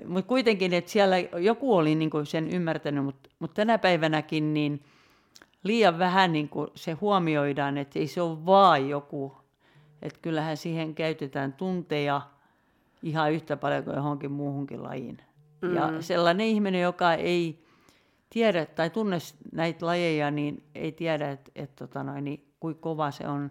Mutta 0.06 0.28
kuitenkin, 0.28 0.74
että 0.74 0.90
siellä 0.90 1.18
joku 1.18 1.76
oli 1.76 1.94
niin 1.94 2.10
kuin 2.10 2.26
sen 2.26 2.50
ymmärtänyt, 2.50 3.04
mutta, 3.04 3.30
mutta 3.38 3.54
tänä 3.54 3.78
päivänäkin 3.78 4.54
niin 4.54 4.82
liian 5.62 5.98
vähän 5.98 6.32
niin 6.32 6.48
kuin 6.48 6.68
se 6.74 6.92
huomioidaan, 6.92 7.78
että 7.78 7.98
ei 7.98 8.06
se 8.06 8.22
ole 8.22 8.46
vaan 8.46 8.88
joku, 8.88 9.36
että 10.02 10.18
kyllähän 10.22 10.56
siihen 10.56 10.94
käytetään 10.94 11.52
tunteja 11.52 12.20
ihan 13.02 13.32
yhtä 13.32 13.56
paljon 13.56 13.84
kuin 13.84 13.96
johonkin 13.96 14.32
muuhunkin 14.32 14.82
lajiin. 14.82 15.18
Mm. 15.62 15.74
Ja 15.74 16.02
sellainen 16.02 16.46
ihminen, 16.46 16.80
joka 16.80 17.14
ei 17.14 17.64
tiedä 18.30 18.66
tai 18.66 18.90
tunne 18.90 19.18
näitä 19.52 19.86
lajeja, 19.86 20.30
niin 20.30 20.62
ei 20.74 20.92
tiedä, 20.92 21.30
että, 21.30 21.50
että 21.54 21.76
tota 21.76 22.04
noin, 22.04 22.24
niin, 22.24 22.44
kuinka 22.60 22.80
kova 22.80 23.10
se 23.10 23.28
on. 23.28 23.50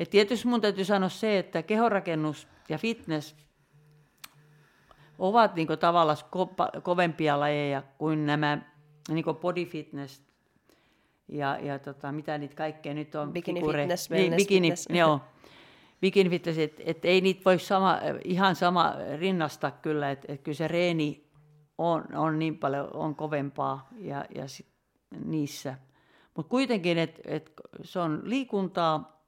Et 0.00 0.10
tietysti 0.10 0.48
mun 0.48 0.60
täytyy 0.60 0.84
sanoa 0.84 1.08
se, 1.08 1.38
että 1.38 1.62
kehorakennus 1.62 2.48
ja 2.68 2.78
fitness 2.78 3.36
ovat 5.18 5.54
niinku 5.54 5.76
tavallaan 5.76 6.18
ko- 6.18 6.80
kovempia 6.80 7.40
lajeja 7.40 7.82
kuin 7.98 8.26
nämä 8.26 8.58
niinku 9.08 9.34
body 9.34 9.64
fitness 9.64 10.22
ja, 11.28 11.58
ja 11.62 11.78
tota, 11.78 12.12
mitä 12.12 12.38
niitä 12.38 12.54
kaikkea 12.54 12.94
nyt 12.94 13.14
on. 13.14 13.32
Bikini 13.32 13.60
figure- 13.60 13.76
fitness, 13.76 14.10
niin, 14.10 14.20
wellness 14.20 14.44
bikini, 14.44 14.70
fitness. 14.70 14.86
Joo, 14.90 15.20
bikini 16.00 16.30
fitness, 16.30 16.58
että 16.58 16.82
et 16.86 17.04
ei 17.04 17.20
niitä 17.20 17.40
voi 17.44 17.58
sama, 17.58 17.98
ihan 18.24 18.56
sama 18.56 18.94
rinnastaa 19.18 19.70
kyllä, 19.70 20.10
että 20.10 20.32
et 20.32 20.42
kyllä 20.42 20.56
se 20.56 20.68
reeni 20.68 21.28
on, 21.78 22.16
on 22.16 22.38
niin 22.38 22.58
paljon 22.58 22.96
on 22.96 23.14
kovempaa 23.14 23.88
ja, 23.98 24.24
ja 24.34 24.48
sit 24.48 24.66
niissä. 25.24 25.74
Mutta 26.34 26.50
kuitenkin, 26.50 26.98
että 26.98 27.22
et 27.24 27.52
se 27.82 27.98
on 27.98 28.20
liikuntaa 28.24 29.22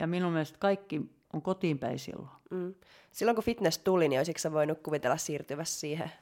ja 0.00 0.06
minun 0.06 0.32
mielestä 0.32 0.58
kaikki 0.58 1.00
on 1.32 1.42
kotiin 1.42 1.78
päin 1.78 1.98
silloin. 1.98 2.28
Mm. 2.50 2.74
Silloin 3.12 3.34
kun 3.34 3.44
fitness 3.44 3.78
tuli, 3.78 4.08
niin 4.08 4.18
olisitko 4.18 4.38
sä 4.38 4.52
voinut 4.52 4.78
kuvitella 4.82 5.16
siirtyvässä 5.16 5.80
siihen? 5.80 6.12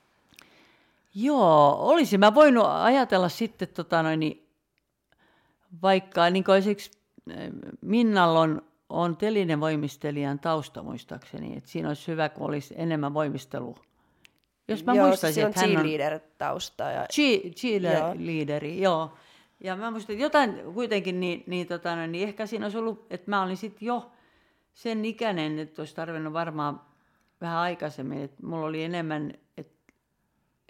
Joo, 1.14 1.76
olisin 1.78 2.20
mä 2.20 2.34
voinut 2.34 2.66
ajatella 2.68 3.28
sitten 3.28 3.68
tota 3.68 4.02
noin, 4.02 4.48
vaikka 5.82 6.30
niin 6.30 6.44
kuin 6.44 6.62
eh, 6.66 7.50
Minnalla 7.80 8.40
on, 8.40 8.62
on 8.94 9.16
telinen 9.16 9.60
voimistelijan 9.60 10.38
tausta 10.38 10.82
muistaakseni, 10.82 11.56
että 11.56 11.70
siinä 11.70 11.88
olisi 11.88 12.08
hyvä, 12.08 12.28
kun 12.28 12.46
olisi 12.46 12.74
enemmän 12.76 13.14
voimistelua. 13.14 13.78
Jos 14.68 14.84
mä 14.84 14.94
Joo, 14.94 15.06
muistaisin, 15.06 15.34
sillä 15.34 15.46
on 15.46 15.50
että 15.50 15.60
hän 15.60 15.70
on 15.70 15.76
cheerleader-tausta. 15.76 16.82
Ja... 16.82 17.06
cheerleaderi, 17.54 18.80
joo. 18.80 18.92
joo. 18.92 19.16
Ja 19.60 19.76
mä 19.76 19.90
muistan, 19.90 20.14
että 20.14 20.22
jotain 20.22 20.74
kuitenkin, 20.74 21.20
niin, 21.20 21.44
niin, 21.46 21.66
tota, 21.66 22.06
niin 22.06 22.28
ehkä 22.28 22.46
siinä 22.46 22.66
olisi 22.66 22.78
ollut, 22.78 23.06
että 23.10 23.30
mä 23.30 23.42
olin 23.42 23.56
sitten 23.56 23.86
jo 23.86 24.10
sen 24.74 25.04
ikäinen, 25.04 25.58
että 25.58 25.82
olisi 25.82 25.94
tarvinnut 25.94 26.32
varmaan 26.32 26.80
vähän 27.40 27.58
aikaisemmin, 27.58 28.22
että 28.22 28.46
mulla 28.46 28.66
oli 28.66 28.84
enemmän, 28.84 29.32
että, 29.56 29.92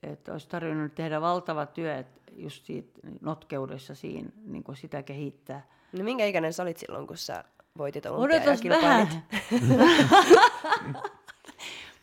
että 0.02 0.32
olisi 0.32 0.48
tarvinnut 0.48 0.94
tehdä 0.94 1.20
valtava 1.20 1.66
työ, 1.66 1.96
että 1.96 2.20
just 2.36 2.64
siitä 2.64 3.00
notkeudessa 3.20 3.94
siinä, 3.94 4.28
niin 4.46 4.64
kuin 4.64 4.76
sitä 4.76 5.02
kehittää. 5.02 5.66
No 5.92 6.04
minkä 6.04 6.26
ikäinen 6.26 6.52
sä 6.52 6.62
olit 6.62 6.78
silloin, 6.78 7.06
kun 7.06 7.16
sä 7.16 7.44
voitit 7.78 8.06
olympia 8.06 8.36
ja 8.36 8.42
Odotas 8.42 8.64
vähän. 8.64 9.08
kilpailit? 9.08 9.74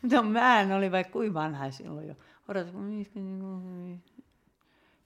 no 0.11 0.23
mähän 0.23 0.71
oli 0.71 0.91
vaikka 0.91 1.13
kuinka 1.13 1.33
vanha 1.33 1.71
silloin 1.71 2.07
jo. 2.07 2.15
Odotas, 2.47 2.73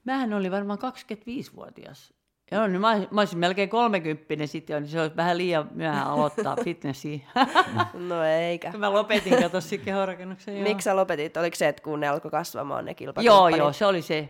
mähän 0.04 0.32
oli 0.34 0.50
varmaan 0.50 0.78
25-vuotias. 0.78 2.12
Joo, 2.52 2.66
niin 2.66 2.80
mä, 2.80 2.96
mä 3.10 3.20
olisin 3.20 3.38
melkein 3.38 3.68
30 3.68 4.46
sitten 4.46 4.74
jo, 4.74 4.80
niin 4.80 4.88
se 4.90 5.00
olisi 5.00 5.16
vähän 5.16 5.38
liian 5.38 5.68
myöhään 5.74 6.06
aloittaa 6.06 6.56
fitnessiä. 6.64 7.18
No 8.08 8.22
eikä. 8.24 8.72
mä 8.78 8.92
lopetin, 8.92 9.42
kato 9.42 9.60
sitten 9.60 9.84
kehorakennuksen. 9.84 10.54
joo. 10.54 10.62
Miksi 10.62 10.84
sä 10.84 10.96
lopetit? 10.96 11.36
Oliko 11.36 11.56
se, 11.56 11.68
että 11.68 11.82
kun 11.82 12.00
ne 12.00 12.08
alkoi 12.08 12.30
kasvamaan 12.30 12.84
ne 12.84 12.90
Joo, 12.90 12.94
kilpakumppanit? 12.96 13.58
joo, 13.58 13.72
se 13.72 13.86
oli 13.86 14.02
se. 14.02 14.28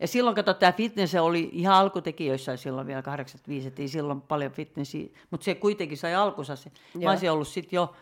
Ja 0.00 0.08
silloin, 0.08 0.36
kato, 0.36 0.54
tämä 0.54 0.72
fitness 0.72 1.14
oli 1.14 1.50
ihan 1.52 1.74
alkutekijöissä 1.74 2.56
silloin 2.56 2.86
vielä 2.86 3.02
85, 3.02 3.68
että 3.68 3.82
ei 3.82 3.88
silloin 3.88 4.20
paljon 4.20 4.52
fitnessiä, 4.52 5.08
mutta 5.30 5.44
se 5.44 5.54
kuitenkin 5.54 5.98
sai 5.98 6.14
alkunsa 6.14 6.56
se. 6.56 6.72
Mä 7.04 7.10
olisin 7.10 7.30
ollut 7.30 7.48
sitten 7.48 7.76
jo 7.76 7.94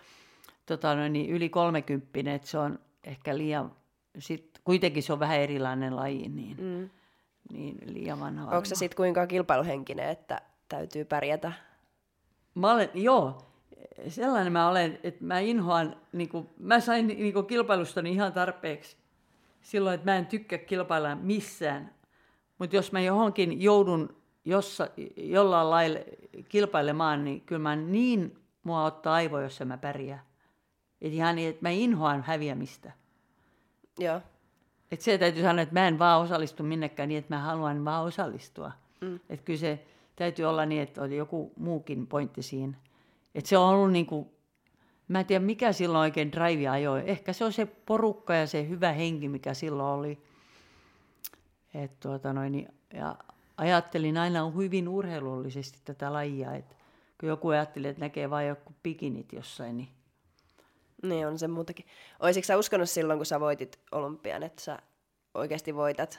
tota, 0.66 0.95
noin, 0.95 1.12
niin 1.12 1.30
yli 1.30 1.49
30, 1.49 2.34
että 2.34 2.49
se 2.49 2.59
on 2.59 2.78
ehkä 3.05 3.36
liian, 3.36 3.72
sit, 4.18 4.61
kuitenkin 4.64 5.03
se 5.03 5.12
on 5.12 5.20
vähän 5.20 5.40
erilainen 5.40 5.97
laji, 5.97 6.28
niin, 6.28 6.57
mm. 6.61 6.90
niin 7.53 7.78
liian 7.86 8.20
vanha 8.20 8.57
Onko 8.57 8.64
se 8.64 8.74
sitten 8.74 8.97
kuinka 8.97 9.26
kilpailuhenkinen, 9.26 10.09
että 10.09 10.40
täytyy 10.68 11.05
pärjätä? 11.05 11.53
Mä 12.55 12.72
olen, 12.72 12.90
joo, 12.95 13.53
sellainen 14.09 14.53
mä 14.53 14.68
olen, 14.68 14.99
että 15.03 15.24
mä 15.24 15.38
inhoan, 15.38 15.97
niin 16.12 16.28
kuin, 16.28 16.49
mä 16.59 16.80
sain 16.80 17.07
niin 17.07 17.32
kuin 17.32 17.47
kilpailustani 17.47 18.12
ihan 18.12 18.32
tarpeeksi 18.32 18.97
silloin, 19.63 19.95
että 19.95 20.11
mä 20.11 20.17
en 20.17 20.27
tykkää 20.27 20.59
kilpailla 20.59 21.15
missään. 21.15 21.95
Mutta 22.59 22.77
jos 22.77 22.93
mä 22.93 23.01
johonkin 23.01 23.63
joudun 23.63 24.23
jossa, 24.45 24.89
jollain 25.17 25.71
lailla 25.71 25.99
kilpailemaan, 26.49 27.25
niin 27.25 27.41
kyllä 27.41 27.63
mä 27.63 27.77
niin 27.77 28.39
mua 28.63 28.85
ottaa 28.85 29.15
aivo, 29.15 29.41
jos 29.41 29.61
mä 29.65 29.79
pärjää. 29.79 30.25
Et 31.01 31.13
ihan 31.13 31.37
niin, 31.37 31.51
että 31.51 31.63
mä 31.63 31.71
inhoan 31.71 32.23
häviämistä. 32.23 32.93
Joo. 33.99 34.21
Et 34.91 35.01
se 35.01 35.19
täytyy 35.19 35.43
sanoa, 35.43 35.63
että 35.63 35.75
mä 35.75 35.89
en 35.89 35.99
vaan 35.99 36.23
osallistu 36.23 36.63
minnekään 36.63 37.09
niin, 37.09 37.19
että 37.19 37.35
mä 37.35 37.41
haluan 37.41 37.85
vaan 37.85 38.05
osallistua. 38.05 38.73
Mm. 39.01 39.21
Että 39.31 39.45
kyllä 39.45 39.59
se 39.59 39.87
täytyy 40.17 40.45
olla 40.45 40.67
niin, 40.67 40.83
että 40.83 41.03
oli 41.03 41.17
joku 41.17 41.53
muukin 41.57 42.07
pointti 42.07 42.43
siinä. 42.43 42.75
Että 43.35 43.49
se 43.49 43.59
on 43.59 43.69
ollut 43.69 43.93
niin 43.93 44.07
kuin, 44.07 44.31
mä 45.13 45.21
en 45.21 45.27
tiedä 45.27 45.45
mikä 45.45 45.73
silloin 45.73 46.01
oikein 46.01 46.33
drive 46.33 46.69
ajoi. 46.69 47.03
Ehkä 47.07 47.33
se 47.33 47.45
on 47.45 47.53
se 47.53 47.67
porukka 47.67 48.35
ja 48.35 48.47
se 48.47 48.69
hyvä 48.69 48.93
henki, 48.93 49.29
mikä 49.29 49.55
silloin 49.55 49.99
oli. 49.99 50.23
Et 51.75 52.01
tuota 52.01 52.33
noin, 52.33 52.53
niin- 52.53 52.75
ja 52.95 53.17
ajattelin 53.57 54.19
aina 54.19 54.51
hyvin 54.51 54.89
urheilullisesti 54.89 55.79
tätä 55.85 56.13
lajia. 56.13 56.53
Et 56.55 56.77
kun 57.21 57.29
joku 57.29 57.49
ajatteli, 57.49 57.89
että 57.89 58.01
näkee 58.01 58.31
vain 58.31 58.49
joku 58.49 58.73
pikinit 58.83 59.33
jossain, 59.33 59.77
niin 59.77 59.89
Niin 61.03 61.27
on 61.27 61.39
se 61.39 61.49
muutakin. 61.49 61.87
Olisitko 62.21 62.47
sä 62.47 62.57
uskonut 62.57 62.91
silloin, 62.91 63.19
kun 63.19 63.27
sä 63.27 63.41
voitit 63.41 63.79
olympian, 63.93 64.43
että 64.43 64.63
sä 64.63 64.79
oikeasti 65.35 65.75
voitat? 65.75 66.19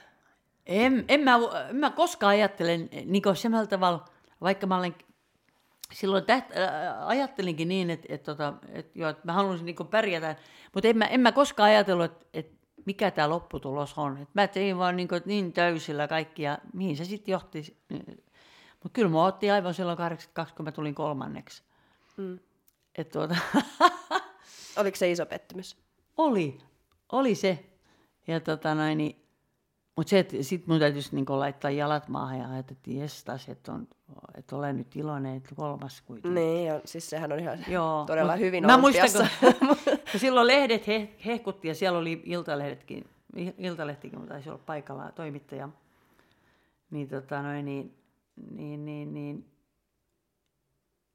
En, 0.65 1.05
en, 1.07 1.19
mä, 1.19 1.39
en 1.69 1.75
mä 1.75 1.89
koskaan 1.91 2.29
ajattelen 2.29 2.89
niin 3.05 3.23
semmoilla 3.33 3.67
tavalla, 3.67 4.05
vaikka 4.41 4.67
mä 4.67 4.77
olen 4.77 4.95
silloin 5.93 6.25
täht, 6.25 6.51
äh, 6.51 7.07
ajattelinkin 7.07 7.67
niin, 7.67 7.89
että, 7.89 8.07
että, 8.09 8.31
tota, 8.31 8.53
että, 8.71 8.99
joo, 8.99 9.09
että 9.09 9.21
mä 9.25 9.33
haluaisin 9.33 9.65
niin 9.65 9.87
pärjätä, 9.91 10.35
mutta 10.73 10.87
en 10.87 10.97
mä, 10.97 11.05
en 11.05 11.19
mä 11.19 11.31
koskaan 11.31 11.69
ajatellut, 11.69 12.05
että, 12.05 12.25
että 12.33 12.55
mikä 12.85 13.11
tämä 13.11 13.29
lopputulos 13.29 13.93
on. 13.97 14.17
Että 14.17 14.41
mä 14.41 14.47
tein 14.47 14.77
vaan 14.77 14.95
niin, 14.95 15.07
niin 15.25 15.53
täysillä 15.53 16.07
kaikki 16.07 16.43
ja 16.43 16.57
mihin 16.73 16.97
se 16.97 17.05
sitten 17.05 17.31
johti. 17.31 17.77
Mutta 18.83 18.93
kyllä 18.93 19.09
mä 19.09 19.25
otti 19.25 19.51
aivan 19.51 19.73
silloin 19.73 19.97
82, 19.97 20.55
kun 20.55 20.65
mä 20.65 20.71
tulin 20.71 20.95
kolmanneksi. 20.95 21.63
Mm. 22.17 22.39
Et 22.95 23.11
tuota, 23.11 23.35
Oliko 24.77 24.97
se 24.97 25.11
iso 25.11 25.25
pettymys? 25.25 25.77
oli, 26.17 26.57
oli 27.11 27.35
se. 27.35 27.65
Ja 28.27 28.39
tota 28.39 28.75
noin, 28.75 28.97
niin, 28.97 29.22
Mutta 29.95 30.09
se, 30.09 30.19
että 30.19 30.37
sitten 30.41 30.73
mun 30.73 30.79
täytyisi 30.79 31.15
niinku 31.15 31.39
laittaa 31.39 31.71
jalat 31.71 32.07
maahan 32.07 32.39
ja 32.39 32.49
ajatella, 32.49 32.77
että 32.77 32.91
jestas, 32.91 33.49
että, 33.49 33.71
on, 33.71 33.87
että 34.37 34.55
olen 34.55 34.77
nyt 34.77 34.95
iloinen, 34.95 35.35
että 35.35 35.55
kolmas 35.55 36.01
kuitenkin. 36.01 36.35
Niin, 36.35 36.67
ja 36.67 36.81
siis 36.85 37.09
sehän 37.09 37.31
on 37.31 37.39
ihan 37.39 37.59
Joo, 37.67 38.03
todella 38.07 38.31
mut 38.31 38.41
hyvin 38.41 38.65
Mä 38.65 38.77
muistan, 38.77 39.09
kun, 39.11 39.77
kun 40.11 40.19
silloin 40.19 40.47
lehdet 40.47 40.87
he, 40.87 41.15
hehkutti 41.25 41.67
ja 41.67 41.75
siellä 41.75 41.99
oli 41.99 42.21
iltalehdetkin, 42.25 43.05
iltalehtikin, 43.57 44.19
mutta 44.19 44.33
taisi 44.33 44.49
olla 44.49 44.61
paikalla 44.65 45.11
toimittaja. 45.11 45.69
Niin, 46.91 47.09
tota, 47.09 47.41
noin, 47.41 47.65
niin, 47.65 47.97
niin, 48.51 48.85
niin, 48.85 49.13
niin, 49.13 49.45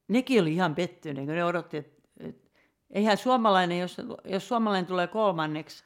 nekin 0.09 0.43
oli 0.43 0.55
ihan 0.55 0.75
pettyneet, 0.75 1.27
kun 1.27 1.35
ne 1.35 1.45
odotti, 1.45 1.77
että, 1.77 2.03
että 2.21 2.51
eihän 2.91 3.17
suomalainen, 3.17 3.79
jos, 3.79 3.97
jos 4.25 4.49
suomalainen 4.49 4.87
tulee 4.87 5.07
kolmanneksi, 5.07 5.85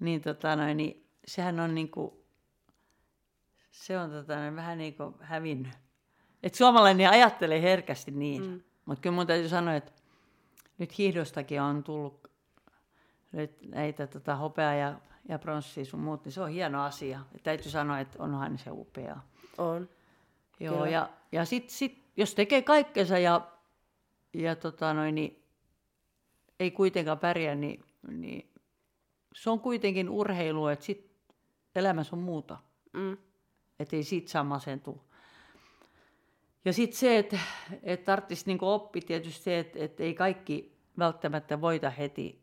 niin, 0.00 0.20
tota, 0.20 0.56
noin, 0.56 0.76
niin 0.76 1.07
sehän 1.28 1.60
on 1.60 1.74
niin 1.74 1.90
kuin, 1.90 2.12
se 3.70 3.98
on 3.98 4.10
tota, 4.10 4.34
vähän 4.56 4.78
niin 4.78 4.94
kuin 4.94 5.14
hävinnyt. 5.20 5.72
Et 6.42 6.54
suomalainen 6.54 7.10
ajattelee 7.10 7.62
herkästi 7.62 8.10
niin, 8.10 8.42
mm. 8.46 8.60
mutta 8.84 9.02
kyllä 9.02 9.16
mun 9.16 9.26
täytyy 9.26 9.48
sanoa, 9.48 9.74
että 9.74 9.92
nyt 10.78 10.98
hiihdostakin 10.98 11.62
on 11.62 11.84
tullut 11.84 12.28
nyt 13.32 13.62
näitä 13.62 14.06
tota, 14.06 14.36
hopea 14.36 14.74
ja, 14.74 15.00
ja 15.28 15.38
pronssia 15.38 15.84
sun 15.84 16.00
muut, 16.00 16.24
niin 16.24 16.32
se 16.32 16.40
on 16.40 16.48
hieno 16.48 16.84
asia. 16.84 17.20
Et 17.34 17.42
täytyy 17.42 17.70
sanoa, 17.70 18.00
että 18.00 18.22
onhan 18.22 18.58
se 18.58 18.70
upea. 18.70 19.16
On. 19.58 19.88
Joo, 20.60 20.74
Kyllä. 20.74 20.88
ja, 20.88 21.08
ja 21.32 21.44
sitten 21.44 21.74
sit, 21.74 22.04
jos 22.16 22.34
tekee 22.34 22.62
kaikkensa 22.62 23.18
ja, 23.18 23.48
ja 24.34 24.56
tota 24.56 24.94
noin, 24.94 25.14
niin 25.14 25.44
ei 26.60 26.70
kuitenkaan 26.70 27.18
pärjää, 27.18 27.54
niin, 27.54 27.84
niin 28.08 28.52
se 29.34 29.50
on 29.50 29.60
kuitenkin 29.60 30.08
urheilu, 30.08 30.66
että 30.66 30.84
sit 30.84 31.07
elämässä 31.74 32.16
on 32.16 32.22
muuta. 32.22 32.58
Mm. 32.92 33.16
Että 33.78 33.96
ei 33.96 34.04
siitä 34.04 34.30
saa 34.30 34.44
masentua. 34.44 35.04
Ja 36.64 36.72
sitten 36.72 36.98
se, 36.98 37.18
että 37.18 37.38
et 37.82 38.04
tarvitsisi 38.04 38.46
niinku 38.46 38.68
oppi 38.68 39.00
tietysti 39.00 39.42
se, 39.42 39.58
että 39.58 39.78
et 39.78 40.00
ei 40.00 40.14
kaikki 40.14 40.78
välttämättä 40.98 41.60
voita 41.60 41.90
heti 41.90 42.42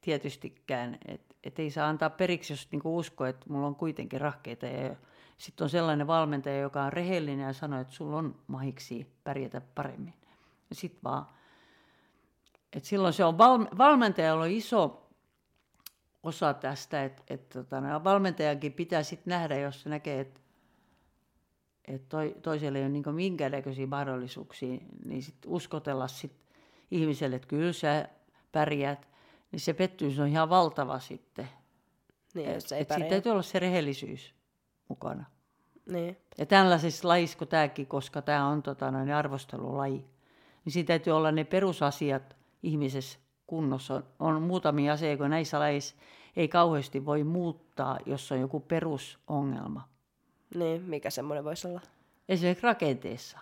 tietystikään. 0.00 0.98
Että 1.08 1.34
et 1.44 1.58
ei 1.58 1.70
saa 1.70 1.88
antaa 1.88 2.10
periksi, 2.10 2.52
jos 2.52 2.68
niinku 2.70 2.98
uskoo, 2.98 3.26
että 3.26 3.46
mulla 3.48 3.66
on 3.66 3.76
kuitenkin 3.76 4.20
rahkeita. 4.20 4.66
Ja 4.66 4.96
sitten 5.38 5.64
on 5.64 5.70
sellainen 5.70 6.06
valmentaja, 6.06 6.60
joka 6.60 6.82
on 6.82 6.92
rehellinen 6.92 7.46
ja 7.46 7.52
sanoo, 7.52 7.80
että 7.80 7.92
sulla 7.92 8.16
on 8.16 8.40
mahiksi 8.46 9.06
pärjätä 9.24 9.60
paremmin. 9.74 10.14
Ja 10.70 10.76
sitten 10.76 11.02
vaan. 11.04 11.26
Et 12.72 12.84
silloin 12.84 13.12
se 13.12 13.24
on 13.24 13.38
val, 13.38 13.66
valmentajalla 13.78 14.44
on 14.44 14.50
iso 14.50 15.03
osa 16.24 16.54
tästä, 16.54 17.04
että 17.04 17.22
et, 17.30 17.48
tota, 17.48 18.04
valmentajankin 18.04 18.72
pitää 18.72 19.02
sitten 19.02 19.30
nähdä, 19.30 19.58
jos 19.58 19.82
se 19.82 19.88
näkee, 19.88 20.20
että 20.20 20.40
et 21.88 22.08
toi, 22.08 22.36
toiselle 22.42 22.78
ei 22.78 22.84
ole 22.84 22.92
niin 22.92 23.14
minkäännäköisiä 23.14 23.86
mahdollisuuksia, 23.86 24.78
niin 25.04 25.22
sitten 25.22 25.50
uskotella 25.50 26.08
sit 26.08 26.32
ihmiselle, 26.90 27.36
että 27.36 27.48
kyllä 27.48 27.72
sä 27.72 28.08
pärjäät, 28.52 29.08
niin 29.52 29.60
se 29.60 29.74
pettymys 29.74 30.18
on 30.18 30.28
ihan 30.28 30.48
valtava 30.50 30.98
sitten. 30.98 31.48
Niin, 32.34 32.48
Et, 32.48 32.72
ei 32.72 32.80
et 32.80 32.88
pärjää. 32.88 33.08
täytyy 33.08 33.32
olla 33.32 33.42
se 33.42 33.58
rehellisyys 33.58 34.34
mukana. 34.88 35.24
Niin. 35.86 36.16
Ja 36.38 36.46
tällaisessa 36.46 37.08
lajissa 37.08 37.38
kuin 37.38 37.48
tämäkin, 37.48 37.86
koska 37.86 38.22
tämä 38.22 38.46
on 38.46 38.62
tota, 38.62 38.90
noin 38.90 39.12
arvostelulaji, 39.12 40.04
niin 40.64 40.72
siinä 40.72 40.86
täytyy 40.86 41.12
olla 41.12 41.32
ne 41.32 41.44
perusasiat 41.44 42.36
ihmisessä 42.62 43.18
kunnossa. 43.46 43.94
On, 43.94 44.04
on 44.18 44.42
muutamia 44.42 44.92
asioita, 44.92 45.22
kun 45.22 45.30
näissä 45.30 45.58
lajissa 45.58 45.94
ei 46.36 46.48
kauheasti 46.48 47.04
voi 47.04 47.24
muuttaa, 47.24 47.98
jos 48.06 48.32
on 48.32 48.40
joku 48.40 48.60
perusongelma. 48.60 49.88
niin, 50.54 50.82
mikä 50.82 51.10
semmoinen 51.10 51.44
voisi 51.44 51.68
olla? 51.68 51.80
Esimerkiksi 52.28 52.62
rakenteessa. 52.66 53.38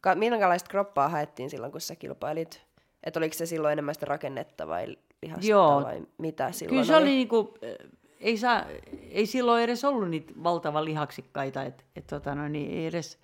Ka- 0.00 0.14
minkälaista 0.14 0.70
kroppaa 0.70 1.08
haettiin 1.08 1.50
silloin, 1.50 1.72
kun 1.72 1.80
sä 1.80 1.96
kilpailit? 1.96 2.66
Että 3.04 3.20
oliko 3.20 3.34
se 3.34 3.46
silloin 3.46 3.72
enemmän 3.72 3.94
sitä 3.94 4.06
rakennetta 4.06 4.66
vai 4.66 4.96
lihasta 5.22 5.46
Joo. 5.46 5.82
vai 5.82 6.06
mitä 6.18 6.52
silloin 6.52 6.70
Kyllä 6.70 6.84
se 6.84 6.96
oli, 6.96 7.04
niinku, 7.04 7.54
äh, 7.64 7.90
ei, 8.20 8.38
saa, 8.38 8.64
ei 9.10 9.26
silloin 9.26 9.64
edes 9.64 9.84
ollut 9.84 10.10
niitä 10.10 10.32
valtavan 10.42 10.84
lihaksikkaita, 10.84 11.62
että 11.62 11.84
et, 11.96 12.06
tota, 12.06 12.34
no, 12.34 12.48
niin 12.48 12.70
ei 12.70 12.86
edes, 12.86 13.18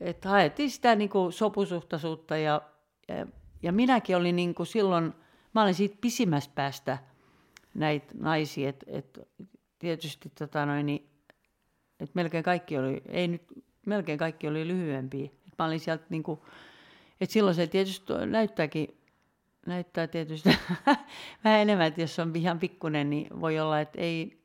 et 0.00 0.24
haettiin 0.24 0.70
sitä 0.70 0.94
niinku 0.94 1.30
sopusuhtaisuutta 1.30 2.36
ja, 2.36 2.62
ja, 3.62 3.72
minäkin 3.72 4.16
olin 4.16 4.36
niinku 4.36 4.64
silloin, 4.64 5.12
mä 5.54 5.62
olin 5.62 5.74
siitä 5.74 5.96
pisimmästä 6.00 6.54
päästä 6.54 6.98
näitä 7.74 8.14
naisia, 8.14 8.68
että 8.68 8.86
et, 8.88 9.18
tietysti 9.78 10.32
tota, 10.38 10.66
noin, 10.66 10.86
niin, 10.86 11.10
et 12.00 12.14
melkein 12.14 12.44
kaikki 12.44 12.78
oli, 12.78 13.02
ei 13.08 13.28
nyt, 13.28 13.42
melkein 13.86 14.18
kaikki 14.18 14.48
oli 14.48 14.68
lyhyempiä. 14.68 15.24
Et 15.24 15.58
mä 15.58 15.64
olin 15.64 15.80
sieltä 15.80 16.04
niinku, 16.08 16.44
et 17.20 17.30
silloin 17.30 17.54
se 17.54 17.66
tietysti 17.66 18.12
näyttääkin 18.26 19.02
näyttää 19.66 20.06
tietysti 20.06 20.48
vähän 21.44 21.60
enemmän, 21.60 21.86
että 21.86 22.00
jos 22.00 22.18
on 22.18 22.36
ihan 22.36 22.58
pikkunen, 22.58 23.10
niin 23.10 23.40
voi 23.40 23.58
olla, 23.58 23.80
että 23.80 24.00
ei, 24.00 24.42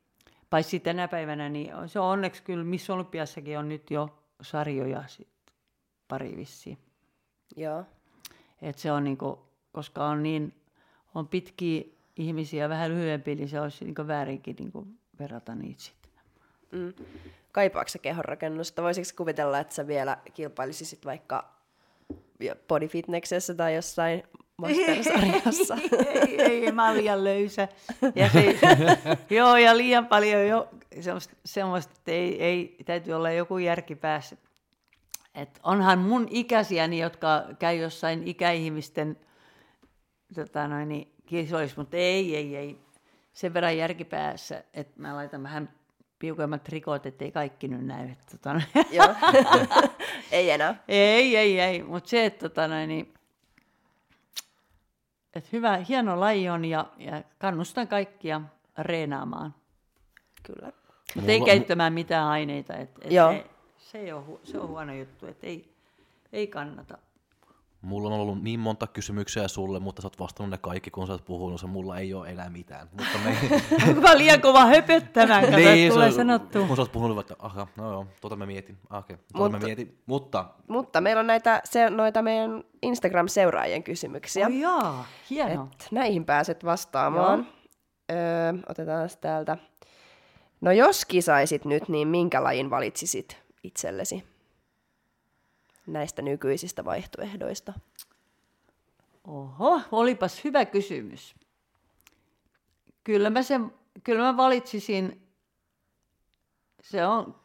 paitsi 0.49 0.80
tänä 0.80 1.07
päivänä, 1.07 1.49
niin 1.49 1.72
se 1.86 1.99
on 1.99 2.05
onneksi 2.05 2.43
kyllä, 2.43 2.63
missä 2.63 2.93
Olympiassakin 2.93 3.59
on 3.59 3.70
nyt 3.70 3.91
jo 3.91 4.20
sarjoja 4.41 5.03
sit 5.07 5.28
pari 6.07 6.38
vissiin. 6.38 6.78
Joo. 7.55 7.86
Et 8.61 8.77
se 8.77 8.91
on 8.91 9.03
niinku, 9.03 9.39
koska 9.71 10.05
on 10.05 10.23
niin, 10.23 10.53
on 11.15 11.27
pitkiä 11.27 11.83
ihmisiä 12.15 12.69
vähän 12.69 12.91
lyhyempiä, 12.91 13.35
niin 13.35 13.49
se 13.49 13.61
olisi 13.61 13.85
niinku 13.85 14.07
väärinkin 14.07 14.55
niinku 14.59 14.87
verrata 15.19 15.55
niitä 15.55 15.81
sitten. 15.81 16.11
Mm. 16.71 16.93
Kaipaako 17.51 17.87
sä 17.87 17.99
kehonrakennusta? 17.99 18.83
Voisitko 18.83 19.17
kuvitella, 19.17 19.59
että 19.59 19.75
sä 19.75 19.87
vielä 19.87 20.17
kilpailisisit 20.33 21.05
vaikka 21.05 21.53
bodyfitnessessä 22.67 23.53
tai 23.53 23.75
jossain 23.75 24.23
mastersarjassa? 24.57 25.77
ei, 26.07 26.41
ei, 26.41 26.71
mä 26.71 26.87
oon 26.87 26.97
liian 26.97 27.23
löysä. 27.23 27.67
Ja 28.15 28.29
se, 28.29 28.59
joo, 29.35 29.57
ja 29.57 29.77
liian 29.77 30.05
paljon 30.07 30.47
jo 30.47 30.69
semmoista, 30.99 31.35
semmoista 31.45 31.93
että 31.97 32.11
ei, 32.11 32.43
ei, 32.43 32.77
täytyy 32.85 33.13
olla 33.13 33.31
joku 33.31 33.57
järki 33.57 33.95
päässä. 33.95 34.37
Et 35.38 35.59
onhan 35.63 35.99
mun 35.99 36.27
ikäisiäni, 36.29 36.99
jotka 36.99 37.43
käy 37.59 37.75
jossain 37.75 38.27
ikäihmisten 38.27 39.17
tota 40.35 40.67
noin, 40.67 40.89
niin, 40.89 41.13
kisoissa, 41.25 41.81
mutta 41.81 41.97
ei, 41.97 42.35
ei, 42.35 42.55
ei. 42.55 42.81
Sen 43.33 43.53
verran 43.53 43.77
järki 43.77 44.05
päässä, 44.05 44.63
että 44.73 45.01
mä 45.01 45.15
laitan 45.15 45.43
vähän 45.43 45.69
piukemmat 46.19 46.63
trikot, 46.63 47.05
ettei 47.05 47.31
kaikki 47.31 47.67
nyt 47.67 47.85
näy. 47.85 48.09
Tota, 48.31 48.53
noin. 48.53 48.65
Joo. 48.91 49.15
Ei 50.31 50.49
enää. 50.49 50.83
Ei, 50.88 51.38
ei, 51.38 51.59
ei. 51.59 51.83
Mutta 51.83 52.09
se, 52.09 52.25
että 52.25 52.49
tota 52.49 52.67
noin, 52.67 52.89
niin, 52.89 53.13
et 55.33 55.51
hyvä, 55.51 55.77
hieno 55.77 56.19
laji 56.19 56.49
on 56.49 56.65
ja, 56.65 56.85
ja 56.97 57.23
kannustan 57.38 57.88
kaikkia 57.88 58.41
reenaamaan. 58.77 59.55
Kyllä. 60.43 60.71
Mutta 61.15 61.31
ei 61.31 61.41
käyttämään 61.41 61.93
mitään 61.93 62.27
aineita. 62.27 62.75
Et, 62.75 62.89
et 63.01 63.11
Joo. 63.11 63.31
se, 63.31 63.45
se, 63.91 63.97
ei 63.97 64.11
ole, 64.11 64.23
hu- 64.29 64.39
se 64.43 64.59
on 64.59 64.67
huono 64.67 64.93
juttu, 64.93 65.25
että 65.27 65.47
ei, 65.47 65.73
ei 66.33 66.47
kannata. 66.47 66.97
Mulla 67.81 68.07
on 68.09 68.19
ollut 68.19 68.43
niin 68.43 68.59
monta 68.59 68.88
kysymyksiä 68.88 69.47
sulle, 69.47 69.79
mutta 69.79 70.01
sä 70.01 70.05
oot 70.05 70.19
vastannut 70.19 70.51
ne 70.51 70.57
kaikki, 70.57 70.91
kun 70.91 71.07
sä 71.07 71.13
oot 71.13 71.25
puhunut. 71.25 71.61
Se 71.61 71.67
mulla 71.67 71.97
ei 71.97 72.13
ole 72.13 72.29
enää 72.29 72.49
mitään. 72.49 72.89
Mutta 72.91 73.17
me... 73.25 73.38
Onko 73.88 74.01
mä 74.01 74.17
liian 74.17 74.41
kova 74.41 74.65
höpöttämään, 74.65 75.45
kato, 75.45 75.57
niin, 75.57 75.93
tulee 75.93 76.11
se- 76.11 76.15
sanottu. 76.15 76.65
Kun 76.67 76.75
sä 76.75 76.81
oot 76.81 76.91
puhunut, 76.91 77.19
että 77.19 77.35
aha, 77.39 77.67
no 77.77 77.91
joo, 77.91 78.05
tota 78.21 78.35
mä 78.35 78.45
mietin. 78.45 78.77
Ah, 78.89 78.99
Okei, 78.99 79.17
tota 79.17 79.38
Mutta- 79.38 79.59
mä 79.59 79.65
mietin. 79.65 79.97
Mutta 80.05 80.45
Mutta 80.67 81.01
meillä 81.01 81.19
on 81.19 81.27
näitä 81.27 81.61
se, 81.63 81.89
noita 81.89 82.21
meidän 82.21 82.63
Instagram-seuraajien 82.81 83.83
kysymyksiä. 83.83 84.47
Oh, 84.47 84.53
jaa, 84.53 85.05
hieno. 85.29 85.69
Et 85.73 85.88
näihin 85.91 86.25
pääset 86.25 86.65
vastaamaan. 86.65 87.47
Öö, 88.11 88.17
otetaan 88.69 89.09
täältä. 89.21 89.57
No 90.61 90.71
jos 90.71 91.05
kisaisit 91.05 91.65
nyt, 91.65 91.89
niin 91.89 92.07
minkä 92.07 92.43
lajin 92.43 92.69
valitsisit 92.69 93.46
itsellesi 93.68 94.24
näistä 95.88 96.22
nykyisistä 96.22 96.86
vaihtoehdoista? 96.86 97.74
Oho, 99.28 99.82
olipas 99.91 100.43
hyvä 100.43 100.65
kysymys. 100.65 101.36
Kyllä 103.03 103.30
mä, 103.30 103.43
sen, 103.43 103.74
kyllä 104.03 104.24
mä 104.24 104.38
valitsisin, 104.38 105.28
se 106.82 107.05
on 107.05 107.36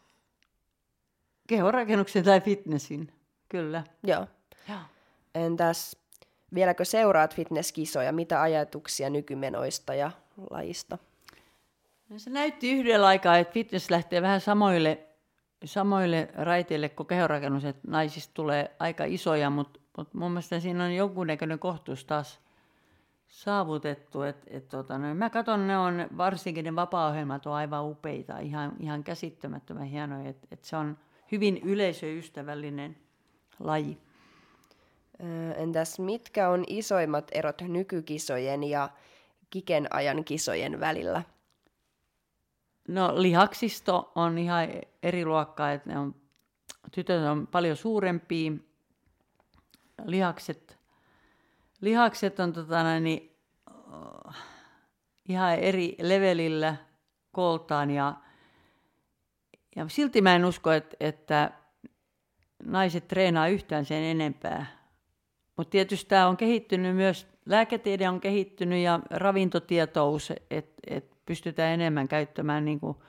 kehorakennuksen 1.47 2.25
tai 2.25 2.41
fitnessin, 2.41 3.13
kyllä. 3.49 3.85
Joo. 4.03 4.27
Joo. 4.69 4.79
Entäs 5.35 5.97
vieläkö 6.55 6.85
seuraat 6.85 7.35
fitnesskisoja? 7.35 8.13
Mitä 8.13 8.43
ajatuksia 8.43 9.11
nykymenoista 9.11 9.95
ja 9.95 10.11
lajista? 10.51 10.99
No 12.09 12.19
se 12.19 12.31
näytti 12.31 12.73
yhdellä 12.73 13.07
aikaa, 13.07 13.39
että 13.39 13.53
fitness 13.53 13.91
lähtee 13.91 14.23
vähän 14.23 14.41
samoille, 14.41 15.07
samoille 15.65 16.29
raiteille 16.35 16.89
kuin 16.89 17.07
kehorakennus, 17.07 17.65
että 17.65 17.83
naisista 17.87 18.35
tulee 18.35 18.77
aika 18.79 19.05
isoja, 19.05 19.51
mutta, 19.51 19.81
mutta 19.97 20.19
mun 20.19 20.31
mielestä 20.31 20.61
siinä 20.61 20.85
on 20.85 20.95
jonkunnäköinen 20.95 21.59
kohtuus 21.59 22.05
taas 22.05 22.41
saavutettu. 23.29 24.23
Et, 24.23 24.37
et, 24.47 24.69
tota, 24.69 24.99
no, 24.99 25.15
mä 25.15 25.31
katson, 25.31 25.67
ne 25.67 25.79
on, 25.79 26.07
varsinkin 26.17 26.65
ne 26.65 26.77
vapaa-ohjelmat 26.77 27.47
on 27.47 27.53
aivan 27.53 27.85
upeita, 27.85 28.39
ihan, 28.39 28.73
ihan 28.81 29.05
käsittämättömän 29.05 29.85
hienoja. 29.85 30.29
Et, 30.29 30.39
et 30.51 30.65
se 30.65 30.77
on 30.77 30.99
hyvin 31.33 31.61
yleisöystävällinen 31.65 32.97
laji. 33.61 33.99
Entäs 35.57 35.99
mitkä 35.99 36.49
on 36.49 36.65
isoimmat 36.67 37.29
erot 37.33 37.61
nykykisojen 37.61 38.65
ja 38.65 38.89
kiken 39.51 39.95
ajan 39.95 40.25
kisojen 40.25 40.81
välillä? 40.81 41.23
No 42.89 43.13
lihaksisto 43.23 44.13
on 44.15 44.39
ihan 44.39 44.69
eri 45.03 45.25
luokkaa, 45.25 45.73
että 45.73 45.91
ne 45.91 45.99
on, 45.99 46.15
tytöt 46.93 47.23
on 47.23 47.47
paljon 47.47 47.77
suurempia. 47.77 48.53
Lihakset, 50.05 50.79
lihakset 51.81 52.41
on 52.41 52.53
tota, 52.53 53.01
niin, 53.01 53.37
ihan 55.29 55.55
eri 55.55 55.97
levelillä 56.01 56.77
kooltaan 57.33 57.91
ja, 57.91 58.15
ja 59.77 59.89
silti 59.89 60.21
mä 60.21 60.35
en 60.35 60.45
usko, 60.45 60.73
että, 60.73 60.97
että 61.01 61.51
naiset 62.65 63.09
treenaa 63.09 63.49
yhtään 63.49 63.85
sen 63.85 64.03
enempää. 64.03 64.67
Mutta 65.57 65.71
tietysti 65.71 66.09
tämä 66.09 66.29
on 66.29 66.37
kehittynyt 66.37 66.97
myös, 66.97 67.27
lääketiede 67.47 68.09
on 68.09 68.21
kehittynyt 68.21 68.85
ja 68.85 69.01
ravintotietous, 69.11 70.33
että 70.51 70.83
et 70.87 71.12
pystytään 71.33 71.75
enemmän 71.75 72.09
käyttämään 72.09 72.65
niinku 72.65 73.03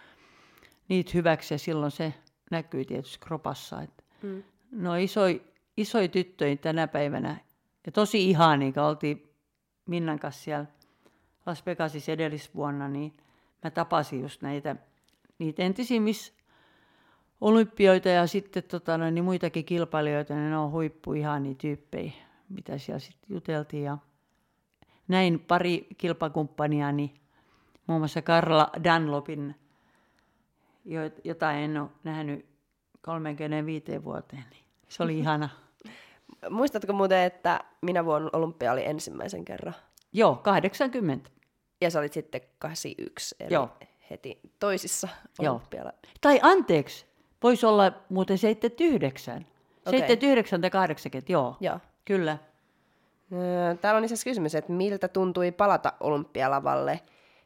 niitä 0.90 1.12
hyväksi 1.14 1.54
ja 1.54 1.58
silloin 1.58 1.92
se 1.92 2.14
näkyy 2.52 2.86
tietysti 2.86 3.20
kropassa. 3.20 3.82
Et 3.82 4.04
Mm. 4.24 4.44
No 4.72 4.96
isoi, 4.96 5.42
isoi 5.78 6.08
tyttöjä 6.08 6.56
tänä 6.56 6.88
päivänä 6.88 7.38
ja 7.86 7.92
tosi 7.92 8.30
ihania, 8.30 8.72
kun 8.72 8.84
oltiin 8.84 9.30
Minnan 9.86 10.20
kanssa 10.20 10.44
siellä 10.44 10.66
Las 11.46 11.66
Vegasissa 11.66 12.12
edellisvuonna, 12.12 12.88
niin 12.88 13.14
mä 13.64 13.72
tapasin 13.72 14.22
just 14.22 14.42
näitä 14.42 14.76
niitä 15.40 15.64
entisiä 15.64 16.02
miss 16.02 16.34
olympioita 17.42 18.10
ja 18.10 18.28
sitten 18.28 18.64
tota, 18.64 18.98
noin, 18.98 19.16
niin 19.16 19.26
muitakin 19.26 19.66
kilpailijoita, 19.66 20.34
niin 20.34 20.50
ne 20.50 20.58
on 20.58 20.72
huippu 20.72 21.14
ihania 21.14 21.56
tyyppejä, 21.56 22.12
mitä 22.50 22.78
siellä 22.78 23.00
sitten 23.00 23.34
juteltiin. 23.34 23.84
Ja 23.84 23.98
näin 25.08 25.40
pari 25.40 25.88
kilpakumppania, 25.98 26.92
niin 26.92 27.14
muun 27.88 28.02
muassa 28.02 28.22
Karla 28.22 28.70
Dunlopin, 28.84 29.56
jo- 30.86 31.12
jota 31.24 31.52
en 31.52 31.78
ole 31.78 31.90
nähnyt 32.04 32.46
35 33.02 34.04
vuoteen. 34.04 34.44
Niin 34.52 34.64
se 34.88 35.04
oli 35.04 35.20
ihana. 35.20 35.50
Muistatko 36.50 36.94
muuten, 36.94 37.20
että 37.20 37.60
minä 37.82 38.06
vuonna 38.06 38.30
olympia 38.34 38.72
oli 38.72 38.86
ensimmäisen 38.86 39.46
kerran? 39.46 39.74
Joo, 40.14 40.36
80. 40.36 41.30
Ja 41.82 41.92
sä 41.92 42.00
olit 42.00 42.14
sitten 42.14 42.42
81, 42.60 43.36
eli 43.40 43.54
Joo. 43.54 43.70
heti 44.10 44.40
toisissa 44.60 45.08
Joo. 45.40 45.54
olympialla. 45.56 45.94
Tai 46.22 46.40
anteeksi, 46.42 47.06
voisi 47.44 47.66
olla 47.66 47.92
muuten 48.10 48.38
79. 48.38 49.36
Okei. 49.86 50.00
79 50.00 50.62
tai 50.62 50.70
80, 50.70 51.32
joo. 51.32 51.58
Joo. 51.60 51.80
Kyllä. 52.06 52.38
Täällä 53.82 53.98
on 53.98 54.04
itse 54.04 54.16
kysymys, 54.24 54.56
että 54.56 54.72
miltä 54.72 55.08
tuntui 55.08 55.52
palata 55.52 55.94
olympialavalle 56.00 57.00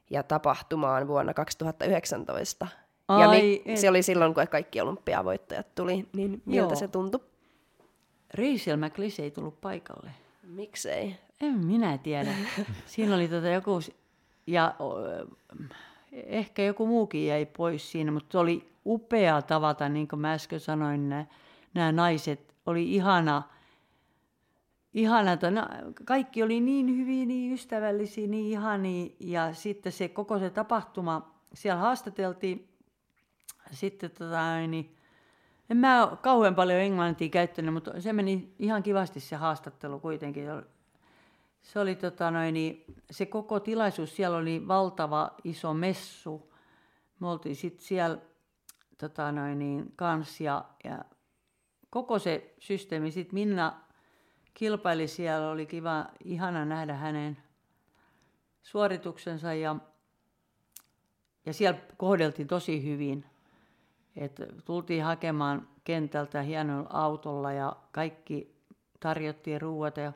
ja 0.10 0.24
tapahtumaan 0.24 1.08
vuonna 1.08 1.34
2019? 1.34 2.68
ja 3.10 3.30
Ai, 3.30 3.62
et- 3.66 3.78
se 3.78 3.90
oli 3.90 4.04
silloin, 4.04 4.34
kun 4.34 4.48
kaikki 4.48 4.82
olympiavoittajat 4.82 5.76
tuli, 5.76 6.06
niin 6.14 6.42
miltä 6.46 6.72
Joo. 6.74 6.76
se 6.76 6.88
tuntui? 6.88 7.22
Rachel 8.34 8.78
McLeese 8.78 9.24
ei 9.24 9.32
tullut 9.32 9.62
paikalle. 9.62 10.12
Miksei? 10.44 11.16
En 11.42 11.66
minä 11.66 11.98
tiedä. 11.98 12.30
Siinä 12.86 13.16
oli 13.16 13.28
tota 13.28 13.48
joku, 13.48 13.80
ja 14.48 14.76
ehkä 16.12 16.64
joku 16.64 16.88
muukin 16.88 17.26
jäi 17.28 17.46
pois 17.46 17.92
siinä, 17.92 18.12
mutta 18.12 18.32
se 18.32 18.38
oli 18.38 18.70
upea 18.86 19.42
tavata, 19.42 19.90
niin 19.90 20.08
kuin 20.08 20.20
mä 20.20 20.34
äsken 20.34 20.60
sanoin, 20.60 21.10
nämä, 21.10 21.26
nämä 21.74 21.92
naiset. 21.92 22.54
Oli 22.66 22.96
ihana, 22.96 23.44
ihana 24.94 25.32
että 25.32 25.52
na, 25.52 25.70
kaikki 26.06 26.44
oli 26.44 26.60
niin 26.60 26.98
hyviä, 26.98 27.26
niin 27.26 27.54
ystävällisiä, 27.54 28.28
niin 28.28 28.46
ihania. 28.46 29.10
Ja 29.20 29.54
sitten 29.54 29.92
se 29.92 30.10
koko 30.10 30.40
se 30.40 30.50
tapahtuma, 30.50 31.36
siellä 31.54 31.82
haastateltiin 31.82 32.78
sitten 33.72 34.12
tota, 34.12 34.58
niin, 34.68 34.96
en 35.70 35.78
mä 35.78 36.08
ole 36.08 36.18
kauhean 36.18 36.56
paljon 36.56 36.80
englantia 36.80 37.30
käyttänyt, 37.30 37.74
mutta 37.74 38.02
se 38.02 38.14
meni 38.14 38.54
ihan 38.60 38.84
kivasti 38.84 39.20
se 39.20 39.36
haastattelu 39.36 40.00
kuitenkin. 40.00 40.46
Se 41.62 41.80
oli 41.80 41.96
tota 41.96 42.32
noin, 42.32 42.54
niin, 42.54 42.84
se 43.12 43.26
koko 43.26 43.60
tilaisuus, 43.60 44.16
siellä 44.16 44.38
oli 44.38 44.68
valtava 44.68 45.32
iso 45.44 45.74
messu. 45.74 46.54
Me 47.20 47.28
oltiin 47.28 47.56
sitten 47.56 47.86
siellä 47.86 48.18
tota 48.98 49.32
noin, 49.32 49.60
niin, 49.60 49.94
kanssa 49.96 50.44
ja, 50.44 50.66
ja 50.84 51.06
koko 51.90 52.20
se 52.20 52.54
systeemi. 52.60 53.12
Sitten 53.12 53.34
Minna 53.34 53.87
kilpaili 54.58 55.08
siellä, 55.08 55.50
oli 55.50 55.66
kiva, 55.66 56.06
ihana 56.24 56.66
nähdä 56.66 56.94
hänen 56.94 57.38
suorituksensa 58.64 59.54
ja, 59.54 59.76
ja 61.46 61.54
siellä 61.54 61.80
kohdeltiin 61.98 62.48
tosi 62.48 62.84
hyvin. 62.84 63.26
Et 64.16 64.42
tultiin 64.66 65.04
hakemaan 65.04 65.68
kentältä 65.84 66.42
hienolla 66.42 66.90
autolla 66.90 67.52
ja 67.54 67.76
kaikki 67.92 68.56
tarjottiin 69.00 69.62
ruuat 69.62 69.98
ja 69.98 70.14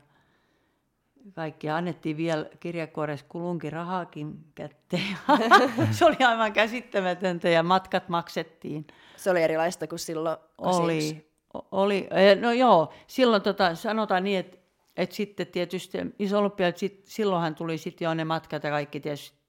kaikki 1.35 1.69
annettiin 1.69 2.17
vielä 2.17 2.45
kirjakuoressa 2.59 3.25
kulunkin 3.29 3.71
rahaakin 3.71 4.45
kätteen. 4.55 5.17
se 5.91 6.05
oli 6.05 6.17
aivan 6.27 6.53
käsittämätöntä 6.53 7.49
ja 7.49 7.63
matkat 7.63 8.09
maksettiin. 8.09 8.87
Se 9.15 9.31
oli 9.31 9.43
erilaista 9.43 9.87
kuin 9.87 9.99
silloin 9.99 10.37
81. 10.37 10.83
Oli, 10.83 11.30
oli, 11.71 12.07
eh, 12.11 12.39
no 12.39 12.51
joo, 12.51 12.93
silloin 13.07 13.41
tota, 13.41 13.75
sanotaan 13.75 14.23
niin, 14.23 14.39
että 14.39 14.57
et 14.97 15.11
sitten 15.11 15.47
tietysti 15.47 15.97
Miss 16.19 16.33
Olympia, 16.33 16.71
sit, 16.75 17.01
silloinhan 17.05 17.55
tuli 17.55 17.77
sitten 17.77 18.05
jo 18.05 18.13
ne 18.13 18.25
matkat 18.25 18.63
ja 18.63 18.69
kaikki 18.69 18.99
tietysti 18.99 19.41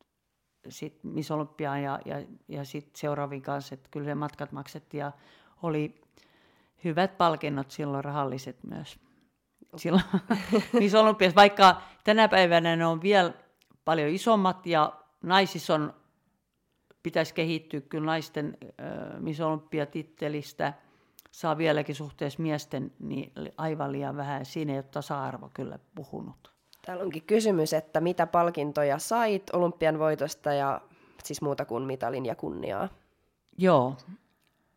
sit 0.69 0.99
Miss 1.03 1.31
Olympiaan 1.31 1.83
ja, 1.83 2.01
ja, 2.05 2.23
ja 2.49 2.65
sitten 2.65 3.01
seuraaviin 3.01 3.43
kanssa, 3.43 3.75
että 3.75 3.89
kyllä 3.91 4.07
ne 4.07 4.15
matkat 4.15 4.53
maksettiin 4.53 4.99
ja 4.99 5.13
oli 5.63 5.95
hyvät 6.85 7.19
palkinnot 7.19 7.71
silloin, 7.71 8.05
rahalliset 8.05 8.57
myös. 8.63 8.99
Silloin 9.77 10.05
Miss 10.81 10.95
Olympiassa, 10.95 11.37
vaikka 11.37 11.83
tänä 12.05 12.29
päivänä 12.29 12.77
ne 12.77 12.87
on 12.87 13.03
vielä 13.03 13.33
paljon 13.85 14.09
isommat 14.09 14.67
ja 14.67 14.93
naisissa 15.23 15.75
on, 15.75 15.95
pitäisi 17.03 17.35
kehittyä 17.35 17.81
kyllä 17.81 18.07
naisten 18.07 18.59
äh, 18.63 19.21
Miss 19.21 19.41
Olympia-tittelistä, 19.41 20.73
saa 21.33 21.59
vieläkin 21.59 21.95
suhteessa 21.95 22.43
miesten 22.43 22.93
niin 22.99 23.33
aivan 23.57 23.93
liian 23.93 24.17
vähän. 24.17 24.47
Siinä 24.47 24.73
ei 24.73 24.79
ole 24.79 24.83
tasa-arvo 24.83 25.51
kyllä 25.55 25.79
puhunut. 25.95 26.53
Täällä 26.87 27.05
onkin 27.05 27.23
kysymys, 27.23 27.73
että 27.73 28.01
mitä 28.01 28.27
palkintoja 28.27 28.99
sait 28.99 29.51
olympian 29.53 29.99
voitosta 29.99 30.53
ja 30.53 30.81
siis 31.25 31.43
muuta 31.43 31.65
kuin 31.65 31.83
mitalin 31.83 32.27
ja 32.27 32.35
kunniaa. 32.35 32.89
Joo, 33.59 33.97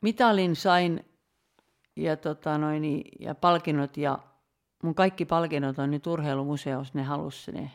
mitalin 0.01 0.55
sain 0.55 1.05
ja, 1.95 2.17
tota 2.17 2.57
noin, 2.57 3.03
ja 3.19 3.35
palkinnot 3.35 3.97
ja 3.97 4.19
mun 4.83 4.95
kaikki 4.95 5.25
palkinnot 5.25 5.79
on 5.79 5.91
nyt 5.91 6.07
urheilumuseossa, 6.07 6.93
ne 6.95 7.03
halus 7.03 7.49
ne. 7.53 7.71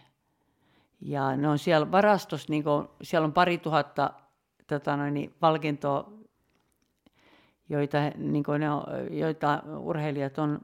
Ja 1.00 1.36
ne 1.36 1.48
on 1.48 1.58
siellä 1.58 1.92
varastossa, 1.92 2.46
niin 2.50 2.64
kuin, 2.64 2.88
siellä 3.02 3.24
on 3.24 3.32
pari 3.32 3.58
tuhatta 3.58 4.12
tota 4.66 4.96
noin, 4.96 5.34
palkintoa, 5.40 6.12
joita, 7.70 7.98
niin 8.16 8.44
ne 8.58 8.70
on, 8.70 8.84
joita 9.10 9.62
urheilijat 9.78 10.38
on 10.38 10.60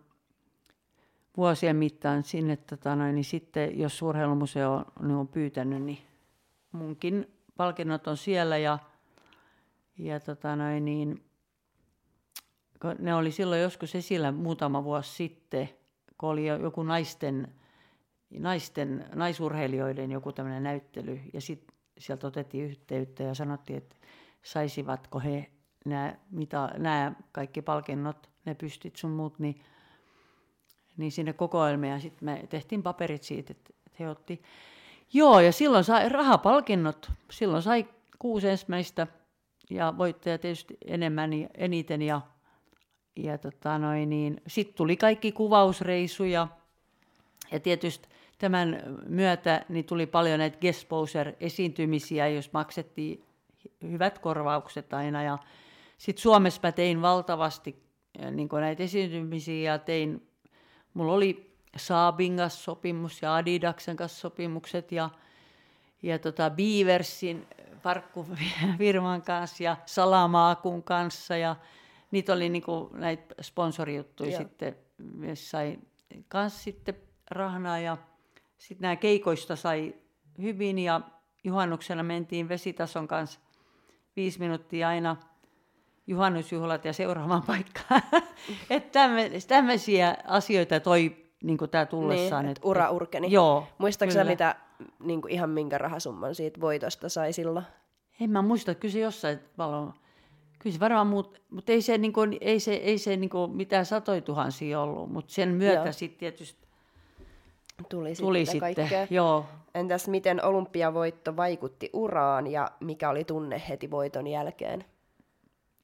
vuosien 1.36 1.76
mittaan 1.76 2.22
sinne, 2.22 2.56
tota 2.56 2.96
noin, 2.96 3.14
niin 3.14 3.24
sitten 3.24 3.78
jos 3.78 4.02
urheilumuseo 4.02 4.74
on, 4.74 4.84
ne 5.00 5.16
on 5.16 5.28
pyytänyt, 5.28 5.82
niin 5.82 5.98
munkin 6.72 7.26
palkinnot 7.56 8.06
on 8.06 8.16
siellä 8.16 8.56
ja, 8.56 8.78
ja 9.98 10.20
tota 10.20 10.56
noin, 10.56 10.84
niin, 10.84 11.24
ne 12.98 13.14
oli 13.14 13.30
silloin 13.30 13.62
joskus 13.62 13.94
esillä 13.94 14.32
muutama 14.32 14.84
vuosi 14.84 15.14
sitten, 15.14 15.68
kun 16.18 16.28
oli 16.28 16.46
jo- 16.46 16.62
joku 16.62 16.82
naisten, 16.82 17.54
naisten, 18.38 19.04
naisurheilijoiden 19.14 20.10
joku 20.10 20.32
tämmöinen 20.32 20.62
näyttely 20.62 21.20
ja 21.32 21.40
sitten 21.40 21.76
sieltä 21.98 22.26
otettiin 22.26 22.64
yhteyttä 22.64 23.22
ja 23.22 23.34
sanottiin, 23.34 23.76
että 23.76 23.96
saisivatko 24.42 25.20
he 25.20 25.50
nämä, 25.86 26.14
mitä, 26.30 26.70
nämä 26.78 27.12
kaikki 27.32 27.62
palkinnot, 27.62 28.30
ne 28.44 28.54
pystit 28.54 28.96
sun 28.96 29.10
muut, 29.10 29.38
niin 29.38 29.62
niin 30.96 31.12
sinne 31.12 31.32
kokoelmeen 31.32 31.92
ja 31.92 32.00
sitten 32.00 32.24
me 32.24 32.44
tehtiin 32.48 32.82
paperit 32.82 33.22
siitä, 33.22 33.52
että 33.52 33.70
että 33.96 34.04
he 34.04 34.10
otti. 34.10 34.42
Joo, 35.12 35.40
ja 35.40 35.52
silloin 35.52 35.84
sai 35.84 36.08
rahapalkinnot, 36.08 37.10
silloin 37.30 37.62
sai 37.62 37.86
kuusi 38.18 38.48
ensimmäistä 38.48 39.06
ja 39.70 39.94
voittaja 39.98 40.38
tietysti 40.38 40.76
enemmän 40.86 41.32
ja 41.32 41.48
eniten 41.54 42.02
ja, 42.02 42.20
ja 43.16 43.38
tota 43.38 43.78
niin, 44.06 44.40
sitten 44.46 44.76
tuli 44.76 44.96
kaikki 44.96 45.32
kuvausreisuja 45.32 46.48
ja 47.52 47.60
tietysti 47.60 48.08
tämän 48.38 48.82
myötä 49.08 49.64
niin 49.68 49.84
tuli 49.84 50.06
paljon 50.06 50.38
näitä 50.38 50.58
guest 50.58 50.88
esiintymisiä, 51.40 52.28
jos 52.28 52.52
maksettiin 52.52 53.24
hyvät 53.82 54.18
korvaukset 54.18 54.92
aina. 54.92 55.22
Ja 55.22 55.38
sitten 55.96 56.22
Suomessa 56.22 56.60
mä 56.62 56.72
tein 56.72 57.02
valtavasti 57.02 57.86
niin 58.30 58.48
näitä 58.52 58.82
esiintymisiä 58.82 59.72
ja 59.72 59.78
tein, 59.78 60.28
mulla 60.94 61.12
oli 61.12 61.56
Saabin 61.76 62.36
kanssa 62.36 62.62
sopimus 62.62 63.22
ja 63.22 63.34
Adidaksen 63.34 63.96
kanssa 63.96 64.20
sopimukset 64.20 64.92
ja, 64.92 65.10
ja 66.02 66.18
tota 66.18 66.50
Beaversin 66.50 67.46
parkkufirman 67.82 69.22
kanssa 69.22 69.62
ja 69.62 69.76
Salamaakun 69.86 70.82
kanssa 70.82 71.36
ja 71.36 71.56
niitä 72.10 72.32
oli 72.32 72.48
niin 72.48 72.64
näitä 72.92 73.34
sponsorijuttuja 73.42 74.30
Joo. 74.30 74.38
sitten, 74.38 74.76
sai 75.34 75.78
kanssa 76.28 76.62
sitten 76.62 76.94
rahnaa 77.30 77.78
ja 77.78 77.96
sitten 78.58 78.82
nämä 78.82 78.96
keikoista 78.96 79.56
sai 79.56 79.94
hyvin 80.42 80.78
ja 80.78 81.00
juhannuksena 81.44 82.02
mentiin 82.02 82.48
vesitason 82.48 83.08
kanssa 83.08 83.40
viisi 84.16 84.38
minuuttia 84.38 84.88
aina 84.88 85.16
juhannusjuhlat 86.06 86.84
ja 86.84 86.92
seuraavaan 86.92 87.42
paikkaan. 87.52 88.02
että 88.70 89.00
tämmöisiä 89.48 90.16
asioita 90.24 90.80
toi 90.80 91.16
niin 91.42 91.58
tämä 91.70 91.86
tullessaan. 91.86 92.44
Niin, 92.44 92.52
että 92.52 92.68
ura 92.68 92.90
urkeni. 92.90 93.32
Joo, 93.32 93.66
Muistaaksä 93.78 94.24
mitä 94.24 94.54
niin 95.00 95.22
kuin 95.22 95.32
ihan 95.32 95.50
minkä 95.50 95.78
rahasumman 95.78 96.34
siitä 96.34 96.60
voitosta 96.60 97.08
sai 97.08 97.32
silloin? 97.32 97.64
En 98.20 98.30
mä 98.30 98.42
muista, 98.42 98.74
kyllä 98.74 98.92
se 98.92 98.98
jossain 98.98 99.38
paljon, 99.56 99.94
kyllä 100.58 100.74
se 100.74 100.80
varmaan 100.80 101.06
muut, 101.06 101.42
mutta 101.50 101.72
ei 101.72 101.82
se, 101.82 101.98
niin 101.98 102.12
kuin, 102.12 102.38
ei 102.40 102.60
se, 102.60 102.74
ei 102.74 102.98
se 102.98 103.16
niin 103.16 103.30
kuin 103.30 103.50
mitään 103.50 103.86
satoi 103.86 104.22
tuhansia 104.22 104.80
ollut, 104.80 105.12
mutta 105.12 105.32
sen 105.32 105.48
myötä 105.48 105.92
sitten 105.92 106.18
tietysti 106.18 106.66
tuli, 107.88 108.14
tuli 108.14 108.46
sitten, 108.46 108.74
sitten 108.74 109.08
joo. 109.10 109.46
Entäs 109.74 110.08
miten 110.08 110.44
olympiavoitto 110.44 111.36
vaikutti 111.36 111.90
uraan 111.92 112.46
ja 112.46 112.70
mikä 112.80 113.10
oli 113.10 113.24
tunne 113.24 113.62
heti 113.68 113.90
voiton 113.90 114.26
jälkeen? 114.26 114.84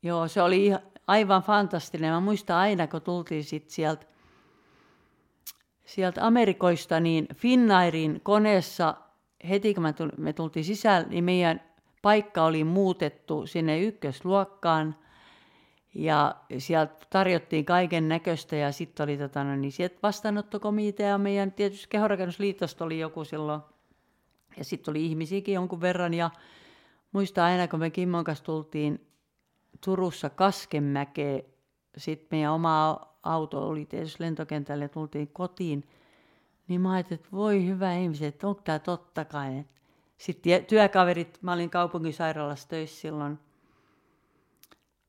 Joo, 0.02 0.28
se 0.28 0.42
oli 0.42 0.70
aivan 1.06 1.42
fantastinen. 1.42 2.12
Mä 2.12 2.20
muistan 2.20 2.56
aina, 2.56 2.86
kun 2.86 3.02
tultiin 3.02 3.44
sit 3.44 3.70
sieltä 3.70 4.06
sieltä 5.84 6.26
Amerikoista, 6.26 7.00
niin 7.00 7.26
Finnairin 7.34 8.20
koneessa, 8.22 8.94
heti 9.48 9.74
kun 9.74 9.84
me 10.16 10.32
tultiin 10.32 10.64
sisään, 10.64 11.06
niin 11.08 11.24
meidän 11.24 11.60
paikka 12.02 12.44
oli 12.44 12.64
muutettu 12.64 13.46
sinne 13.46 13.80
ykkösluokkaan. 13.80 14.96
Ja 15.94 16.34
sieltä 16.58 17.06
tarjottiin 17.10 17.64
kaiken 17.64 18.08
näköistä 18.08 18.56
ja 18.56 18.72
sitten 18.72 19.04
oli 19.04 19.16
tota, 19.16 19.44
no, 19.44 19.56
niin 19.56 19.72
sieltä 19.72 19.98
vastaanottokomitea 20.02 21.18
meidän 21.18 21.52
tietysti 21.52 21.86
kehorakennusliitosta 21.90 22.84
oli 22.84 22.98
joku 22.98 23.24
silloin. 23.24 23.60
Ja 24.56 24.64
sitten 24.64 24.92
oli 24.92 25.06
ihmisiäkin 25.06 25.54
jonkun 25.54 25.80
verran 25.80 26.14
ja 26.14 26.30
muista 27.12 27.44
aina 27.44 27.68
kun 27.68 27.78
me 27.80 27.90
Kimmon 27.90 28.24
kanssa 28.24 28.44
tultiin 28.44 29.11
Turussa 29.84 30.30
Kaskenmäkeen, 30.30 31.42
sitten 31.96 32.28
meidän 32.30 32.52
oma 32.52 33.00
auto 33.22 33.68
oli 33.68 33.86
tietysti 33.86 34.22
lentokentälle 34.22 34.84
ja 34.84 34.88
tultiin 34.88 35.28
kotiin, 35.28 35.88
niin 36.68 36.80
mä 36.80 36.92
ajattelin, 36.92 37.20
että 37.20 37.36
voi 37.36 37.66
hyvä 37.66 37.94
ihmiset, 37.94 38.34
että 38.34 38.46
onko 38.46 38.60
tämä 38.64 38.78
totta 38.78 39.24
kai. 39.24 39.64
Sitten 40.18 40.64
työkaverit, 40.64 41.38
mä 41.42 41.52
olin 41.52 41.70
kaupunkisairaalassa 41.70 42.68
töissä 42.68 43.00
silloin, 43.00 43.38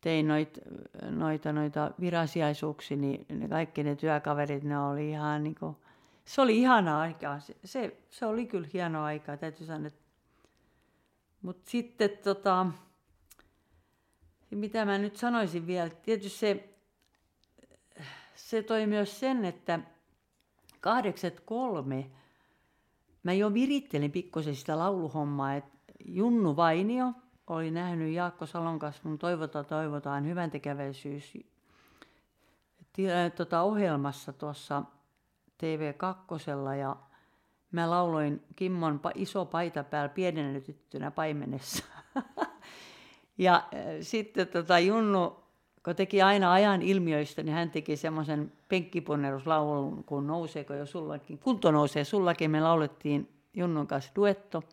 tein 0.01 0.27
noit, 0.27 0.59
noita, 1.09 1.53
noita 1.53 1.91
virasiaisuuksia, 1.99 2.97
niin 2.97 3.25
ne 3.29 3.47
kaikki 3.47 3.83
ne 3.83 3.95
työkaverit, 3.95 4.63
ne 4.63 4.79
oli 4.79 5.09
ihan 5.09 5.43
niin 5.43 5.55
kuin, 5.55 5.75
se 6.25 6.41
oli 6.41 6.57
ihana 6.57 6.99
aikaa. 6.99 7.39
Se, 7.39 7.55
se, 7.65 7.97
se 8.09 8.25
oli 8.25 8.45
kyllä 8.45 8.67
hieno 8.73 9.03
aikaa, 9.03 9.37
täytyy 9.37 9.67
sanoa. 9.67 9.89
Mutta 11.41 11.71
sitten 11.71 12.09
tota, 12.23 12.65
mitä 14.55 14.85
mä 14.85 14.97
nyt 14.97 15.15
sanoisin 15.15 15.67
vielä, 15.67 15.89
tietysti 15.89 16.39
se, 16.39 16.69
se 18.35 18.63
toi 18.63 18.87
myös 18.87 19.19
sen, 19.19 19.45
että 19.45 19.79
83 20.79 22.11
mä 23.23 23.33
jo 23.33 23.53
virittelin 23.53 24.11
pikkusen 24.11 24.55
sitä 24.55 24.79
lauluhommaa, 24.79 25.55
että 25.55 25.73
Junnu 26.05 26.55
Vainio 26.55 27.13
oli 27.47 27.71
nähnyt 27.71 28.13
Jaakko 28.13 28.45
Salon 28.45 28.79
kanssa 28.79 29.01
mun 29.03 29.19
Toivotaan, 29.19 29.65
toivotaan 29.65 30.27
hyvän 30.27 30.51
tekeväisyys 30.51 31.33
tota, 33.35 33.61
ohjelmassa 33.61 34.33
tuossa 34.33 34.83
TV2 35.63 36.75
ja 36.79 36.95
mä 37.71 37.89
lauloin 37.89 38.43
Kimmon 38.55 39.01
iso 39.15 39.45
paita 39.45 39.83
päällä 39.83 40.09
pienennetyttynä 40.09 41.11
paimenessa. 41.11 41.83
ja 43.37 43.55
äh, 43.55 43.81
sitten 44.01 44.47
tota 44.47 44.79
Junnu 44.79 45.43
kun 45.85 45.95
teki 45.95 46.21
aina 46.21 46.53
ajan 46.53 46.81
ilmiöistä, 46.81 47.43
niin 47.43 47.55
hän 47.55 47.71
teki 47.71 47.95
semmoisen 47.97 48.51
penkkipunneruslaulun, 48.69 50.03
kun 50.03 50.27
nouseeko 50.27 50.73
jo 50.73 50.85
sullakin. 50.85 51.37
Kunto 51.37 51.71
nousee 51.71 52.03
sullakin, 52.03 52.51
me 52.51 52.61
laulettiin 52.61 53.29
Junnun 53.53 53.87
kanssa 53.87 54.11
duetto. 54.15 54.63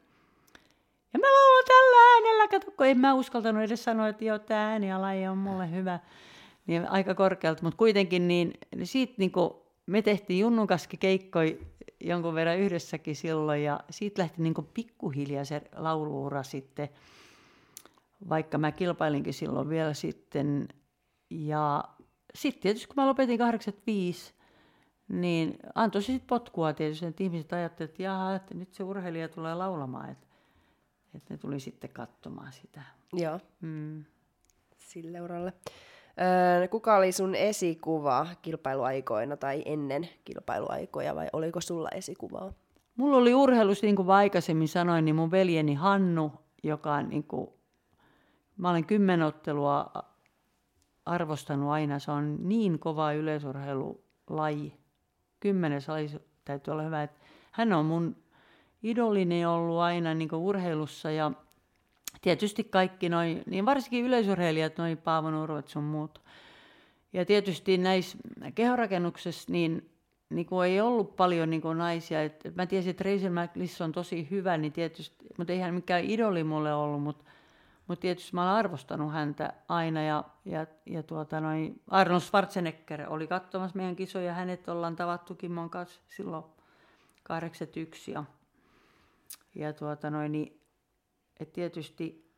Ja 1.13 1.19
mä 1.19 1.27
laulan 1.27 1.65
tällä 1.67 2.15
äänellä, 2.15 2.49
kato, 2.49 2.71
kun 2.71 2.87
en 2.87 2.99
mä 2.99 3.15
uskaltanut 3.15 3.63
edes 3.63 3.85
sanoa, 3.85 4.09
että 4.09 4.25
joo, 4.25 4.39
tämä 4.39 4.71
äänialaji 4.71 5.27
on 5.27 5.39
mulle 5.39 5.71
hyvä. 5.71 6.01
Niin 6.67 6.89
aika 6.89 7.15
korkealta, 7.15 7.63
mutta 7.63 7.79
kuitenkin 7.79 8.29
niin, 8.29 8.53
niin 8.77 8.87
siitä 8.87 9.15
niin 9.17 9.33
kuin, 9.33 9.51
me 9.87 10.03
tehtiin 10.03 10.41
Junnun 10.41 10.67
kanssa 10.67 10.89
keikkoi 11.01 11.61
jonkun 12.01 12.35
verran 12.35 12.59
yhdessäkin 12.59 13.17
silloin 13.17 13.65
ja 13.65 13.81
siitä 13.91 14.23
lähti 14.23 14.43
niin 14.43 14.55
pikkuhiljaa 14.75 15.45
se 15.45 15.63
lauluura 15.77 16.43
sitten, 16.43 16.89
vaikka 18.29 18.59
mä 18.59 18.73
kilpailinkin 18.73 19.35
silloin 19.35 19.69
vielä 19.69 19.95
sitten 19.95 20.69
ja 21.31 21.85
sitten 22.35 22.63
tietysti 22.63 22.87
kun 22.87 22.95
mä 22.97 23.07
lopetin 23.07 23.39
85, 23.39 24.35
niin 25.09 25.59
antoi 25.75 26.03
sitten 26.03 26.27
potkua 26.27 26.73
tietysti, 26.73 27.07
että 27.07 27.23
ihmiset 27.23 27.53
ajattelivat, 27.53 27.91
että 27.91 28.03
jaha, 28.03 28.35
että 28.35 28.55
nyt 28.55 28.75
se 28.75 28.83
urheilija 28.85 29.29
tulee 29.29 29.55
laulamaan, 29.55 30.11
että, 30.11 30.27
että 31.15 31.35
ne 31.35 31.39
tuli 31.39 31.61
sitten 31.61 31.91
katsomaan 31.91 32.53
sitä. 32.53 32.83
Joo, 33.13 33.41
mm. 33.61 34.05
sille 34.79 35.21
uralle. 35.21 35.53
Öö, 36.61 36.69
kuka 36.69 36.97
oli 36.97 37.13
sun 37.13 37.35
esikuva 37.35 38.27
kilpailuaikoina 38.43 39.37
tai 39.37 39.63
ennen 39.67 40.09
kilpailuaikoja 40.25 41.15
vai 41.15 41.29
oliko 41.33 41.61
sulla 41.61 41.89
esikuvaa? 41.95 42.53
Mulla 42.97 43.17
oli 43.17 43.35
urheilussa, 43.35 43.87
niin 43.87 43.97
kuin 43.97 44.11
aikaisemmin 44.11 44.69
sanoin, 44.69 45.05
niin 45.05 45.15
mun 45.15 45.31
veljeni 45.31 45.75
Hannu, 45.75 46.33
joka 46.63 46.95
on 46.95 47.09
niin 47.09 47.25
kuin, 47.25 47.51
mä 48.61 48.71
olen 48.71 48.85
kymmenottelua 48.85 49.93
arvostanut 51.07 51.71
aina. 51.71 51.99
Se 51.99 52.11
on 52.11 52.37
niin 52.41 52.79
kova 52.79 53.13
yleisurheilulaji. 53.13 54.75
Kymmenes 55.41 55.89
laji 55.89 56.09
täytyy 56.45 56.73
olla 56.73 56.83
hyvä. 56.83 57.03
Että 57.03 57.21
hän 57.53 57.73
on 57.73 57.87
mun 57.87 58.17
idolini 58.83 59.47
ollut 59.47 59.79
aina 59.79 60.15
niin 60.15 60.35
urheilussa 60.35 61.11
ja 61.11 61.33
tietysti 62.23 62.65
kaikki 62.65 63.09
noin, 63.09 63.43
niin 63.47 63.67
varsinkin 63.67 64.05
yleisurheilijat, 64.05 64.79
noin 64.79 64.99
Paavo 64.99 65.31
Nurvat 65.31 65.69
sun 65.69 65.85
muut. 65.85 66.23
Ja 67.13 67.25
tietysti 67.25 67.79
näissä 67.79 68.19
kehorakennuksessa 68.55 69.53
niin, 69.53 69.91
niin 70.31 70.47
kuin 70.47 70.69
ei 70.69 70.81
ollut 70.81 71.17
paljon 71.17 71.51
niin 71.51 71.63
kuin 71.63 71.79
naisia. 71.79 72.23
Et 72.23 72.45
mä 72.55 72.67
tiesin, 72.67 72.91
että 72.91 73.05
McLiss 73.31 73.81
on 73.81 73.93
tosi 73.93 74.29
hyvä, 74.31 74.57
niin 74.57 74.73
tietysti, 74.73 75.27
mutta 75.39 75.53
eihän 75.53 75.75
mikään 75.75 76.05
idoli 76.05 76.45
mulle 76.45 76.75
ollut, 76.75 77.03
mutta 77.03 77.25
mutta 77.91 78.01
tietysti 78.03 78.31
mä 78.35 78.43
olen 78.43 78.55
arvostanut 78.55 79.13
häntä 79.13 79.53
aina 79.69 80.03
ja, 80.03 80.25
ja, 80.45 80.67
ja 80.87 81.03
tuota 81.03 81.41
noin, 81.41 81.83
Arnold 81.89 82.21
Schwarzenegger 82.21 83.13
oli 83.13 83.27
katsomassa 83.27 83.77
meidän 83.77 83.97
kisoja. 83.97 84.35
Hänet 84.35 84.69
ollaan 84.69 84.97
tavattu 84.97 85.35
Kimmon 85.35 85.71
kanssa 85.71 86.01
silloin 86.09 86.45
81 87.23 88.13
ja, 88.13 88.25
ja 89.55 89.73
tuota 89.73 90.11
noin, 90.11 90.33
niin, 90.33 90.61
et 91.41 91.53
tietysti 91.53 92.35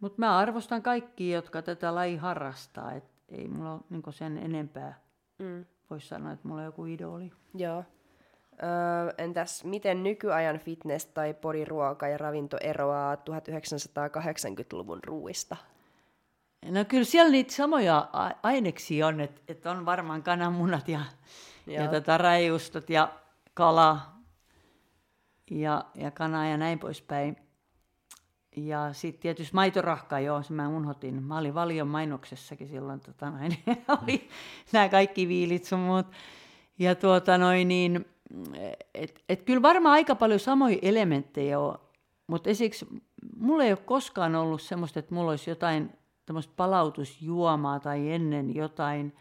mutta 0.00 0.16
mä 0.18 0.38
arvostan 0.38 0.82
kaikkia, 0.82 1.36
jotka 1.36 1.62
tätä 1.62 1.94
laji 1.94 2.16
harrastaa. 2.16 2.92
Et 2.92 3.04
ei 3.28 3.48
mulla 3.48 3.72
ole 3.72 3.80
niin 3.90 4.02
sen 4.10 4.38
enempää. 4.38 5.00
Mm. 5.38 5.64
Voisi 5.90 6.08
sanoa, 6.08 6.32
että 6.32 6.48
mulla 6.48 6.60
on 6.60 6.66
joku 6.66 6.84
idoli. 6.84 7.32
Joo. 7.54 7.84
Öö, 8.62 9.14
entäs 9.18 9.64
miten 9.64 10.02
nykyajan 10.02 10.58
fitness 10.58 11.06
tai 11.06 11.34
podiruoka 11.34 12.08
ja 12.08 12.18
ravinto 12.18 12.56
eroaa 12.60 13.14
1980-luvun 13.14 15.00
ruuista? 15.06 15.56
No 16.70 16.84
kyllä 16.84 17.04
siellä 17.04 17.30
niitä 17.30 17.52
samoja 17.52 18.08
aineksia 18.42 19.06
on, 19.06 19.20
että 19.20 19.40
et 19.48 19.66
on 19.66 19.86
varmaan 19.86 20.22
kananmunat 20.22 20.88
ja, 20.88 21.00
ja 21.66 21.88
tota 21.88 22.18
rajustot 22.18 22.90
ja 22.90 23.12
kala 23.54 24.00
ja, 25.50 25.84
ja 25.94 26.10
kana 26.10 26.48
ja 26.48 26.56
näin 26.56 26.78
poispäin. 26.78 27.36
Ja 28.56 28.92
sitten 28.92 29.22
tietysti 29.22 29.54
maitorahka, 29.54 30.20
joo, 30.20 30.42
se 30.42 30.52
mä 30.52 30.68
unohdin. 30.68 31.22
Mä 31.22 31.38
olin 31.38 31.54
Valion 31.54 31.88
mainoksessakin 31.88 32.68
silloin, 32.68 33.00
tota 33.00 33.30
noin, 33.30 33.58
oli 34.02 34.28
nämä 34.72 34.88
kaikki 34.88 35.28
viilit 35.28 35.64
sun 35.64 35.78
muut. 35.78 36.06
Ja 36.78 36.94
tuota 36.94 37.38
noin, 37.38 37.68
niin, 37.68 38.04
et, 38.94 39.24
et 39.28 39.42
kyllä 39.42 39.62
varmaan 39.62 39.92
aika 39.92 40.14
paljon 40.14 40.40
samoja 40.40 40.78
elementtejä 40.82 41.60
on, 41.60 41.78
mutta 42.26 42.50
esiksi 42.50 42.86
mulla 43.36 43.64
ei 43.64 43.72
ole 43.72 43.78
koskaan 43.84 44.34
ollut 44.34 44.62
semmoista, 44.62 44.98
että 44.98 45.14
mulla 45.14 45.30
olisi 45.30 45.50
jotain 45.50 45.90
tämmöistä 46.26 46.52
palautusjuomaa 46.56 47.80
tai 47.80 48.12
ennen 48.12 48.54
jotain. 48.54 49.16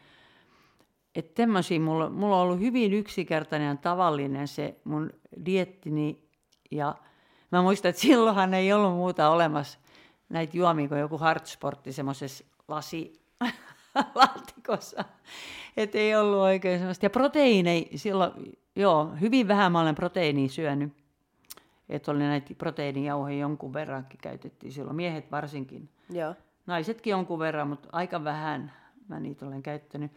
Että 1.16 1.32
tämmöisiä, 1.36 1.80
mulla, 1.80 2.10
mulla 2.10 2.36
on 2.36 2.42
ollut 2.42 2.60
hyvin 2.60 2.94
yksinkertainen 2.94 3.68
ja 3.68 3.76
tavallinen 3.76 4.48
se 4.48 4.76
mun 4.84 5.10
diettini. 5.46 6.30
Ja 6.72 6.96
mä 7.52 7.62
muistan, 7.62 7.90
että 7.90 8.02
silloinhan 8.02 8.54
ei 8.54 8.74
ollut 8.74 8.94
muuta 8.94 9.30
olemassa 9.30 9.80
näitä 10.30 10.58
juomia 10.58 10.88
kuin 10.88 11.00
joku 11.00 11.18
hardsportti 11.18 11.94
semmoisessa 11.94 12.46
lasi 12.68 13.22
laatikossa. 14.16 15.06
Että 15.78 15.98
ei 15.98 16.16
ollut 16.16 16.40
oikein 16.40 16.80
semmoista. 16.80 17.06
Ja 17.06 17.10
proteiineja 17.10 17.86
silloin, 17.96 18.32
joo, 18.82 19.12
hyvin 19.22 19.48
vähän 19.48 19.72
mä 19.72 19.80
olen 19.80 19.96
proteiinia 19.96 20.50
syönyt. 20.50 20.94
Että 21.90 22.12
oli 22.12 22.20
näitä 22.20 22.54
proteiinijauheja 22.58 23.40
jonkun 23.40 23.74
verrankin 23.74 24.20
käytettiin 24.22 24.72
silloin, 24.72 24.96
miehet 24.96 25.32
varsinkin. 25.32 25.90
Joo. 26.10 26.36
Naisetkin 26.66 27.12
jonkun 27.12 27.40
verran, 27.40 27.68
mutta 27.68 27.90
aika 27.92 28.24
vähän 28.24 28.72
mä 29.08 29.20
niitä 29.20 29.46
olen 29.46 29.64
käyttänyt. 29.64 30.12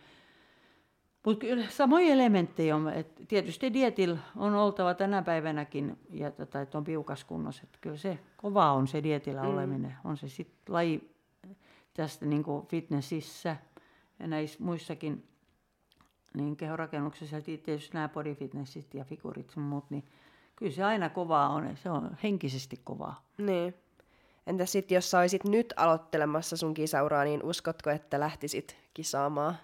Mutta 1.25 1.41
kyllä 1.41 1.65
samoja 1.69 2.13
elementtejä 2.13 2.77
on. 2.77 2.89
Et 2.89 3.23
tietysti 3.29 3.73
dietillä 3.73 4.19
on 4.37 4.55
oltava 4.55 4.95
tänä 4.95 5.23
päivänäkin, 5.23 5.99
ja 6.11 6.31
tota, 6.31 6.61
että 6.61 6.79
on 6.79 6.85
piukas 6.85 7.25
kunnossa. 7.25 7.63
Et 7.65 7.79
kyllä 7.81 7.97
se 7.97 8.19
kova 8.37 8.73
on 8.73 8.87
se 8.87 9.03
dietillä 9.03 9.43
mm. 9.43 9.49
oleminen. 9.49 9.95
On 10.05 10.17
se 10.17 10.29
sitten 10.29 10.75
laji 10.75 11.11
tästä 11.95 12.27
niin 12.27 12.43
kuin 12.43 12.67
fitnessissä 12.67 13.57
ja 14.19 14.27
näissä 14.27 14.65
muissakin 14.65 15.25
niin 16.37 16.57
kehorakennuksessa 16.57 17.41
tietysti 17.41 17.95
nämä 17.95 18.09
bodyfitnessit 18.09 18.95
ja 18.95 19.05
figurit 19.05 19.53
ja 19.57 19.63
muut, 19.63 19.91
niin 19.91 20.05
kyllä 20.57 20.73
se 20.73 20.85
aina 20.85 21.09
kovaa 21.09 21.49
on. 21.49 21.77
Se 21.77 21.91
on 21.91 22.17
henkisesti 22.23 22.81
kovaa. 22.85 23.25
Niin. 23.39 23.75
Entä 24.47 24.67
sitten, 24.67 24.95
jos 24.95 25.11
sä 25.11 25.19
olisit 25.19 25.45
nyt 25.45 25.75
aloittelemassa 25.77 26.57
sun 26.57 26.75
kisauraa, 26.75 27.25
niin 27.25 27.43
uskotko, 27.43 27.91
että 27.91 28.21
lähtisit 28.21 28.77
kisaamaan, 28.95 29.57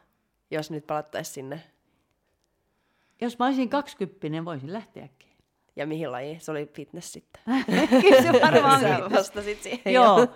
jos 0.51 0.71
nyt 0.71 0.87
palattaisiin 0.87 1.35
sinne? 1.35 1.63
Jos 3.21 3.39
mä 3.39 3.47
olisin 3.47 3.69
20, 3.69 4.45
voisin 4.45 4.73
lähteäkin. 4.73 5.29
Ja 5.77 5.87
mihin 5.87 6.13
lajiin? 6.13 6.41
Se 6.41 6.51
oli 6.51 6.71
fitness 6.75 7.13
sitten. 7.13 7.43
Kyllä 8.03 8.23
se 8.23 8.33
varmaan 8.33 8.81
Sä 8.89 9.11
vastasit 9.11 9.63
siihen. 9.63 9.95
Joo, 9.95 10.27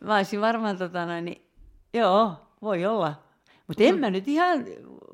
mä 0.00 0.16
olisin 0.16 0.40
varmaan 0.40 0.78
tota 0.78 1.06
noin, 1.06 1.24
niin, 1.24 1.42
joo, 1.94 2.34
voi 2.62 2.86
olla. 2.86 3.14
Mutta 3.66 3.82
en 3.82 3.98
mä 3.98 4.10
nyt 4.10 4.28
ihan 4.28 4.64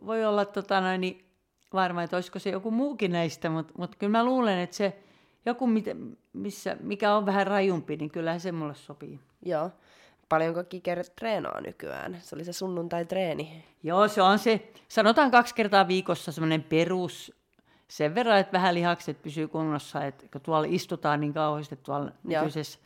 voi 0.06 0.24
olla 0.24 0.44
tota 0.44 0.80
noin, 0.80 1.00
niin, 1.00 1.24
varma, 1.72 2.02
että 2.02 2.16
olisiko 2.16 2.38
se 2.38 2.50
joku 2.50 2.70
muukin 2.70 3.12
näistä, 3.12 3.50
mutta 3.50 3.74
mut 3.78 3.96
kyllä 3.96 4.10
mä 4.10 4.24
luulen, 4.24 4.58
että 4.58 4.76
se 4.76 4.98
joku, 5.46 5.68
missä, 6.32 6.76
mikä 6.80 7.14
on 7.14 7.26
vähän 7.26 7.46
rajumpi, 7.46 7.96
niin 7.96 8.10
kyllähän 8.10 8.40
se 8.40 8.52
mulle 8.52 8.74
sopii. 8.74 9.20
Joo. 9.42 9.70
Paljonko 10.28 10.64
Kiker 10.64 11.04
treenaa 11.16 11.60
nykyään? 11.60 12.18
Se 12.20 12.34
oli 12.34 12.44
se 12.44 12.52
sunnuntai-treeni. 12.52 13.64
Joo, 13.82 14.08
se 14.08 14.22
on 14.22 14.38
se, 14.38 14.72
sanotaan 14.88 15.30
kaksi 15.30 15.54
kertaa 15.54 15.88
viikossa 15.88 16.32
semmoinen 16.32 16.62
perus, 16.62 17.32
sen 17.88 18.14
verran, 18.14 18.38
että 18.38 18.52
vähän 18.52 18.74
lihakset 18.74 19.22
pysyy 19.22 19.48
kunnossa, 19.48 20.04
että 20.04 20.24
kun 20.32 20.40
tuolla 20.40 20.66
istutaan 20.70 21.20
niin 21.20 21.34
kauheasti 21.34 21.76
tuolla 21.76 22.04
Joo. 22.04 22.12
nykyisessä 22.24 22.78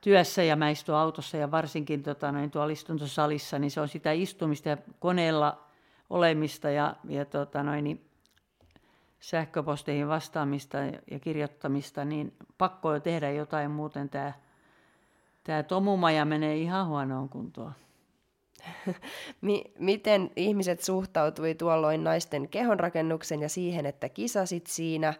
työssä 0.00 0.42
ja 0.42 0.56
mä 0.56 0.70
istun 0.70 0.94
autossa 0.94 1.36
ja 1.36 1.50
varsinkin 1.50 2.02
tota, 2.02 2.32
noin, 2.32 2.50
tuolla 2.50 2.72
istuntosalissa, 2.72 3.58
niin 3.58 3.70
se 3.70 3.80
on 3.80 3.88
sitä 3.88 4.12
istumista 4.12 4.68
ja 4.68 4.76
koneella 4.98 5.69
olemista 6.10 6.70
ja, 6.70 6.96
ja 7.08 7.24
tota, 7.24 7.62
noin, 7.62 7.84
niin 7.84 8.10
sähköposteihin 9.20 10.08
vastaamista 10.08 10.78
ja, 10.78 11.18
kirjoittamista, 11.18 12.04
niin 12.04 12.32
pakko 12.58 12.88
on 12.88 13.02
tehdä 13.02 13.30
jotain, 13.30 13.70
muuten 13.70 14.08
tämä 14.08 14.32
tää 15.44 15.62
tomumaja 15.62 16.24
menee 16.24 16.56
ihan 16.56 16.86
huonoon 16.86 17.28
kuntoon. 17.28 17.72
Mi- 19.40 19.72
miten 19.78 20.30
ihmiset 20.36 20.82
suhtautui 20.82 21.54
tuolloin 21.54 22.04
naisten 22.04 22.48
kehonrakennuksen 22.48 23.42
ja 23.42 23.48
siihen, 23.48 23.86
että 23.86 24.08
kisasit 24.08 24.66
siinä? 24.66 25.14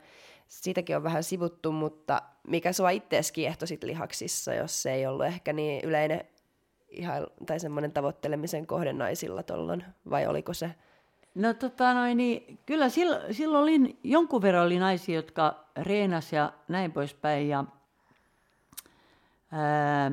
Siitäkin 0.49 0.97
on 0.97 1.03
vähän 1.03 1.25
sivuttu, 1.25 1.73
mutta 1.73 2.23
mikä 2.47 2.73
sua 2.73 2.91
ittees 2.91 3.33
kiehto 3.33 3.67
sit 3.67 3.85
lihaksissa, 3.85 4.55
jos 4.55 4.83
se 4.83 4.93
ei 4.93 5.07
ollut 5.07 5.27
ehkä 5.27 5.53
niin 5.53 5.85
yleinen 5.85 6.25
ihan, 6.91 7.27
tai 7.47 7.61
semmoinen 7.61 7.93
tavoittelemisen 7.93 8.67
kohde 8.67 8.93
naisilla 8.93 9.43
tollon, 9.43 9.83
vai 10.11 10.27
oliko 10.27 10.55
se? 10.55 10.75
No 11.35 11.55
tota 11.55 11.95
noin, 11.95 12.17
niin 12.17 12.59
kyllä 12.67 12.89
silloin, 12.89 13.35
silloin 13.35 13.63
oli, 13.63 13.97
jonkun 14.05 14.43
verran 14.43 14.67
oli 14.67 14.79
naisia, 14.79 15.15
jotka 15.15 15.65
reenas 15.77 16.33
ja 16.33 16.53
näin 16.69 16.93
poispäin. 16.93 17.49
Ja, 17.49 17.65
ää, 19.53 20.13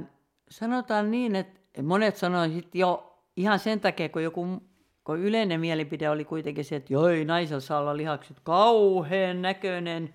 sanotaan 0.50 1.12
niin, 1.12 1.36
että 1.36 1.84
monet 1.84 2.16
sanoivat 2.16 2.76
jo 2.76 3.18
ihan 3.36 3.60
sen 3.60 3.80
takia, 3.80 4.10
kun 4.10 4.24
joku 4.24 4.62
kun 5.08 5.20
yleinen 5.20 5.60
mielipide 5.60 6.10
oli 6.10 6.26
kuitenkin 6.26 6.66
se, 6.66 6.76
että 6.76 6.94
joi, 6.94 7.26
naisella 7.26 7.60
saa 7.60 7.80
olla 7.80 7.98
lihakset 7.98 8.38
kauhean 8.44 9.42
näköinen. 9.42 10.14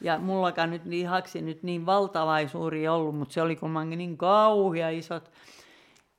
Ja 0.00 0.18
mullakaan 0.18 0.70
nyt 0.70 0.84
lihaksi 0.84 1.42
nyt 1.42 1.62
niin 1.62 1.86
valtava 1.86 2.48
suuri 2.48 2.88
ollut, 2.88 3.18
mutta 3.18 3.34
se 3.34 3.42
oli 3.42 3.56
kummankin 3.56 3.98
niin 3.98 4.16
kauhea 4.16 4.88
isot. 4.88 5.30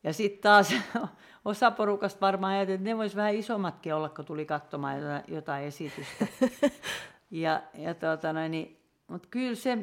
Ja 0.04 0.14
sitten 0.14 0.42
taas 0.42 0.76
osa 1.46 1.72
porukasta 1.72 2.22
varmaan 2.22 2.54
ajateli, 2.54 2.76
että 2.76 2.90
ne 2.90 2.98
vois 2.98 3.16
vähän 3.16 3.36
isommatkin 3.36 3.96
olla, 3.96 4.10
kun 4.10 4.26
tuli 4.26 4.46
katsomaan 4.46 4.98
jotain, 4.98 5.24
jotain 5.28 5.66
esitystä. 5.66 6.28
ja, 7.32 7.64
ja 7.74 7.94
tuota, 7.94 8.34
noin, 8.34 8.52
niin, 8.52 8.80
mutta 9.08 9.28
kyllä 9.32 9.56
se, 9.56 9.78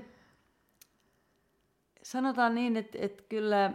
sanotaan 2.02 2.54
niin, 2.54 2.76
että, 2.76 2.98
että 3.00 3.22
kyllä, 3.28 3.72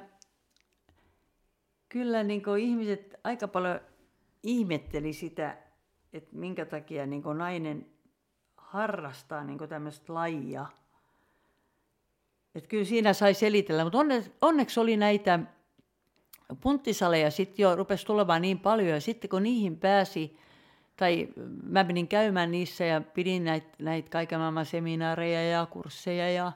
kyllä 1.89 2.23
niin 2.23 2.43
ihmiset 2.61 3.15
aika 3.23 3.47
paljon 3.47 3.79
ihmetteli 4.43 5.13
sitä, 5.13 5.57
että 6.13 6.35
minkä 6.35 6.65
takia 6.65 7.05
niin 7.05 7.23
nainen 7.37 7.85
harrastaa 8.57 9.43
niin 9.43 9.69
tämmöistä 9.69 10.13
lajia. 10.13 10.65
Että 12.55 12.67
kyllä 12.67 12.85
siinä 12.85 13.13
sai 13.13 13.33
selitellä, 13.33 13.83
mutta 13.83 13.97
onneksi, 13.97 14.31
onneksi 14.41 14.79
oli 14.79 14.97
näitä 14.97 15.39
punttisaleja 16.61 17.31
sitten 17.31 17.63
jo 17.63 17.75
rupesi 17.75 18.05
tulemaan 18.05 18.41
niin 18.41 18.59
paljon. 18.59 18.89
Ja 18.89 19.01
sitten 19.01 19.29
kun 19.29 19.43
niihin 19.43 19.77
pääsi, 19.77 20.37
tai 20.97 21.27
mä 21.63 21.83
menin 21.83 22.07
käymään 22.07 22.51
niissä 22.51 22.85
ja 22.85 23.01
pidin 23.01 23.43
näitä 23.43 23.67
näit 23.79 24.09
kaiken 24.09 24.39
maailman 24.39 24.65
seminaareja 24.65 25.49
ja 25.49 25.65
kursseja 25.65 26.31
ja, 26.31 26.51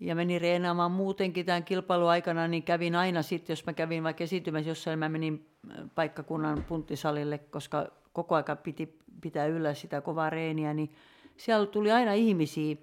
ja 0.00 0.14
menin 0.14 0.40
reenaamaan 0.40 0.90
muutenkin 0.90 1.46
tämän 1.46 1.64
kilpailun 1.64 2.08
aikana, 2.08 2.48
niin 2.48 2.62
kävin 2.62 2.94
aina 2.94 3.22
sitten, 3.22 3.52
jos 3.52 3.66
mä 3.66 3.72
kävin 3.72 4.04
vaikka 4.04 4.24
esiintymässä 4.24 4.70
jossain, 4.70 4.98
mä 4.98 5.08
menin 5.08 5.46
paikkakunnan 5.94 6.64
punttisalille, 6.68 7.38
koska 7.38 7.86
koko 8.12 8.34
aika 8.34 8.56
piti 8.56 8.98
pitää 9.20 9.46
yllä 9.46 9.74
sitä 9.74 10.00
kovaa 10.00 10.30
reeniä, 10.30 10.74
niin 10.74 10.92
siellä 11.36 11.66
tuli 11.66 11.92
aina 11.92 12.12
ihmisiä, 12.12 12.76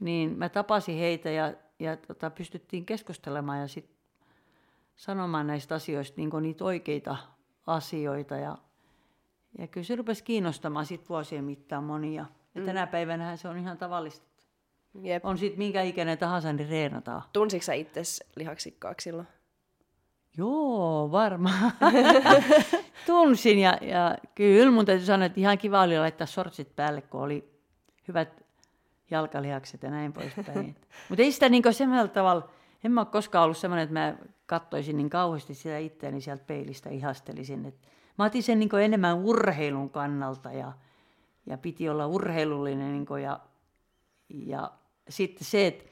niin 0.00 0.38
mä 0.38 0.48
tapasin 0.48 0.98
heitä 0.98 1.30
ja, 1.30 1.52
ja 1.78 1.96
tota, 1.96 2.30
pystyttiin 2.30 2.86
keskustelemaan 2.86 3.60
ja 3.60 3.68
sitten 3.68 3.93
sanomaan 4.96 5.46
näistä 5.46 5.74
asioista 5.74 6.14
niin 6.16 6.30
niitä 6.40 6.64
oikeita 6.64 7.16
asioita. 7.66 8.36
Ja, 8.36 8.58
ja 9.58 9.66
kyllä 9.66 9.84
se 9.84 9.96
rupesi 9.96 10.24
kiinnostamaan 10.24 10.86
sit 10.86 11.08
vuosien 11.08 11.44
mittaan 11.44 11.84
monia. 11.84 12.26
Ja 12.54 12.60
mm. 12.60 12.66
tänä 12.66 12.86
päivänä 12.86 13.36
se 13.36 13.48
on 13.48 13.58
ihan 13.58 13.78
tavallista. 13.78 14.26
Jep. 15.02 15.24
On 15.24 15.38
sitten 15.38 15.58
minkä 15.58 15.82
ikäinen 15.82 16.18
tahansa, 16.18 16.52
niin 16.52 16.68
reenataan. 16.68 17.22
Tunsitko 17.32 17.64
sä 17.64 17.72
itses 17.72 18.24
lihaksikkaaksi 18.36 19.04
silloin? 19.04 19.28
Joo, 20.36 21.08
varmaan. 21.12 21.72
Tunsin 23.06 23.58
ja, 23.58 23.78
ja 23.80 24.16
kyllä 24.34 24.70
mun 24.70 24.84
täytyy 24.84 25.06
sanoa, 25.06 25.26
että 25.26 25.40
ihan 25.40 25.58
kiva 25.58 25.82
oli 25.82 25.98
laittaa 25.98 26.26
sortsit 26.26 26.76
päälle, 26.76 27.02
kun 27.02 27.20
oli 27.20 27.50
hyvät 28.08 28.44
jalkalihakset 29.10 29.82
ja 29.82 29.90
näin 29.90 30.12
poispäin. 30.12 30.76
Mutta 31.08 31.22
ei 31.22 31.32
sitä 31.32 31.48
niin 31.48 31.62
semmoisella 31.70 32.08
tavalla, 32.08 32.50
en 32.84 32.92
mä 32.92 33.00
ole 33.00 33.08
koskaan 33.12 33.44
ollut 33.44 33.56
semmoinen, 33.56 33.82
että 33.82 33.92
mä 33.92 34.14
katsoisin 34.46 34.96
niin 34.96 35.10
kauheasti 35.10 35.54
sitä 35.54 35.78
itseäni 35.78 36.20
sieltä 36.20 36.44
peilistä 36.46 36.90
ihastelisin. 36.90 37.66
Et 37.66 37.88
mä 38.18 38.24
otin 38.24 38.42
sen 38.42 38.58
niin 38.58 38.70
enemmän 38.82 39.18
urheilun 39.18 39.90
kannalta 39.90 40.52
ja, 40.52 40.72
ja 41.46 41.58
piti 41.58 41.88
olla 41.88 42.06
urheilullinen 42.06 42.92
niin 42.92 43.22
ja, 43.22 43.40
ja 44.28 44.70
sitten 45.08 45.44
se, 45.44 45.66
että 45.66 45.84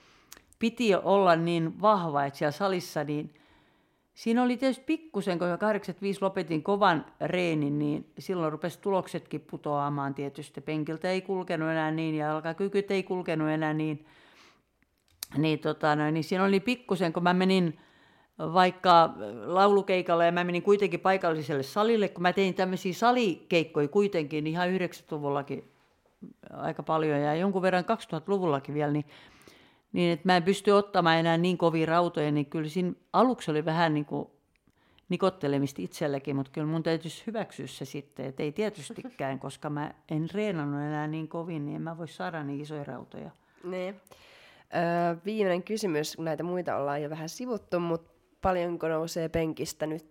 piti 0.58 0.94
olla 0.94 1.36
niin 1.36 1.80
vahva, 1.80 2.24
että 2.24 2.38
siellä 2.38 2.52
salissa, 2.52 3.04
niin 3.04 3.34
siinä 4.14 4.42
oli 4.42 4.56
tietysti 4.56 4.84
pikkusen, 4.84 5.38
kun 5.38 5.48
85 5.58 6.22
lopetin 6.22 6.62
kovan 6.62 7.06
reenin, 7.20 7.78
niin 7.78 8.12
silloin 8.18 8.52
rupesi 8.52 8.78
tuloksetkin 8.78 9.40
putoamaan 9.40 10.14
tietysti. 10.14 10.60
Penkiltä 10.60 11.10
ei 11.10 11.22
kulkenut 11.22 11.68
enää 11.68 11.90
niin 11.90 12.14
ja 12.14 12.26
jalkakykyt 12.26 12.90
ei 12.90 13.02
kulkenut 13.02 13.48
enää 13.48 13.74
niin. 13.74 14.06
Niin, 15.36 15.58
tota, 15.58 15.96
niin 15.96 16.24
siinä 16.24 16.44
oli 16.44 16.60
pikkusen, 16.60 17.12
kun 17.12 17.22
mä 17.22 17.34
menin 17.34 17.78
vaikka 18.38 19.14
laulukeikalla 19.44 20.24
ja 20.24 20.32
mä 20.32 20.44
menin 20.44 20.62
kuitenkin 20.62 21.00
paikalliselle 21.00 21.62
salille, 21.62 22.08
kun 22.08 22.22
mä 22.22 22.32
tein 22.32 22.54
tämmöisiä 22.54 22.92
salikeikkoja 22.92 23.88
kuitenkin 23.88 24.46
ihan 24.46 24.68
90-luvullakin 24.68 25.72
aika 26.50 26.82
paljon 26.82 27.20
ja 27.20 27.34
jonkun 27.34 27.62
verran 27.62 27.84
2000-luvullakin 27.84 28.74
vielä, 28.74 28.92
niin, 28.92 29.04
niin 29.92 30.12
että 30.12 30.28
mä 30.28 30.36
en 30.36 30.42
pysty 30.42 30.70
ottamaan 30.70 31.18
enää 31.18 31.36
niin 31.36 31.58
kovia 31.58 31.86
rautoja, 31.86 32.32
niin 32.32 32.46
kyllä 32.46 32.68
siinä 32.68 32.92
aluksi 33.12 33.50
oli 33.50 33.64
vähän 33.64 33.94
niin 33.94 34.04
kuin 34.04 34.28
nikottelemista 35.08 35.82
itselläkin, 35.82 36.36
mutta 36.36 36.52
kyllä 36.52 36.66
mun 36.66 36.82
täytyisi 36.82 37.22
hyväksyä 37.26 37.66
se 37.66 37.84
sitten, 37.84 38.26
että 38.26 38.42
ei 38.42 38.52
tietystikään, 38.52 39.38
koska 39.46 39.70
mä 39.70 39.94
en 40.10 40.28
reenannut 40.34 40.80
enää 40.80 41.06
niin 41.06 41.28
kovin, 41.28 41.66
niin 41.66 41.76
en 41.76 41.82
mä 41.82 41.98
voi 41.98 42.08
saada 42.08 42.42
niin 42.42 42.60
isoja 42.60 42.84
rautoja. 42.84 43.30
Niin. 43.64 44.00
Öö, 44.74 45.16
viimeinen 45.24 45.62
kysymys, 45.62 46.18
näitä 46.18 46.42
muita 46.42 46.76
ollaan 46.76 47.02
jo 47.02 47.10
vähän 47.10 47.28
sivuttu, 47.28 47.80
mutta 47.80 48.12
paljonko 48.42 48.88
nousee 48.88 49.28
penkistä 49.28 49.86
nyt? 49.86 50.06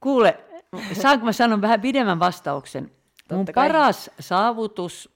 Kuule, 0.00 0.44
saanko 0.92 1.24
mä 1.24 1.32
sanon 1.32 1.60
vähän 1.60 1.80
pidemmän 1.80 2.18
vastauksen? 2.18 2.90
Totta 3.28 3.34
Mun 3.34 3.44
kai. 3.44 3.68
paras 3.68 4.10
saavutus, 4.20 5.14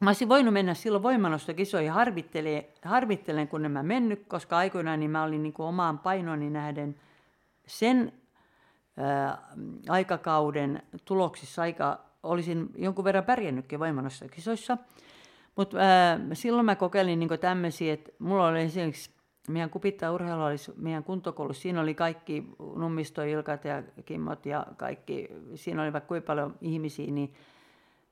mä 0.00 0.10
olisin 0.10 0.28
voinut 0.28 0.54
mennä 0.54 0.74
silloin 0.74 1.02
voimanostokisoihin, 1.02 1.92
harvittelen, 1.92 2.64
harvittelen 2.84 3.48
kun 3.48 3.64
en 3.64 3.70
mä 3.70 3.82
mennyt, 3.82 4.26
koska 4.28 4.56
aikoinaan 4.56 5.00
niin 5.00 5.10
mä 5.10 5.24
olin 5.24 5.42
niin 5.42 5.52
kuin 5.52 5.66
omaan 5.66 5.98
painoni 5.98 6.50
nähden 6.50 7.00
sen 7.66 8.12
ää, 8.96 9.38
aikakauden 9.88 10.82
tuloksissa 11.04 11.62
aika, 11.62 12.00
olisin 12.22 12.70
jonkun 12.76 13.04
verran 13.04 13.24
pärjännytkin 13.24 13.78
voimanostokisoissa. 13.78 14.78
Mutta 15.56 15.76
silloin 16.32 16.66
mä 16.66 16.76
kokeilin 16.76 17.18
niin 17.18 17.40
tämmöisiä, 17.40 17.94
että 17.94 18.10
mulla 18.18 18.48
oli 18.48 18.60
esimerkiksi 18.60 19.10
meidän 19.48 19.70
kupittaa 19.70 20.12
urheilu 20.12 20.42
oli 20.42 20.56
meidän 20.76 21.04
kuntokoulussa. 21.04 21.62
Siinä 21.62 21.80
oli 21.80 21.94
kaikki 21.94 22.44
Nummisto, 22.76 23.22
Ilkat 23.22 23.64
ja 23.64 23.82
Kimmot 24.04 24.46
ja 24.46 24.66
kaikki. 24.76 25.28
Siinä 25.54 25.82
oli 25.82 25.92
vaikka 25.92 26.08
kuinka 26.08 26.26
paljon 26.26 26.54
ihmisiä. 26.60 27.10
Niin 27.10 27.32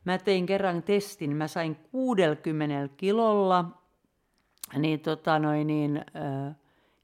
mä 0.04 0.18
tein 0.18 0.46
kerran 0.46 0.82
testin. 0.82 1.36
Mä 1.36 1.48
sain 1.48 1.76
60 1.76 2.88
kilolla 2.96 3.64
niin, 4.78 5.00
tota 5.00 5.38
noin, 5.38 5.66
niin, 5.66 5.96
äh, 5.96 6.56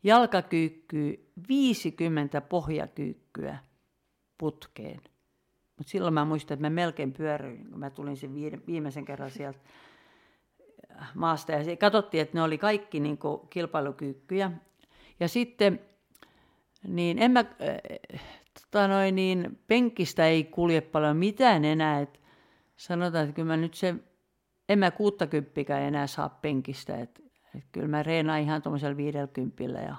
jalkakyykky 0.02 1.28
50 1.48 2.40
pohjakyykkyä 2.40 3.58
putkeen. 4.38 5.00
Mutta 5.76 5.90
silloin 5.90 6.14
mä 6.14 6.24
muistan, 6.24 6.54
että 6.54 6.66
mä 6.66 6.70
melkein 6.70 7.12
pyöryin, 7.12 7.70
kun 7.70 7.78
mä 7.78 7.90
tulin 7.90 8.16
sen 8.16 8.34
viimeisen 8.66 9.04
kerran 9.04 9.30
sieltä 9.30 9.58
maasta. 11.14 11.52
Ja 11.52 11.77
katsottiin, 11.77 12.23
että 12.23 12.39
ne 12.39 12.43
oli 12.43 12.59
kaikki 12.59 13.01
niin 13.01 13.19
kuin 13.19 13.48
kilpailukyykkyjä. 13.51 14.52
Ja 15.20 15.28
sitten, 15.28 15.81
niin 16.89 17.19
en 17.19 17.31
mä, 17.31 17.40
äh, 17.40 18.20
tota 18.62 18.89
noin, 18.89 19.14
niin 19.14 19.59
penkistä 19.66 20.27
ei 20.27 20.44
kulje 20.44 20.81
paljon 20.81 21.16
mitään 21.16 21.64
enää. 21.64 22.01
Et 22.01 22.20
sanotaan, 22.77 23.24
että 23.24 23.35
kyllä 23.35 23.48
mä 23.48 23.56
nyt 23.56 23.74
se, 23.74 23.94
en 24.69 24.78
mä 24.78 24.90
kuuttakymppikä 24.90 25.78
enää 25.78 26.06
saa 26.06 26.28
penkistä. 26.28 26.97
Et, 26.97 27.23
et 27.56 27.64
kyllä 27.73 27.89
mä 27.89 28.02
reenaan 28.02 28.40
ihan 28.40 28.62
tuommoisella 28.62 28.97
viidelkympillä 28.97 29.81
ja 29.81 29.97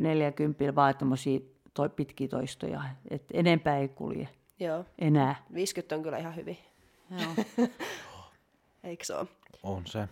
neljäkympillä 0.00 0.74
vaan 0.74 0.96
tuommoisia 0.96 1.40
toi, 1.74 1.88
pitkiä 1.88 2.28
toistoja. 2.28 2.82
Et 3.10 3.24
enempää 3.32 3.78
ei 3.78 3.88
kulje 3.88 4.28
Joo. 4.60 4.84
enää. 4.98 5.44
50 5.54 5.96
on 5.96 6.02
kyllä 6.02 6.18
ihan 6.18 6.36
hyvin. 6.36 6.58
Joo. 7.10 7.68
Eikö 8.84 9.04
se 9.04 9.14
ole? 9.14 9.28
On 9.62 9.86
se. 9.86 10.08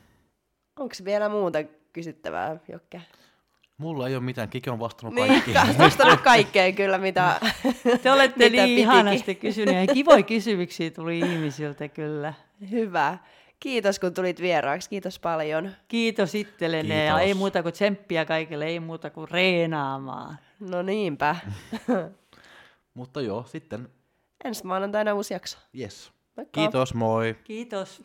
Onko 0.78 0.94
vielä 1.04 1.28
muuta 1.28 1.58
kysyttävää, 1.92 2.56
Jokke? 2.72 3.02
Mulla 3.78 4.08
ei 4.08 4.14
ole 4.16 4.22
mitään, 4.24 4.48
Kiki 4.48 4.70
on 4.70 4.78
vastannut 4.78 5.14
Niin, 5.14 5.28
kaikkiin. 5.28 5.54
ka- 5.56 5.78
vastannut 5.84 6.20
kaikkeen 6.20 6.74
kyllä, 6.74 6.98
mitä 6.98 7.40
Te 8.02 8.12
olette 8.12 8.44
mitä 8.44 8.50
niin 8.50 8.50
pitikin. 8.52 8.78
ihanasti 8.78 9.34
kysyneet. 9.34 9.88
Ja 9.88 9.94
kivoja 9.94 10.22
kysymyksiä 10.22 10.90
tuli 10.90 11.18
ihmisiltä 11.18 11.88
kyllä. 11.88 12.34
Hyvä. 12.70 13.18
Kiitos, 13.60 13.98
kun 13.98 14.14
tulit 14.14 14.40
vieraaksi. 14.40 14.90
Kiitos 14.90 15.18
paljon. 15.18 15.70
Kiitos 15.88 16.34
itsellenne 16.34 17.04
ja 17.04 17.12
Kiitos. 17.14 17.26
ei 17.28 17.34
muuta 17.34 17.62
kuin 17.62 17.72
tsemppiä 17.72 18.24
kaikille, 18.24 18.66
ei 18.66 18.80
muuta 18.80 19.10
kuin 19.10 19.28
reenaamaan. 19.30 20.38
No 20.60 20.82
niinpä. 20.82 21.36
Mutta 22.94 23.20
joo, 23.20 23.44
sitten 23.44 23.88
Ensi 24.44 24.66
maanantaina 24.66 25.14
uusi 25.14 25.34
jakso. 25.34 25.58
yes. 25.78 26.12
Moikka. 26.36 26.60
Kiitos, 26.60 26.94
moi. 26.94 27.36
Kiitos. 27.44 28.02